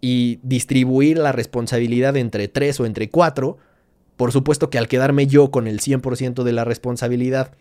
y 0.00 0.38
distribuir 0.42 1.18
la 1.18 1.32
responsabilidad 1.32 2.16
entre 2.16 2.48
tres 2.48 2.78
o 2.80 2.86
entre 2.86 3.10
cuatro, 3.10 3.58
por 4.16 4.32
supuesto 4.32 4.70
que 4.70 4.78
al 4.78 4.88
quedarme 4.88 5.26
yo 5.26 5.50
con 5.50 5.66
el 5.66 5.80
100% 5.80 6.44
de 6.44 6.52
la 6.52 6.64
responsabilidad, 6.64 7.52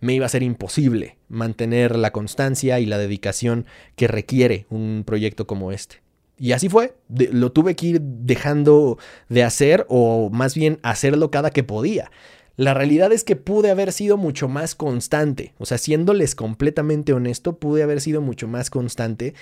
me 0.00 0.14
iba 0.14 0.26
a 0.26 0.30
ser 0.30 0.42
imposible 0.42 1.18
mantener 1.28 1.96
la 1.96 2.12
constancia 2.12 2.80
y 2.80 2.86
la 2.86 2.98
dedicación 2.98 3.66
que 3.96 4.08
requiere 4.08 4.66
un 4.70 5.02
proyecto 5.06 5.46
como 5.46 5.72
este. 5.72 6.02
Y 6.38 6.52
así 6.52 6.68
fue, 6.68 6.94
lo 7.08 7.50
tuve 7.50 7.74
que 7.74 7.86
ir 7.86 8.00
dejando 8.00 8.98
de 9.28 9.42
hacer 9.42 9.86
o 9.88 10.30
más 10.30 10.54
bien 10.54 10.78
hacerlo 10.82 11.30
cada 11.30 11.50
que 11.50 11.64
podía. 11.64 12.10
La 12.56 12.74
realidad 12.74 13.12
es 13.12 13.24
que 13.24 13.36
pude 13.36 13.70
haber 13.70 13.92
sido 13.92 14.16
mucho 14.16 14.48
más 14.48 14.74
constante, 14.74 15.54
o 15.58 15.66
sea, 15.66 15.78
siéndoles 15.78 16.34
completamente 16.34 17.12
honesto, 17.12 17.56
pude 17.56 17.84
haber 17.84 18.00
sido 18.00 18.20
mucho 18.20 18.48
más 18.48 18.68
constante, 18.68 19.34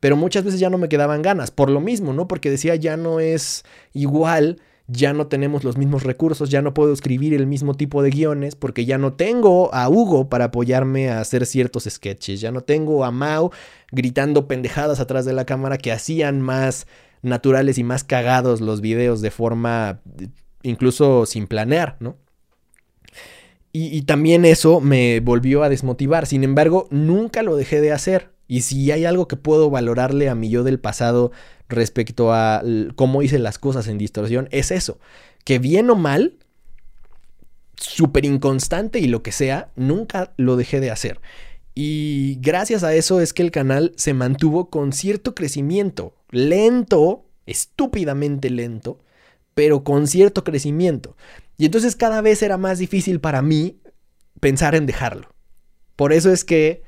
pero 0.00 0.16
muchas 0.16 0.42
veces 0.44 0.58
ya 0.58 0.70
no 0.70 0.78
me 0.78 0.88
quedaban 0.88 1.20
ganas, 1.20 1.50
por 1.50 1.70
lo 1.70 1.80
mismo, 1.80 2.14
¿no? 2.14 2.28
Porque 2.28 2.50
decía, 2.50 2.74
ya 2.74 2.96
no 2.96 3.20
es 3.20 3.64
igual, 3.92 4.60
ya 4.92 5.12
no 5.12 5.26
tenemos 5.26 5.64
los 5.64 5.76
mismos 5.76 6.02
recursos, 6.02 6.50
ya 6.50 6.62
no 6.62 6.74
puedo 6.74 6.92
escribir 6.92 7.34
el 7.34 7.46
mismo 7.46 7.74
tipo 7.74 8.02
de 8.02 8.10
guiones, 8.10 8.54
porque 8.54 8.84
ya 8.84 8.98
no 8.98 9.14
tengo 9.14 9.74
a 9.74 9.88
Hugo 9.88 10.28
para 10.28 10.46
apoyarme 10.46 11.10
a 11.10 11.20
hacer 11.20 11.46
ciertos 11.46 11.84
sketches, 11.84 12.40
ya 12.40 12.52
no 12.52 12.60
tengo 12.60 13.04
a 13.04 13.10
Mao 13.10 13.52
gritando 13.90 14.46
pendejadas 14.46 15.00
atrás 15.00 15.24
de 15.24 15.32
la 15.32 15.44
cámara 15.44 15.78
que 15.78 15.92
hacían 15.92 16.40
más 16.40 16.86
naturales 17.22 17.78
y 17.78 17.84
más 17.84 18.04
cagados 18.04 18.60
los 18.60 18.80
videos 18.80 19.20
de 19.20 19.30
forma 19.30 20.00
incluso 20.62 21.26
sin 21.26 21.46
planear, 21.46 21.96
¿no? 22.00 22.16
Y, 23.74 24.02
también 24.02 24.44
eso 24.44 24.80
me 24.80 25.20
volvió 25.20 25.62
a 25.62 25.70
desmotivar. 25.70 26.26
Sin 26.26 26.44
embargo, 26.44 26.88
nunca 26.90 27.42
lo 27.42 27.56
dejé 27.56 27.80
de 27.80 27.90
hacer. 27.90 28.31
Y 28.48 28.62
si 28.62 28.90
hay 28.90 29.04
algo 29.04 29.28
que 29.28 29.36
puedo 29.36 29.70
valorarle 29.70 30.28
a 30.28 30.34
mi 30.34 30.50
yo 30.50 30.64
del 30.64 30.78
pasado 30.78 31.32
respecto 31.68 32.32
a 32.32 32.62
cómo 32.96 33.22
hice 33.22 33.38
las 33.38 33.58
cosas 33.58 33.88
en 33.88 33.98
distorsión, 33.98 34.48
es 34.50 34.70
eso. 34.70 34.98
Que 35.44 35.58
bien 35.58 35.88
o 35.90 35.94
mal, 35.96 36.36
súper 37.76 38.24
inconstante 38.24 38.98
y 38.98 39.06
lo 39.06 39.22
que 39.22 39.32
sea, 39.32 39.70
nunca 39.76 40.32
lo 40.36 40.56
dejé 40.56 40.80
de 40.80 40.90
hacer. 40.90 41.20
Y 41.74 42.38
gracias 42.40 42.84
a 42.84 42.94
eso 42.94 43.20
es 43.20 43.32
que 43.32 43.42
el 43.42 43.50
canal 43.50 43.92
se 43.96 44.12
mantuvo 44.12 44.68
con 44.68 44.92
cierto 44.92 45.34
crecimiento. 45.34 46.14
Lento, 46.30 47.24
estúpidamente 47.46 48.50
lento, 48.50 49.00
pero 49.54 49.82
con 49.84 50.06
cierto 50.06 50.44
crecimiento. 50.44 51.16
Y 51.56 51.64
entonces 51.64 51.96
cada 51.96 52.20
vez 52.20 52.42
era 52.42 52.58
más 52.58 52.78
difícil 52.78 53.20
para 53.20 53.40
mí 53.40 53.78
pensar 54.40 54.74
en 54.74 54.86
dejarlo. 54.86 55.28
Por 55.96 56.12
eso 56.12 56.30
es 56.30 56.44
que 56.44 56.82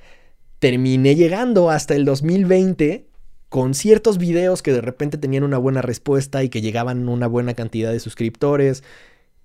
terminé 0.65 1.15
llegando 1.15 1.69
hasta 1.69 1.95
el 1.95 2.07
2020 2.07 3.07
con 3.51 3.75
ciertos 3.75 4.17
videos 4.17 4.63
que 4.63 4.73
de 4.73 4.81
repente 4.81 5.19
tenían 5.19 5.45
una 5.45 5.59
buena 5.59 5.83
respuesta 5.83 6.43
y 6.43 6.49
que 6.49 6.63
llegaban 6.63 7.07
una 7.11 7.27
buena 7.27 7.53
cantidad 7.53 7.93
de 7.93 8.01
suscriptores 8.01 8.83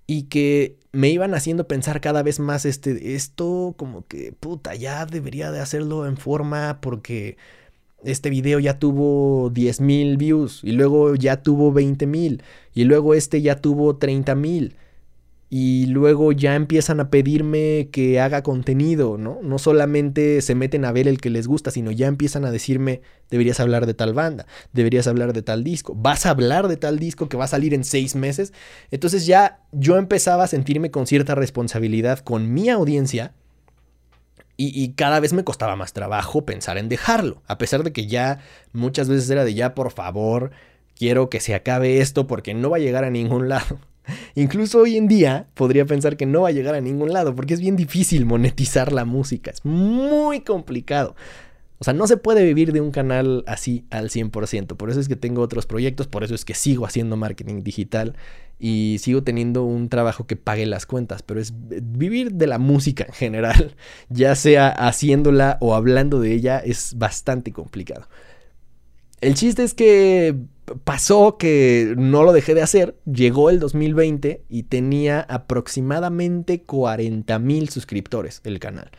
y 0.06 0.22
que 0.30 0.78
me 0.92 1.10
iban 1.10 1.34
haciendo 1.34 1.68
pensar 1.68 2.00
cada 2.00 2.22
vez 2.22 2.40
más 2.40 2.64
este 2.64 3.16
esto 3.16 3.74
como 3.76 4.06
que 4.06 4.32
puta 4.32 4.74
ya 4.74 5.04
debería 5.04 5.50
de 5.50 5.60
hacerlo 5.60 6.06
en 6.06 6.16
forma 6.16 6.78
porque 6.80 7.36
este 8.02 8.30
video 8.30 8.58
ya 8.58 8.78
tuvo 8.78 9.50
10 9.50 9.82
mil 9.82 10.16
views 10.16 10.60
y 10.64 10.72
luego 10.72 11.16
ya 11.16 11.42
tuvo 11.42 11.70
20 11.70 12.06
mil 12.06 12.42
y 12.72 12.84
luego 12.84 13.12
este 13.12 13.42
ya 13.42 13.56
tuvo 13.56 13.98
30 13.98 14.34
mil 14.36 14.74
y 15.52 15.86
luego 15.86 16.30
ya 16.30 16.54
empiezan 16.54 17.00
a 17.00 17.10
pedirme 17.10 17.88
que 17.90 18.20
haga 18.20 18.44
contenido, 18.44 19.18
¿no? 19.18 19.40
No 19.42 19.58
solamente 19.58 20.40
se 20.42 20.54
meten 20.54 20.84
a 20.84 20.92
ver 20.92 21.08
el 21.08 21.20
que 21.20 21.28
les 21.28 21.48
gusta, 21.48 21.72
sino 21.72 21.90
ya 21.90 22.06
empiezan 22.06 22.44
a 22.44 22.52
decirme, 22.52 23.02
deberías 23.30 23.58
hablar 23.58 23.86
de 23.86 23.94
tal 23.94 24.14
banda, 24.14 24.46
deberías 24.72 25.08
hablar 25.08 25.32
de 25.32 25.42
tal 25.42 25.64
disco, 25.64 25.96
vas 25.96 26.24
a 26.24 26.30
hablar 26.30 26.68
de 26.68 26.76
tal 26.76 27.00
disco 27.00 27.28
que 27.28 27.36
va 27.36 27.44
a 27.44 27.48
salir 27.48 27.74
en 27.74 27.82
seis 27.82 28.14
meses. 28.14 28.52
Entonces 28.92 29.26
ya 29.26 29.58
yo 29.72 29.96
empezaba 29.98 30.44
a 30.44 30.46
sentirme 30.46 30.92
con 30.92 31.08
cierta 31.08 31.34
responsabilidad 31.34 32.20
con 32.20 32.54
mi 32.54 32.68
audiencia 32.68 33.34
y, 34.62 34.92
cada 34.92 35.20
vez 35.20 35.32
me 35.32 35.42
costaba 35.42 35.74
más 35.74 35.94
trabajo 35.94 36.44
pensar 36.44 36.76
en 36.76 36.90
dejarlo, 36.90 37.42
a 37.46 37.56
pesar 37.56 37.82
de 37.82 37.94
que 37.94 38.06
ya 38.06 38.40
muchas 38.74 39.08
veces 39.08 39.30
era 39.30 39.42
de 39.42 39.54
ya, 39.54 39.74
por 39.74 39.90
favor, 39.90 40.50
quiero 40.94 41.30
que 41.30 41.40
se 41.40 41.54
acabe 41.54 42.00
esto 42.00 42.26
porque 42.26 42.52
no 42.52 42.68
va 42.68 42.76
a 42.76 42.80
llegar 42.80 43.04
a 43.04 43.10
ningún 43.10 43.48
lado. 43.48 43.78
Incluso 44.34 44.80
hoy 44.80 44.96
en 44.96 45.08
día 45.08 45.46
podría 45.54 45.86
pensar 45.86 46.16
que 46.16 46.26
no 46.26 46.42
va 46.42 46.48
a 46.48 46.52
llegar 46.52 46.74
a 46.74 46.80
ningún 46.80 47.12
lado 47.12 47.34
porque 47.34 47.54
es 47.54 47.60
bien 47.60 47.76
difícil 47.76 48.26
monetizar 48.26 48.92
la 48.92 49.04
música, 49.04 49.50
es 49.50 49.64
muy 49.64 50.40
complicado. 50.40 51.14
O 51.80 51.84
sea, 51.84 51.94
no 51.94 52.06
se 52.06 52.18
puede 52.18 52.44
vivir 52.44 52.74
de 52.74 52.82
un 52.82 52.90
canal 52.90 53.42
así 53.46 53.86
al 53.88 54.10
100%. 54.10 54.76
Por 54.76 54.90
eso 54.90 55.00
es 55.00 55.08
que 55.08 55.16
tengo 55.16 55.40
otros 55.40 55.64
proyectos, 55.64 56.06
por 56.08 56.22
eso 56.22 56.34
es 56.34 56.44
que 56.44 56.52
sigo 56.52 56.84
haciendo 56.84 57.16
marketing 57.16 57.62
digital 57.62 58.16
y 58.58 58.98
sigo 59.00 59.22
teniendo 59.22 59.64
un 59.64 59.88
trabajo 59.88 60.26
que 60.26 60.36
pague 60.36 60.66
las 60.66 60.84
cuentas. 60.84 61.22
Pero 61.22 61.40
es 61.40 61.54
vivir 61.56 62.32
de 62.32 62.46
la 62.46 62.58
música 62.58 63.04
en 63.04 63.14
general, 63.14 63.76
ya 64.10 64.34
sea 64.34 64.68
haciéndola 64.68 65.56
o 65.62 65.74
hablando 65.74 66.20
de 66.20 66.34
ella, 66.34 66.58
es 66.58 66.98
bastante 66.98 67.50
complicado. 67.50 68.08
El 69.22 69.32
chiste 69.32 69.64
es 69.64 69.72
que 69.72 70.36
pasó 70.84 71.36
que 71.38 71.94
no 71.96 72.22
lo 72.22 72.32
dejé 72.32 72.54
de 72.54 72.62
hacer, 72.62 72.96
llegó 73.04 73.50
el 73.50 73.58
2020 73.58 74.42
y 74.48 74.62
tenía 74.64 75.20
aproximadamente 75.20 76.62
40 76.62 77.38
mil 77.38 77.68
suscriptores 77.68 78.40
el 78.44 78.58
canal. 78.58 78.90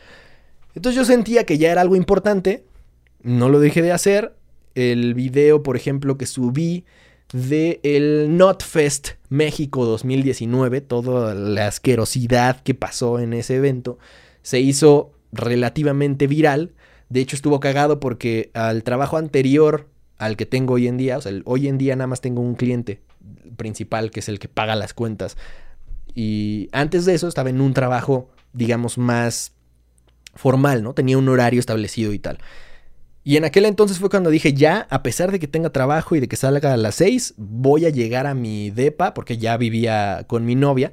Entonces 0.74 0.96
yo 0.96 1.04
sentía 1.04 1.44
que 1.44 1.58
ya 1.58 1.70
era 1.70 1.80
algo 1.80 1.96
importante, 1.96 2.64
no 3.22 3.48
lo 3.48 3.60
dejé 3.60 3.82
de 3.82 3.92
hacer. 3.92 4.34
El 4.74 5.14
video, 5.14 5.62
por 5.62 5.76
ejemplo, 5.76 6.16
que 6.16 6.26
subí 6.26 6.84
del 7.32 7.80
el 7.82 8.36
NotFest 8.36 9.10
México 9.28 9.84
2019, 9.84 10.80
toda 10.80 11.34
la 11.34 11.66
asquerosidad 11.66 12.62
que 12.62 12.74
pasó 12.74 13.18
en 13.18 13.32
ese 13.32 13.56
evento, 13.56 13.98
se 14.42 14.60
hizo 14.60 15.12
relativamente 15.32 16.26
viral. 16.26 16.72
De 17.10 17.20
hecho, 17.20 17.36
estuvo 17.36 17.60
cagado 17.60 18.00
porque 18.00 18.50
al 18.54 18.82
trabajo 18.82 19.18
anterior 19.18 19.88
al 20.22 20.36
que 20.36 20.46
tengo 20.46 20.74
hoy 20.74 20.86
en 20.86 20.96
día, 20.96 21.18
o 21.18 21.20
sea, 21.20 21.32
hoy 21.44 21.66
en 21.66 21.78
día 21.78 21.96
nada 21.96 22.06
más 22.06 22.20
tengo 22.20 22.40
un 22.40 22.54
cliente 22.54 23.00
principal 23.56 24.10
que 24.12 24.20
es 24.20 24.28
el 24.28 24.38
que 24.38 24.48
paga 24.48 24.76
las 24.76 24.94
cuentas. 24.94 25.36
Y 26.14 26.68
antes 26.72 27.04
de 27.04 27.14
eso 27.14 27.26
estaba 27.26 27.50
en 27.50 27.60
un 27.60 27.74
trabajo, 27.74 28.30
digamos, 28.52 28.98
más 28.98 29.52
formal, 30.34 30.82
¿no? 30.82 30.94
Tenía 30.94 31.18
un 31.18 31.28
horario 31.28 31.58
establecido 31.58 32.12
y 32.12 32.20
tal. 32.20 32.38
Y 33.24 33.36
en 33.36 33.44
aquel 33.44 33.64
entonces 33.64 33.98
fue 33.98 34.10
cuando 34.10 34.30
dije, 34.30 34.52
ya, 34.52 34.86
a 34.90 35.02
pesar 35.02 35.32
de 35.32 35.40
que 35.40 35.48
tenga 35.48 35.70
trabajo 35.70 36.14
y 36.14 36.20
de 36.20 36.28
que 36.28 36.36
salga 36.36 36.72
a 36.72 36.76
las 36.76 36.94
6, 36.96 37.34
voy 37.36 37.86
a 37.86 37.90
llegar 37.90 38.26
a 38.28 38.34
mi 38.34 38.70
DEPA, 38.70 39.14
porque 39.14 39.38
ya 39.38 39.56
vivía 39.56 40.24
con 40.28 40.44
mi 40.44 40.54
novia. 40.54 40.92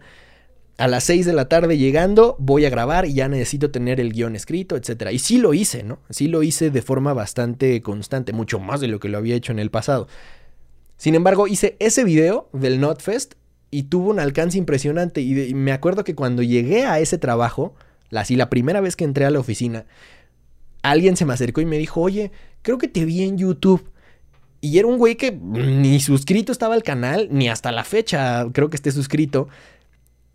A 0.80 0.88
las 0.88 1.04
6 1.04 1.26
de 1.26 1.34
la 1.34 1.50
tarde 1.50 1.78
llegando, 1.78 2.38
voy 2.40 2.64
a 2.64 2.70
grabar 2.70 3.06
y 3.06 3.14
ya 3.14 3.28
necesito 3.28 3.70
tener 3.70 4.00
el 4.00 4.14
guion 4.14 4.38
escrito, 4.38 4.78
etc. 4.78 5.12
Y 5.12 5.20
sí 5.20 5.38
lo 5.38 5.54
hice, 5.54 5.84
¿no? 5.84 6.00
Sí 6.10 6.30
lo 6.30 6.42
hice 6.42 6.72
de 6.72 6.82
forma 6.82 7.12
bastante 7.14 7.82
constante, 7.82 8.32
mucho 8.32 8.62
más 8.62 8.80
de 8.80 8.88
lo 8.88 9.02
que 9.02 9.10
lo 9.10 9.18
había 9.18 9.36
hecho 9.36 9.52
en 9.52 9.60
el 9.60 9.72
pasado. 9.72 10.08
Sin 10.96 11.16
embargo, 11.16 11.48
hice 11.48 11.76
ese 11.80 12.06
video 12.06 12.48
del 12.54 12.80
NotFest 12.80 13.34
y 13.72 13.84
tuvo 13.84 14.10
un 14.10 14.22
alcance 14.22 14.58
impresionante. 14.58 15.20
Y, 15.20 15.54
me 15.54 15.74
acuerdo 15.74 16.06
que 16.06 16.16
cuando 16.16 16.44
llegué 16.44 16.86
a 16.86 17.02
ese 17.02 17.18
trabajo, 17.18 17.76
así 18.14 18.38
la 18.38 18.50
primera 18.50 18.80
vez 18.80 18.96
que 18.96 19.04
entré 19.04 19.26
a 19.26 19.32
la 19.32 19.40
oficina, 19.40 19.84
alguien 20.82 21.18
se 21.18 21.26
me 21.26 21.34
acercó 21.34 21.60
y 21.60 21.66
me 21.66 21.78
dijo, 21.78 22.00
oye, 22.00 22.32
creo 22.62 22.78
que 22.78 22.88
te 22.88 23.04
vi 23.04 23.24
en 23.24 23.38
YouTube. 23.38 23.92
Y 24.62 24.78
era 24.78 24.88
un 24.88 24.98
güey 24.98 25.18
que 25.18 25.34
ni 25.34 26.00
suscrito 26.00 26.54
estaba 26.54 26.76
al 26.76 26.84
canal, 26.84 27.28
ni 27.32 27.50
hasta 27.50 27.74
la 27.74 27.84
fecha 27.84 28.48
creo 28.54 28.70
que 28.70 28.78
esté 28.78 28.92
suscrito. 28.92 29.50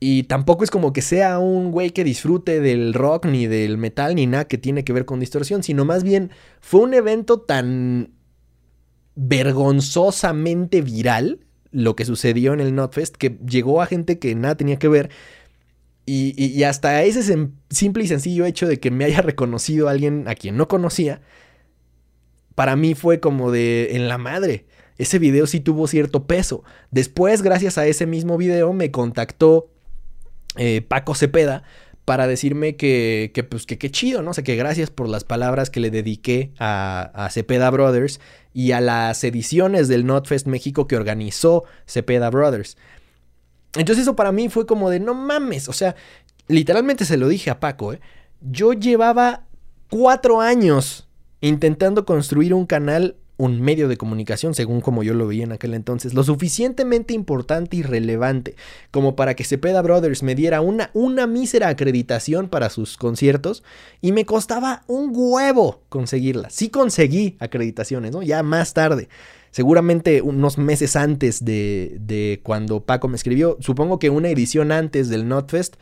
Y 0.00 0.24
tampoco 0.24 0.64
es 0.64 0.70
como 0.70 0.92
que 0.92 1.02
sea 1.02 1.38
un 1.38 1.70
güey 1.70 1.90
que 1.90 2.04
disfrute 2.04 2.60
del 2.60 2.94
rock, 2.94 3.26
ni 3.26 3.46
del 3.46 3.78
metal, 3.78 4.14
ni 4.14 4.26
nada 4.26 4.46
que 4.46 4.58
tiene 4.58 4.84
que 4.84 4.92
ver 4.92 5.04
con 5.04 5.20
distorsión, 5.20 5.62
sino 5.62 5.84
más 5.84 6.02
bien 6.02 6.30
fue 6.60 6.80
un 6.80 6.94
evento 6.94 7.40
tan 7.40 8.10
vergonzosamente 9.14 10.82
viral 10.82 11.40
lo 11.70 11.96
que 11.96 12.04
sucedió 12.04 12.52
en 12.52 12.60
el 12.60 12.74
Notfest 12.74 13.16
que 13.16 13.38
llegó 13.48 13.80
a 13.80 13.86
gente 13.86 14.18
que 14.18 14.34
nada 14.34 14.56
tenía 14.56 14.78
que 14.78 14.88
ver 14.88 15.10
y, 16.06 16.62
hasta 16.64 17.02
ese 17.02 17.48
simple 17.70 18.04
y 18.04 18.08
sencillo 18.08 18.44
hecho 18.44 18.66
de 18.66 18.78
que 18.78 18.90
me 18.90 19.04
haya 19.04 19.22
reconocido 19.22 19.88
alguien 19.88 20.28
a 20.28 20.34
quien 20.34 20.56
no 20.56 20.68
conocía, 20.68 21.22
para 22.54 22.76
mí 22.76 22.94
fue 22.94 23.20
como 23.20 23.50
de 23.50 23.96
en 23.96 24.08
la 24.08 24.18
madre. 24.18 24.66
Ese 24.98 25.18
video 25.18 25.46
sí 25.46 25.60
tuvo 25.60 25.88
cierto 25.88 26.26
peso. 26.26 26.62
Después, 26.90 27.42
gracias 27.42 27.78
a 27.78 27.86
ese 27.86 28.06
mismo 28.06 28.36
video, 28.36 28.72
me 28.72 28.90
contactó 28.90 29.70
eh, 30.56 30.82
Paco 30.82 31.14
Cepeda 31.14 31.62
para 32.04 32.26
decirme 32.26 32.76
que, 32.76 33.30
que 33.34 33.44
pues 33.44 33.64
que 33.64 33.78
qué 33.78 33.90
chido, 33.90 34.22
¿no? 34.22 34.32
O 34.32 34.34
sea, 34.34 34.44
que 34.44 34.56
gracias 34.56 34.90
por 34.90 35.08
las 35.08 35.24
palabras 35.24 35.70
que 35.70 35.80
le 35.80 35.90
dediqué 35.90 36.52
a, 36.58 37.10
a 37.14 37.30
Cepeda 37.30 37.70
Brothers 37.70 38.20
y 38.52 38.72
a 38.72 38.80
las 38.80 39.24
ediciones 39.24 39.88
del 39.88 40.04
Notfest 40.06 40.46
México 40.46 40.86
que 40.86 40.96
organizó 40.96 41.64
Cepeda 41.86 42.30
Brothers. 42.30 42.76
Entonces 43.76 44.02
eso 44.02 44.16
para 44.16 44.32
mí 44.32 44.48
fue 44.48 44.66
como 44.66 44.90
de, 44.90 45.00
no 45.00 45.14
mames, 45.14 45.68
o 45.68 45.72
sea, 45.72 45.96
literalmente 46.46 47.04
se 47.04 47.16
lo 47.16 47.28
dije 47.28 47.50
a 47.50 47.58
Paco, 47.60 47.92
¿eh? 47.92 48.00
yo 48.40 48.72
llevaba 48.72 49.44
cuatro 49.90 50.40
años 50.40 51.08
intentando 51.40 52.04
construir 52.04 52.54
un 52.54 52.66
canal, 52.66 53.16
un 53.44 53.60
medio 53.60 53.88
de 53.88 53.96
comunicación, 53.96 54.54
según 54.54 54.80
como 54.80 55.02
yo 55.02 55.14
lo 55.14 55.26
veía 55.26 55.44
en 55.44 55.52
aquel 55.52 55.74
entonces, 55.74 56.14
lo 56.14 56.24
suficientemente 56.24 57.14
importante 57.14 57.76
y 57.76 57.82
relevante 57.82 58.56
como 58.90 59.16
para 59.16 59.34
que 59.34 59.44
Cepeda 59.44 59.82
Brothers 59.82 60.22
me 60.22 60.34
diera 60.34 60.60
una, 60.60 60.90
una 60.94 61.26
mísera 61.26 61.68
acreditación 61.68 62.48
para 62.48 62.70
sus 62.70 62.96
conciertos 62.96 63.62
y 64.00 64.12
me 64.12 64.24
costaba 64.24 64.82
un 64.86 65.12
huevo 65.14 65.82
conseguirla. 65.88 66.50
Sí 66.50 66.68
conseguí 66.68 67.36
acreditaciones, 67.38 68.12
¿no? 68.12 68.22
Ya 68.22 68.42
más 68.42 68.74
tarde 68.74 69.08
seguramente 69.54 70.20
unos 70.20 70.58
meses 70.58 70.96
antes 70.96 71.44
de, 71.44 72.40
cuando 72.42 72.80
Paco 72.80 73.06
me 73.06 73.14
escribió, 73.14 73.56
supongo 73.60 74.00
que 74.00 74.10
una 74.10 74.28
edición 74.28 74.72
antes 74.72 75.08
del 75.08 75.28
Notfest, 75.28 75.76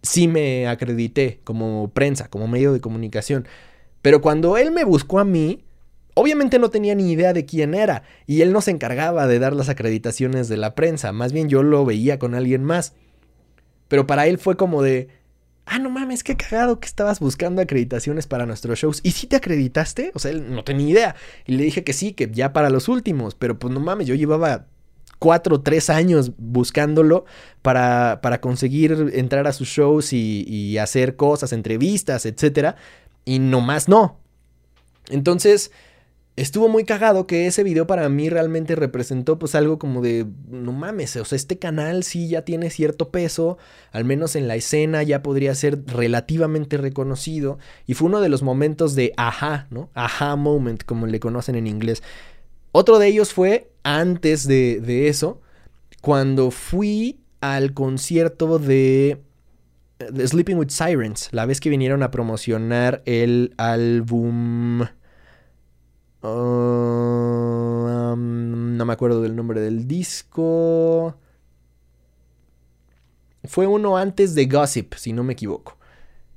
sí 0.00 0.26
me 0.26 0.66
acredité 0.68 1.40
como 1.44 1.90
prensa, 1.92 2.28
como 2.28 2.48
medio 2.48 2.72
de 2.72 2.80
comunicación. 2.80 3.46
Pero 4.00 4.22
cuando 4.22 4.56
él 4.56 4.70
me 4.70 4.84
buscó 4.84 5.18
a 5.18 5.24
mí, 5.24 5.63
obviamente 6.14 6.58
no 6.58 6.70
tenía 6.70 6.94
ni 6.94 7.12
idea 7.12 7.32
de 7.32 7.44
quién 7.44 7.74
era 7.74 8.02
y 8.26 8.40
él 8.40 8.52
no 8.52 8.60
se 8.60 8.70
encargaba 8.70 9.26
de 9.26 9.38
dar 9.38 9.54
las 9.54 9.68
acreditaciones 9.68 10.48
de 10.48 10.56
la 10.56 10.74
prensa, 10.74 11.12
más 11.12 11.32
bien 11.32 11.48
yo 11.48 11.62
lo 11.62 11.84
veía 11.84 12.18
con 12.18 12.34
alguien 12.34 12.64
más. 12.64 12.94
Pero 13.88 14.06
para 14.06 14.26
él 14.26 14.38
fue 14.38 14.56
como 14.56 14.82
de, 14.82 15.08
ah, 15.66 15.78
no 15.78 15.90
mames, 15.90 16.24
qué 16.24 16.36
cagado 16.36 16.80
que 16.80 16.86
estabas 16.86 17.20
buscando 17.20 17.62
acreditaciones 17.62 18.26
para 18.26 18.46
nuestros 18.46 18.78
shows. 18.78 19.00
¿Y 19.02 19.12
si 19.12 19.26
te 19.26 19.36
acreditaste? 19.36 20.10
O 20.14 20.18
sea, 20.18 20.30
él 20.30 20.52
no 20.54 20.64
tenía 20.64 20.88
idea. 20.88 21.16
Y 21.46 21.56
le 21.56 21.64
dije 21.64 21.84
que 21.84 21.92
sí, 21.92 22.12
que 22.12 22.30
ya 22.32 22.52
para 22.52 22.70
los 22.70 22.88
últimos. 22.88 23.34
Pero 23.34 23.58
pues 23.58 23.72
no 23.72 23.80
mames, 23.80 24.06
yo 24.06 24.14
llevaba 24.14 24.66
cuatro 25.18 25.60
tres 25.60 25.90
años 25.90 26.32
buscándolo 26.38 27.24
para, 27.62 28.20
para 28.22 28.40
conseguir 28.40 29.10
entrar 29.14 29.46
a 29.46 29.52
sus 29.52 29.68
shows 29.68 30.12
y, 30.12 30.44
y 30.48 30.78
hacer 30.78 31.16
cosas, 31.16 31.52
entrevistas, 31.52 32.26
etcétera. 32.26 32.76
Y 33.24 33.38
nomás 33.38 33.88
no. 33.88 34.18
Entonces, 35.08 35.70
estuvo 36.36 36.68
muy 36.68 36.84
cagado 36.84 37.26
que 37.26 37.46
ese 37.46 37.62
video 37.62 37.86
para 37.86 38.08
mí 38.08 38.28
realmente 38.28 38.74
representó 38.74 39.38
pues 39.38 39.54
algo 39.54 39.78
como 39.78 40.02
de, 40.02 40.26
no 40.48 40.72
mames, 40.72 41.16
o 41.16 41.24
sea, 41.24 41.36
este 41.36 41.58
canal 41.58 42.02
sí 42.02 42.28
ya 42.28 42.42
tiene 42.42 42.70
cierto 42.70 43.10
peso, 43.10 43.58
al 43.92 44.04
menos 44.04 44.34
en 44.34 44.48
la 44.48 44.56
escena 44.56 45.02
ya 45.02 45.22
podría 45.22 45.54
ser 45.54 45.84
relativamente 45.86 46.76
reconocido 46.76 47.58
y 47.86 47.94
fue 47.94 48.08
uno 48.08 48.20
de 48.20 48.28
los 48.28 48.42
momentos 48.42 48.94
de 48.94 49.12
ajá, 49.16 49.68
¿no? 49.70 49.90
Ajá 49.94 50.34
moment, 50.36 50.82
como 50.84 51.06
le 51.06 51.20
conocen 51.20 51.54
en 51.54 51.66
inglés. 51.66 52.02
Otro 52.72 52.98
de 52.98 53.06
ellos 53.06 53.32
fue 53.32 53.70
antes 53.84 54.48
de, 54.48 54.80
de 54.80 55.08
eso, 55.08 55.40
cuando 56.00 56.50
fui 56.50 57.20
al 57.40 57.72
concierto 57.74 58.58
de... 58.58 59.20
Sleeping 60.26 60.56
with 60.56 60.70
Sirens, 60.70 61.28
la 61.30 61.46
vez 61.46 61.60
que 61.60 61.70
vinieron 61.70 62.02
a 62.02 62.10
promocionar 62.10 63.02
el 63.06 63.54
álbum 63.56 64.82
Oh, 66.26 68.14
no 68.16 68.84
me 68.86 68.92
acuerdo 68.94 69.20
del 69.20 69.36
nombre 69.36 69.60
del 69.60 69.86
disco. 69.86 71.18
Fue 73.44 73.66
uno 73.66 73.98
antes 73.98 74.34
de 74.34 74.46
Gossip, 74.46 74.94
si 74.94 75.12
no 75.12 75.22
me 75.22 75.34
equivoco. 75.34 75.76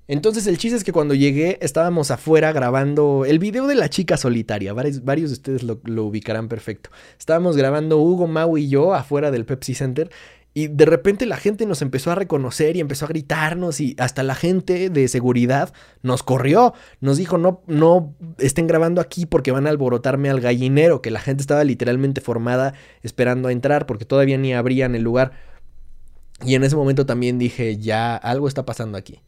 Entonces 0.09 0.45
el 0.47 0.57
chiste 0.57 0.75
es 0.75 0.83
que 0.83 0.91
cuando 0.91 1.13
llegué 1.13 1.57
estábamos 1.61 2.11
afuera 2.11 2.51
grabando 2.51 3.23
el 3.25 3.39
video 3.39 3.65
de 3.65 3.75
la 3.75 3.89
chica 3.89 4.17
solitaria. 4.17 4.73
Varios, 4.73 5.05
varios 5.05 5.29
de 5.29 5.33
ustedes 5.35 5.63
lo, 5.63 5.79
lo, 5.85 6.03
ubicarán 6.03 6.49
perfecto. 6.49 6.89
Estábamos 7.17 7.55
grabando 7.55 7.97
Hugo, 7.97 8.27
Mau 8.27 8.57
y 8.57 8.67
yo 8.67 8.93
afuera 8.93 9.31
del 9.31 9.45
Pepsi 9.45 9.73
Center 9.73 10.09
y 10.57 10.69
de 10.69 10.87
repente 10.87 11.27
la 11.27 11.37
gente 11.37 11.67
nos 11.67 11.83
empezó 11.83 12.09
a 12.09 12.15
reconocer 12.15 12.75
y 12.75 12.79
empezó 12.79 13.05
a 13.05 13.09
gritarnos 13.09 13.79
y 13.79 13.95
hasta 13.99 14.23
la 14.23 14.33
gente 14.33 14.89
de 14.89 15.07
seguridad 15.07 15.71
nos 16.01 16.23
corrió. 16.23 16.73
Nos 16.99 17.17
dijo, 17.17 17.37
no, 17.37 17.61
no 17.67 18.15
estén 18.39 18.65
grabando 18.65 18.99
aquí 18.99 19.27
porque 19.27 19.51
van 19.51 19.67
a 19.67 19.69
alborotarme 19.69 20.31
al 20.31 20.41
gallinero, 20.41 21.03
que 21.03 21.11
la 21.11 21.19
gente 21.19 21.41
estaba 21.41 21.63
literalmente 21.63 22.21
formada 22.21 22.73
esperando 23.03 23.49
a 23.49 23.51
entrar 23.51 23.85
porque 23.85 24.05
todavía 24.05 24.39
ni 24.39 24.55
abrían 24.55 24.95
el 24.95 25.03
lugar. 25.03 25.33
Y 26.43 26.55
en 26.55 26.63
ese 26.63 26.75
momento 26.75 27.05
también 27.05 27.37
dije, 27.37 27.77
ya 27.77 28.15
algo 28.15 28.47
está 28.47 28.65
pasando 28.65 28.97
aquí. 28.97 29.21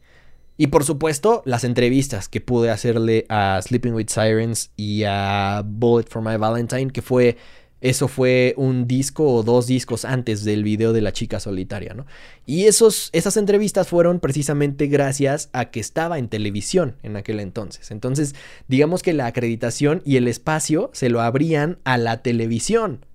Y 0.56 0.66
por 0.66 0.82
supuesto, 0.82 1.42
las 1.44 1.62
entrevistas 1.62 2.28
que 2.28 2.40
pude 2.40 2.70
hacerle 2.70 3.24
a 3.28 3.62
Sleeping 3.62 3.94
with 3.94 4.08
Sirens 4.08 4.72
y 4.76 5.04
a 5.06 5.62
Bullet 5.64 6.06
for 6.08 6.22
My 6.22 6.38
Valentine, 6.38 6.90
que 6.90 7.02
fue 7.02 7.36
eso 7.80 8.08
fue 8.08 8.54
un 8.56 8.86
disco 8.86 9.26
o 9.32 9.42
dos 9.42 9.66
discos 9.66 10.04
antes 10.04 10.44
del 10.44 10.64
video 10.64 10.92
de 10.92 11.00
la 11.00 11.12
chica 11.12 11.40
solitaria, 11.40 11.94
¿no? 11.94 12.06
Y 12.44 12.64
esos, 12.64 13.08
esas 13.12 13.36
entrevistas 13.36 13.88
fueron 13.88 14.20
precisamente 14.20 14.86
gracias 14.86 15.48
a 15.52 15.70
que 15.70 15.80
estaba 15.80 16.18
en 16.18 16.28
televisión 16.28 16.96
en 17.02 17.16
aquel 17.16 17.40
entonces. 17.40 17.90
Entonces, 17.90 18.34
digamos 18.68 19.02
que 19.02 19.14
la 19.14 19.26
acreditación 19.26 20.02
y 20.04 20.16
el 20.16 20.28
espacio 20.28 20.90
se 20.92 21.08
lo 21.08 21.22
abrían 21.22 21.78
a 21.84 21.96
la 21.96 22.22
televisión. 22.22 23.06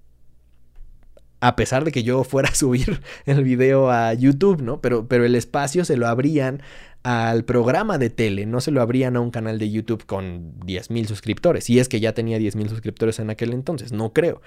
A 1.41 1.55
pesar 1.55 1.83
de 1.83 1.91
que 1.91 2.01
yo 2.01 2.23
fuera 2.23 2.49
a 2.49 2.55
subir 2.55 3.01
el 3.25 3.43
video 3.43 3.91
a 3.91 4.13
YouTube, 4.13 4.61
¿no? 4.61 4.81
Pero, 4.81 5.07
pero 5.07 5.25
el 5.25 5.35
espacio 5.35 5.85
se 5.85 5.97
lo 5.97 6.07
abrían 6.07 6.63
al 7.05 7.45
programa 7.45 7.99
de 7.99 8.09
tele, 8.09 8.47
no 8.47 8.61
se 8.61 8.71
lo 8.71 8.81
abrían 8.81 9.15
a 9.15 9.19
un 9.19 9.29
canal 9.29 9.59
de 9.59 9.69
YouTube 9.69 10.07
con 10.07 10.59
10.000 10.61 11.05
suscriptores, 11.05 11.69
y 11.69 11.77
es 11.77 11.87
que 11.87 11.99
ya 11.99 12.13
tenía 12.13 12.39
10.000 12.39 12.67
suscriptores 12.67 13.19
en 13.19 13.29
aquel 13.29 13.53
entonces, 13.53 13.91
no 13.91 14.11
creo. 14.11 14.41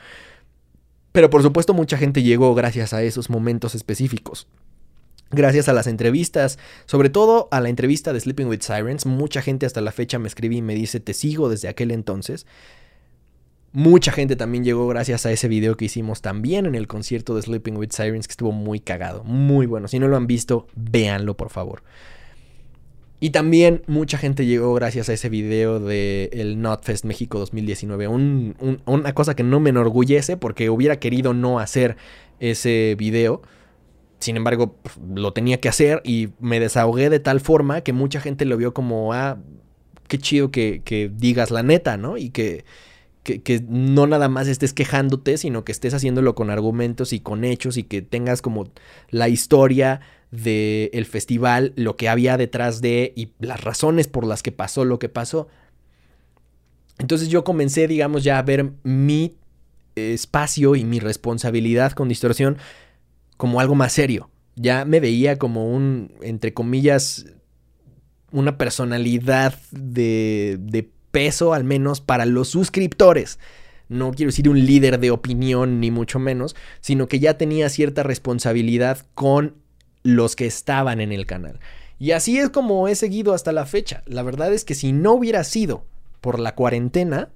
Pero 1.13 1.31
por 1.31 1.45
supuesto 1.45 1.73
mucha 1.73 1.97
gente 1.97 2.25
llegó 2.25 2.57
gracias 2.57 2.93
a 2.93 3.05
esos 3.05 3.31
momentos 3.31 3.77
específicos. 3.77 4.49
Gracias 5.31 5.69
a 5.69 5.73
las 5.73 5.87
entrevistas, 5.87 6.59
sobre 6.87 7.11
todo 7.11 7.47
a 7.53 7.61
la 7.61 7.69
entrevista 7.69 8.13
de 8.13 8.19
Sleeping 8.19 8.49
with 8.49 8.63
Sirens, 8.63 9.07
mucha 9.07 9.41
gente 9.41 9.65
hasta 9.65 9.81
la 9.81 9.93
fecha 9.93 10.19
me 10.19 10.27
escribe 10.27 10.57
y 10.57 10.63
me 10.63 10.75
dice, 10.75 10.99
te 10.99 11.15
sigo 11.15 11.49
desde 11.49 11.69
aquel 11.69 11.93
entonces. 11.93 12.45
Mucha 13.71 14.11
gente 14.11 14.35
también 14.35 14.65
llegó 14.65 14.89
gracias 14.89 15.27
a 15.27 15.31
ese 15.31 15.47
video 15.47 15.77
que 15.77 15.85
hicimos 15.85 16.23
también 16.23 16.67
en 16.67 16.75
el 16.75 16.89
concierto 16.89 17.37
de 17.37 17.43
Sleeping 17.43 17.77
with 17.77 17.91
Sirens, 17.93 18.27
que 18.27 18.33
estuvo 18.33 18.51
muy 18.51 18.81
cagado, 18.81 19.23
muy 19.23 19.67
bueno. 19.67 19.87
Si 19.87 20.01
no 20.01 20.09
lo 20.09 20.17
han 20.17 20.27
visto, 20.27 20.67
véanlo 20.75 21.37
por 21.37 21.51
favor. 21.51 21.85
Y 23.21 23.31
también 23.31 23.83
mucha 23.87 24.17
gente 24.17 24.47
llegó 24.47 24.73
gracias 24.75 25.09
a 25.09 25.13
ese 25.13 25.29
video 25.29 25.81
de 25.81 26.55
NotFest 26.57 27.05
México 27.05 27.39
2019. 27.39 28.07
una 28.07 29.13
cosa 29.13 29.35
que 29.35 29.43
no 29.43 29.59
me 29.59 29.71
enorgullece 29.71 30.37
porque 30.37 30.71
hubiera 30.71 31.01
querido 31.01 31.35
no 31.35 31.59
hacer 31.59 31.97
ese 32.39 32.95
video. 32.97 33.43
Sin 34.21 34.37
embargo, 34.37 34.77
lo 35.15 35.33
tenía 35.33 35.61
que 35.61 35.69
hacer 35.69 36.01
y 36.05 36.31
me 36.39 36.61
desahogué 36.61 37.11
de 37.11 37.21
tal 37.21 37.41
forma 37.41 37.81
que 37.81 37.93
mucha 37.93 38.21
gente 38.21 38.45
lo 38.45 38.57
vio 38.57 38.73
como, 38.73 39.13
ah, 39.13 39.39
qué 40.07 40.19
chido 40.19 40.51
que, 40.51 40.83
que 40.85 41.11
digas 41.13 41.51
la 41.51 41.63
neta, 41.63 41.97
¿no? 41.97 42.17
Y 42.19 42.31
que, 42.31 42.65
que, 43.23 43.65
no 43.69 44.07
nada 44.07 44.29
más 44.29 44.49
estés 44.49 44.73
quejándote, 44.73 45.39
sino 45.39 45.65
que 45.65 45.73
estés 45.73 45.95
haciéndolo 45.95 46.35
con 46.35 46.51
argumentos 46.51 47.13
y 47.13 47.21
con 47.21 47.45
hechos 47.45 47.77
y 47.77 47.85
que 47.85 48.03
tengas 48.03 48.43
como 48.43 48.69
la 49.11 49.29
historia 49.29 50.01
del 50.31 51.07
festival, 51.07 51.73
lo 51.77 51.97
que 51.97 52.09
había 52.09 52.37
detrás 52.37 52.81
de 52.81 53.13
y 53.17 53.33
las 53.39 53.63
razones 53.63 54.09
por 54.09 54.27
las 54.27 54.43
que 54.43 54.53
pasó 54.53 54.85
lo 54.85 54.99
que 54.99 55.09
pasó. 55.09 55.49
Entonces 56.99 57.29
yo 57.29 57.45
comencé, 57.45 57.89
digamos, 57.89 58.25
ya 58.25 58.39
a 58.39 58.43
ver 58.43 58.73
mi 58.83 59.37
espacio 59.95 60.77
y 60.77 60.85
mi 60.85 61.01
responsabilidad 61.01 61.93
con 61.93 62.09
distorsión 62.09 62.59
como 63.37 63.61
algo 63.61 63.75
más 63.75 63.93
serio. 63.93 64.31
Ya 64.57 64.85
me 64.85 65.01
veía 65.01 65.39
como 65.39 65.73
un, 65.73 66.13
entre 66.21 66.53
comillas, 66.53 67.27
una 68.33 68.59
personalidad 68.59 69.59
de, 69.71 70.59
de 70.61 70.91
peso 71.11 71.55
al 71.55 71.65
menos 71.65 72.01
para 72.01 72.27
los 72.27 72.49
suscriptores. 72.49 73.39
No 73.89 74.11
quiero 74.13 74.29
decir 74.31 74.49
un 74.49 74.67
líder 74.67 74.99
de 75.01 75.11
opinión 75.11 75.81
ni 75.81 75.91
mucho 75.91 76.19
menos, 76.19 76.55
sino 76.81 77.07
que 77.07 77.21
ya 77.21 77.39
tenía 77.39 77.69
cierta 77.71 78.03
responsabilidad 78.03 79.07
con 79.15 79.55
los 80.03 80.37
que 80.37 80.47
estaban 80.47 81.01
en 81.01 81.13
el 81.13 81.27
canal. 81.27 81.61
Y 81.99 82.13
así 82.13 82.39
es 82.39 82.51
como 82.51 82.89
he 82.89 82.95
seguido 82.95 83.35
hasta 83.35 83.53
la 83.53 83.67
fecha. 83.67 84.03
La 84.07 84.23
verdad 84.23 84.53
es 84.53 84.65
que 84.65 84.75
si 84.75 84.93
no 84.93 85.13
hubiera 85.15 85.43
sido 85.45 85.85
por 86.21 86.39
la 86.39 86.55
cuarentena, 86.55 87.31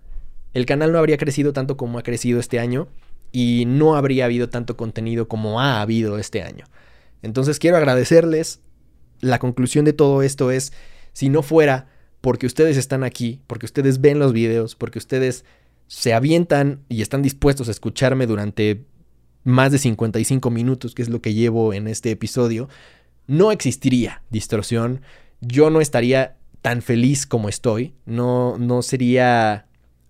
el 0.55 0.67
canal 0.67 0.93
no 0.93 0.99
habría 0.99 1.19
crecido 1.19 1.53
tanto 1.53 1.77
como 1.77 1.99
ha 1.99 2.03
crecido 2.03 2.39
este 2.39 2.61
año 2.61 2.89
y 3.33 3.65
no 3.67 3.97
habría 3.97 4.27
habido 4.27 4.49
tanto 4.49 4.77
contenido 4.77 5.27
como 5.27 5.61
ha 5.61 5.81
habido 5.81 6.19
este 6.19 6.43
año. 6.43 6.67
Entonces 7.23 7.59
quiero 7.59 7.77
agradecerles. 7.77 8.61
La 9.21 9.39
conclusión 9.39 9.85
de 9.85 9.93
todo 9.93 10.23
esto 10.23 10.51
es, 10.51 10.73
si 11.13 11.29
no 11.29 11.43
fuera 11.43 11.89
porque 12.21 12.47
ustedes 12.47 12.77
están 12.77 13.05
aquí, 13.05 13.41
porque 13.47 13.67
ustedes 13.67 14.01
ven 14.01 14.19
los 14.19 14.33
videos, 14.33 14.75
porque 14.75 14.99
ustedes 14.99 15.45
se 15.89 16.15
avientan 16.15 16.81
y 16.89 17.03
están 17.03 17.23
dispuestos 17.23 17.69
a 17.69 17.71
escucharme 17.73 18.27
durante 18.27 18.85
más 19.45 19.73
de 19.73 19.79
55 19.79 20.51
minutos, 20.51 20.95
que 20.95 21.03
es 21.03 21.09
lo 21.09 21.21
que 21.21 21.35
llevo 21.35 21.73
en 21.73 21.89
este 21.89 22.11
episodio, 22.11 22.69
no 23.27 23.53
existiría 23.53 24.23
distorsión. 24.31 25.03
Yo 25.41 25.71
no 25.71 25.81
estaría 25.81 26.37
tan 26.61 26.83
feliz 26.83 27.27
como 27.27 27.49
estoy. 27.49 27.95
No, 28.07 28.57
no 28.59 28.83
sería 28.83 29.67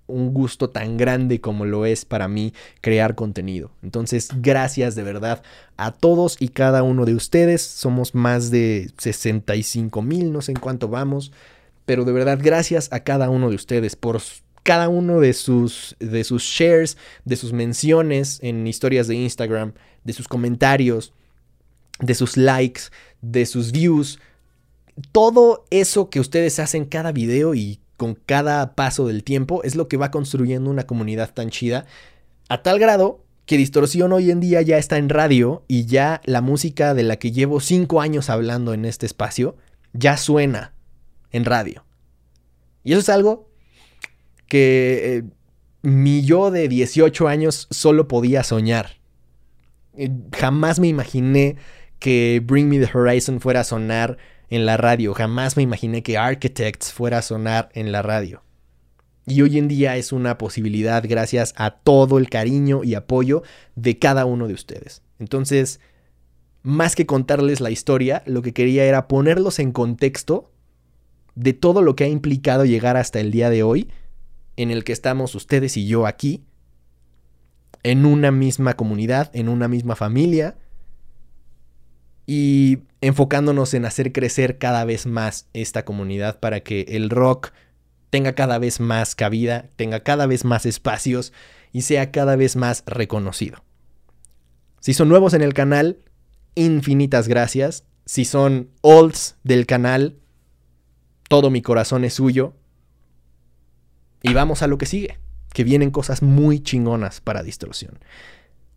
un 0.06 0.34
gusto 0.34 0.68
tan 0.68 0.96
grande 0.96 1.40
como 1.40 1.64
lo 1.64 1.86
es 1.86 2.04
para 2.04 2.28
mí 2.28 2.52
crear 2.80 3.14
contenido. 3.14 3.70
Entonces, 3.82 4.28
gracias 4.40 4.94
de 4.94 5.02
verdad 5.02 5.42
a 5.76 5.92
todos 5.92 6.36
y 6.38 6.48
cada 6.48 6.82
uno 6.82 7.04
de 7.04 7.14
ustedes. 7.14 7.62
Somos 7.62 8.14
más 8.14 8.50
de 8.50 8.90
65 8.98 10.02
mil, 10.02 10.32
no 10.32 10.42
sé 10.42 10.52
en 10.52 10.58
cuánto 10.58 10.88
vamos 10.88 11.32
pero 11.84 12.04
de 12.04 12.12
verdad 12.12 12.38
gracias 12.40 12.88
a 12.92 13.00
cada 13.00 13.28
uno 13.30 13.50
de 13.50 13.56
ustedes 13.56 13.96
por 13.96 14.20
cada 14.62 14.88
uno 14.88 15.20
de 15.20 15.32
sus, 15.32 15.96
de 15.98 16.24
sus 16.24 16.42
shares, 16.42 16.96
de 17.24 17.36
sus 17.36 17.52
menciones 17.52 18.38
en 18.42 18.66
historias 18.66 19.08
de 19.08 19.16
Instagram, 19.16 19.72
de 20.04 20.12
sus 20.12 20.28
comentarios, 20.28 21.12
de 22.00 22.14
sus 22.14 22.36
likes, 22.36 22.82
de 23.20 23.46
sus 23.46 23.72
views. 23.72 24.18
Todo 25.10 25.64
eso 25.70 26.10
que 26.10 26.20
ustedes 26.20 26.58
hacen 26.58 26.84
cada 26.84 27.12
video 27.12 27.54
y 27.54 27.80
con 27.96 28.14
cada 28.14 28.74
paso 28.74 29.06
del 29.06 29.24
tiempo 29.24 29.62
es 29.62 29.76
lo 29.76 29.88
que 29.88 29.96
va 29.96 30.10
construyendo 30.10 30.70
una 30.70 30.86
comunidad 30.86 31.32
tan 31.32 31.50
chida. 31.50 31.86
A 32.48 32.62
tal 32.62 32.78
grado 32.78 33.24
que 33.46 33.56
Distorsión 33.56 34.12
hoy 34.12 34.30
en 34.30 34.40
día 34.40 34.62
ya 34.62 34.78
está 34.78 34.98
en 34.98 35.08
radio 35.08 35.64
y 35.68 35.86
ya 35.86 36.20
la 36.24 36.40
música 36.40 36.94
de 36.94 37.02
la 37.02 37.16
que 37.16 37.32
llevo 37.32 37.60
cinco 37.60 38.00
años 38.00 38.30
hablando 38.30 38.74
en 38.74 38.84
este 38.84 39.06
espacio 39.06 39.56
ya 39.92 40.16
suena 40.16 40.74
en 41.30 41.44
radio. 41.44 41.84
Y 42.84 42.92
eso 42.92 43.00
es 43.00 43.08
algo 43.08 43.51
que 44.52 45.16
eh, 45.16 45.22
mi 45.80 46.26
yo 46.26 46.50
de 46.50 46.68
18 46.68 47.26
años 47.26 47.68
solo 47.70 48.06
podía 48.06 48.44
soñar. 48.44 48.98
Eh, 49.96 50.10
jamás 50.30 50.78
me 50.78 50.88
imaginé 50.88 51.56
que 51.98 52.42
Bring 52.44 52.68
Me 52.68 52.78
the 52.78 52.90
Horizon 52.92 53.40
fuera 53.40 53.60
a 53.60 53.64
sonar 53.64 54.18
en 54.50 54.66
la 54.66 54.76
radio. 54.76 55.14
Jamás 55.14 55.56
me 55.56 55.62
imaginé 55.62 56.02
que 56.02 56.18
Architects 56.18 56.92
fuera 56.92 57.16
a 57.16 57.22
sonar 57.22 57.70
en 57.72 57.92
la 57.92 58.02
radio. 58.02 58.42
Y 59.24 59.40
hoy 59.40 59.56
en 59.56 59.68
día 59.68 59.96
es 59.96 60.12
una 60.12 60.36
posibilidad 60.36 61.02
gracias 61.08 61.54
a 61.56 61.70
todo 61.70 62.18
el 62.18 62.28
cariño 62.28 62.84
y 62.84 62.94
apoyo 62.94 63.44
de 63.74 63.98
cada 63.98 64.26
uno 64.26 64.48
de 64.48 64.54
ustedes. 64.54 65.00
Entonces, 65.18 65.80
más 66.62 66.94
que 66.94 67.06
contarles 67.06 67.62
la 67.62 67.70
historia, 67.70 68.22
lo 68.26 68.42
que 68.42 68.52
quería 68.52 68.84
era 68.84 69.08
ponerlos 69.08 69.58
en 69.60 69.72
contexto 69.72 70.52
de 71.36 71.54
todo 71.54 71.80
lo 71.80 71.96
que 71.96 72.04
ha 72.04 72.08
implicado 72.08 72.66
llegar 72.66 72.98
hasta 72.98 73.18
el 73.18 73.30
día 73.30 73.48
de 73.48 73.62
hoy, 73.62 73.88
en 74.56 74.70
el 74.70 74.84
que 74.84 74.92
estamos 74.92 75.34
ustedes 75.34 75.76
y 75.76 75.86
yo 75.86 76.06
aquí, 76.06 76.44
en 77.82 78.06
una 78.06 78.30
misma 78.30 78.74
comunidad, 78.74 79.30
en 79.34 79.48
una 79.48 79.68
misma 79.68 79.96
familia, 79.96 80.56
y 82.26 82.78
enfocándonos 83.00 83.74
en 83.74 83.84
hacer 83.84 84.12
crecer 84.12 84.58
cada 84.58 84.84
vez 84.84 85.06
más 85.06 85.48
esta 85.52 85.84
comunidad 85.84 86.38
para 86.38 86.60
que 86.60 86.82
el 86.88 87.10
rock 87.10 87.50
tenga 88.10 88.34
cada 88.34 88.58
vez 88.58 88.78
más 88.78 89.14
cabida, 89.14 89.70
tenga 89.76 90.00
cada 90.00 90.26
vez 90.26 90.44
más 90.44 90.66
espacios 90.66 91.32
y 91.72 91.82
sea 91.82 92.12
cada 92.12 92.36
vez 92.36 92.56
más 92.56 92.84
reconocido. 92.86 93.64
Si 94.80 94.94
son 94.94 95.08
nuevos 95.08 95.34
en 95.34 95.42
el 95.42 95.54
canal, 95.54 95.98
infinitas 96.54 97.28
gracias. 97.28 97.84
Si 98.04 98.24
son 98.24 98.70
olds 98.82 99.36
del 99.44 99.66
canal, 99.66 100.16
todo 101.28 101.50
mi 101.50 101.62
corazón 101.62 102.04
es 102.04 102.14
suyo. 102.14 102.54
Y 104.22 104.32
vamos 104.32 104.62
a 104.62 104.66
lo 104.66 104.78
que 104.78 104.86
sigue, 104.86 105.18
que 105.52 105.64
vienen 105.64 105.90
cosas 105.90 106.22
muy 106.22 106.60
chingonas 106.60 107.20
para 107.20 107.42
Distorsión. 107.42 107.98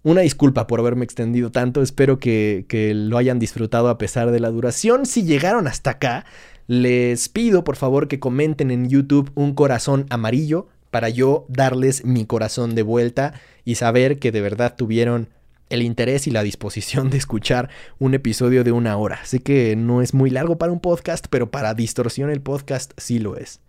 Una 0.05 0.21
disculpa 0.21 0.67
por 0.67 0.79
haberme 0.79 1.03
extendido 1.03 1.51
tanto, 1.51 1.81
espero 1.81 2.19
que, 2.19 2.93
lo 2.95 3.17
hayan 3.17 3.39
disfrutado 3.39 3.89
a 3.89 3.97
pesar 3.97 4.29
de 4.29 4.39
la 4.39 4.51
duración. 4.51 5.07
Si 5.07 5.23
llegaron 5.23 5.67
hasta 5.67 5.89
acá, 5.89 6.25
les 6.67 7.27
pido 7.27 7.63
por 7.63 7.75
favor 7.75 8.07
que 8.07 8.19
comenten 8.19 8.69
en 8.69 8.87
YouTube 8.87 9.31
un 9.33 9.55
corazón 9.55 10.05
amarillo 10.11 10.67
para 10.91 11.09
yo 11.09 11.47
darles 11.49 12.05
mi 12.05 12.25
corazón 12.25 12.75
de 12.75 12.83
vuelta 12.83 13.33
y 13.63 13.75
saber 13.75 14.19
que 14.19 14.31
de 14.31 14.41
verdad 14.41 14.75
tuvieron 14.75 15.29
el 15.69 15.81
interés 15.81 16.27
y 16.27 16.31
la 16.31 16.43
disposición 16.43 17.09
de 17.09 17.17
escuchar 17.17 17.71
un 17.97 18.13
episodio 18.13 18.63
de 18.63 18.71
una 18.71 18.97
hora. 18.97 19.25
Sé 19.25 19.39
que 19.39 19.75
no 19.75 20.03
es 20.03 20.13
muy 20.13 20.29
largo 20.29 20.59
para 20.59 20.71
un 20.71 20.81
podcast, 20.81 21.25
pero 21.31 21.49
para 21.49 21.73
distorsión 21.73 22.29
el 22.29 22.41
podcast 22.41 22.93
sí 22.97 23.17
lo 23.17 23.37
es. 23.37 23.59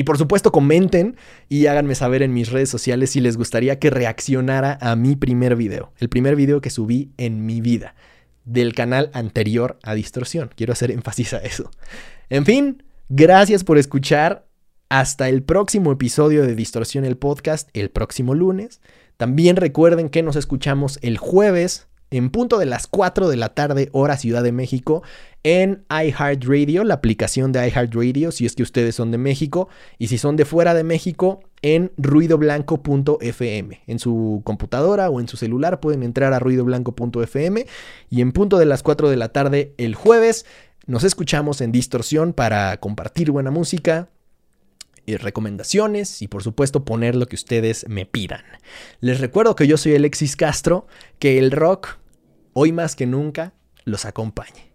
Y 0.00 0.04
por 0.04 0.16
supuesto 0.16 0.50
comenten 0.50 1.18
y 1.50 1.66
háganme 1.66 1.94
saber 1.94 2.22
en 2.22 2.32
mis 2.32 2.50
redes 2.50 2.70
sociales 2.70 3.10
si 3.10 3.20
les 3.20 3.36
gustaría 3.36 3.78
que 3.78 3.90
reaccionara 3.90 4.78
a 4.80 4.96
mi 4.96 5.14
primer 5.14 5.56
video, 5.56 5.92
el 5.98 6.08
primer 6.08 6.36
video 6.36 6.62
que 6.62 6.70
subí 6.70 7.12
en 7.18 7.44
mi 7.44 7.60
vida, 7.60 7.94
del 8.46 8.74
canal 8.74 9.10
anterior 9.12 9.78
a 9.82 9.92
Distorsión. 9.92 10.52
Quiero 10.56 10.72
hacer 10.72 10.90
énfasis 10.90 11.34
a 11.34 11.36
eso. 11.40 11.70
En 12.30 12.46
fin, 12.46 12.82
gracias 13.10 13.62
por 13.62 13.76
escuchar. 13.76 14.46
Hasta 14.88 15.28
el 15.28 15.42
próximo 15.42 15.92
episodio 15.92 16.46
de 16.46 16.54
Distorsión 16.54 17.04
el 17.04 17.18
podcast, 17.18 17.68
el 17.74 17.90
próximo 17.90 18.34
lunes. 18.34 18.80
También 19.18 19.56
recuerden 19.56 20.08
que 20.08 20.22
nos 20.22 20.34
escuchamos 20.34 20.98
el 21.02 21.18
jueves 21.18 21.88
en 22.10 22.30
punto 22.30 22.58
de 22.58 22.66
las 22.66 22.86
4 22.86 23.28
de 23.28 23.36
la 23.36 23.50
tarde, 23.50 23.88
hora 23.92 24.16
Ciudad 24.16 24.42
de 24.42 24.52
México, 24.52 25.02
en 25.42 25.84
iHeartRadio, 25.90 26.84
la 26.84 26.94
aplicación 26.94 27.52
de 27.52 27.66
iHeartRadio, 27.68 28.30
si 28.32 28.46
es 28.46 28.54
que 28.54 28.62
ustedes 28.62 28.94
son 28.94 29.10
de 29.10 29.18
México, 29.18 29.68
y 29.98 30.08
si 30.08 30.18
son 30.18 30.36
de 30.36 30.44
fuera 30.44 30.74
de 30.74 30.84
México, 30.84 31.40
en 31.62 31.92
ruidoblanco.fm. 31.96 33.80
En 33.86 33.98
su 33.98 34.42
computadora 34.44 35.10
o 35.10 35.20
en 35.20 35.28
su 35.28 35.36
celular 35.36 35.80
pueden 35.80 36.02
entrar 36.02 36.32
a 36.32 36.38
ruidoblanco.fm 36.38 37.66
y 38.08 38.20
en 38.20 38.32
punto 38.32 38.58
de 38.58 38.66
las 38.66 38.82
4 38.82 39.10
de 39.10 39.16
la 39.16 39.28
tarde 39.28 39.74
el 39.76 39.94
jueves 39.94 40.46
nos 40.86 41.04
escuchamos 41.04 41.60
en 41.60 41.70
Distorsión 41.70 42.32
para 42.32 42.78
compartir 42.78 43.30
buena 43.30 43.50
música, 43.50 44.08
recomendaciones 45.18 46.22
y 46.22 46.28
por 46.28 46.42
supuesto 46.42 46.84
poner 46.84 47.14
lo 47.16 47.26
que 47.26 47.36
ustedes 47.36 47.86
me 47.88 48.06
pidan. 48.06 48.42
Les 49.00 49.20
recuerdo 49.20 49.56
que 49.56 49.66
yo 49.66 49.76
soy 49.76 49.94
Alexis 49.94 50.36
Castro, 50.36 50.86
que 51.18 51.38
el 51.38 51.50
rock, 51.50 51.98
hoy 52.52 52.72
más 52.72 52.96
que 52.96 53.06
nunca, 53.06 53.54
los 53.84 54.04
acompañe. 54.04 54.69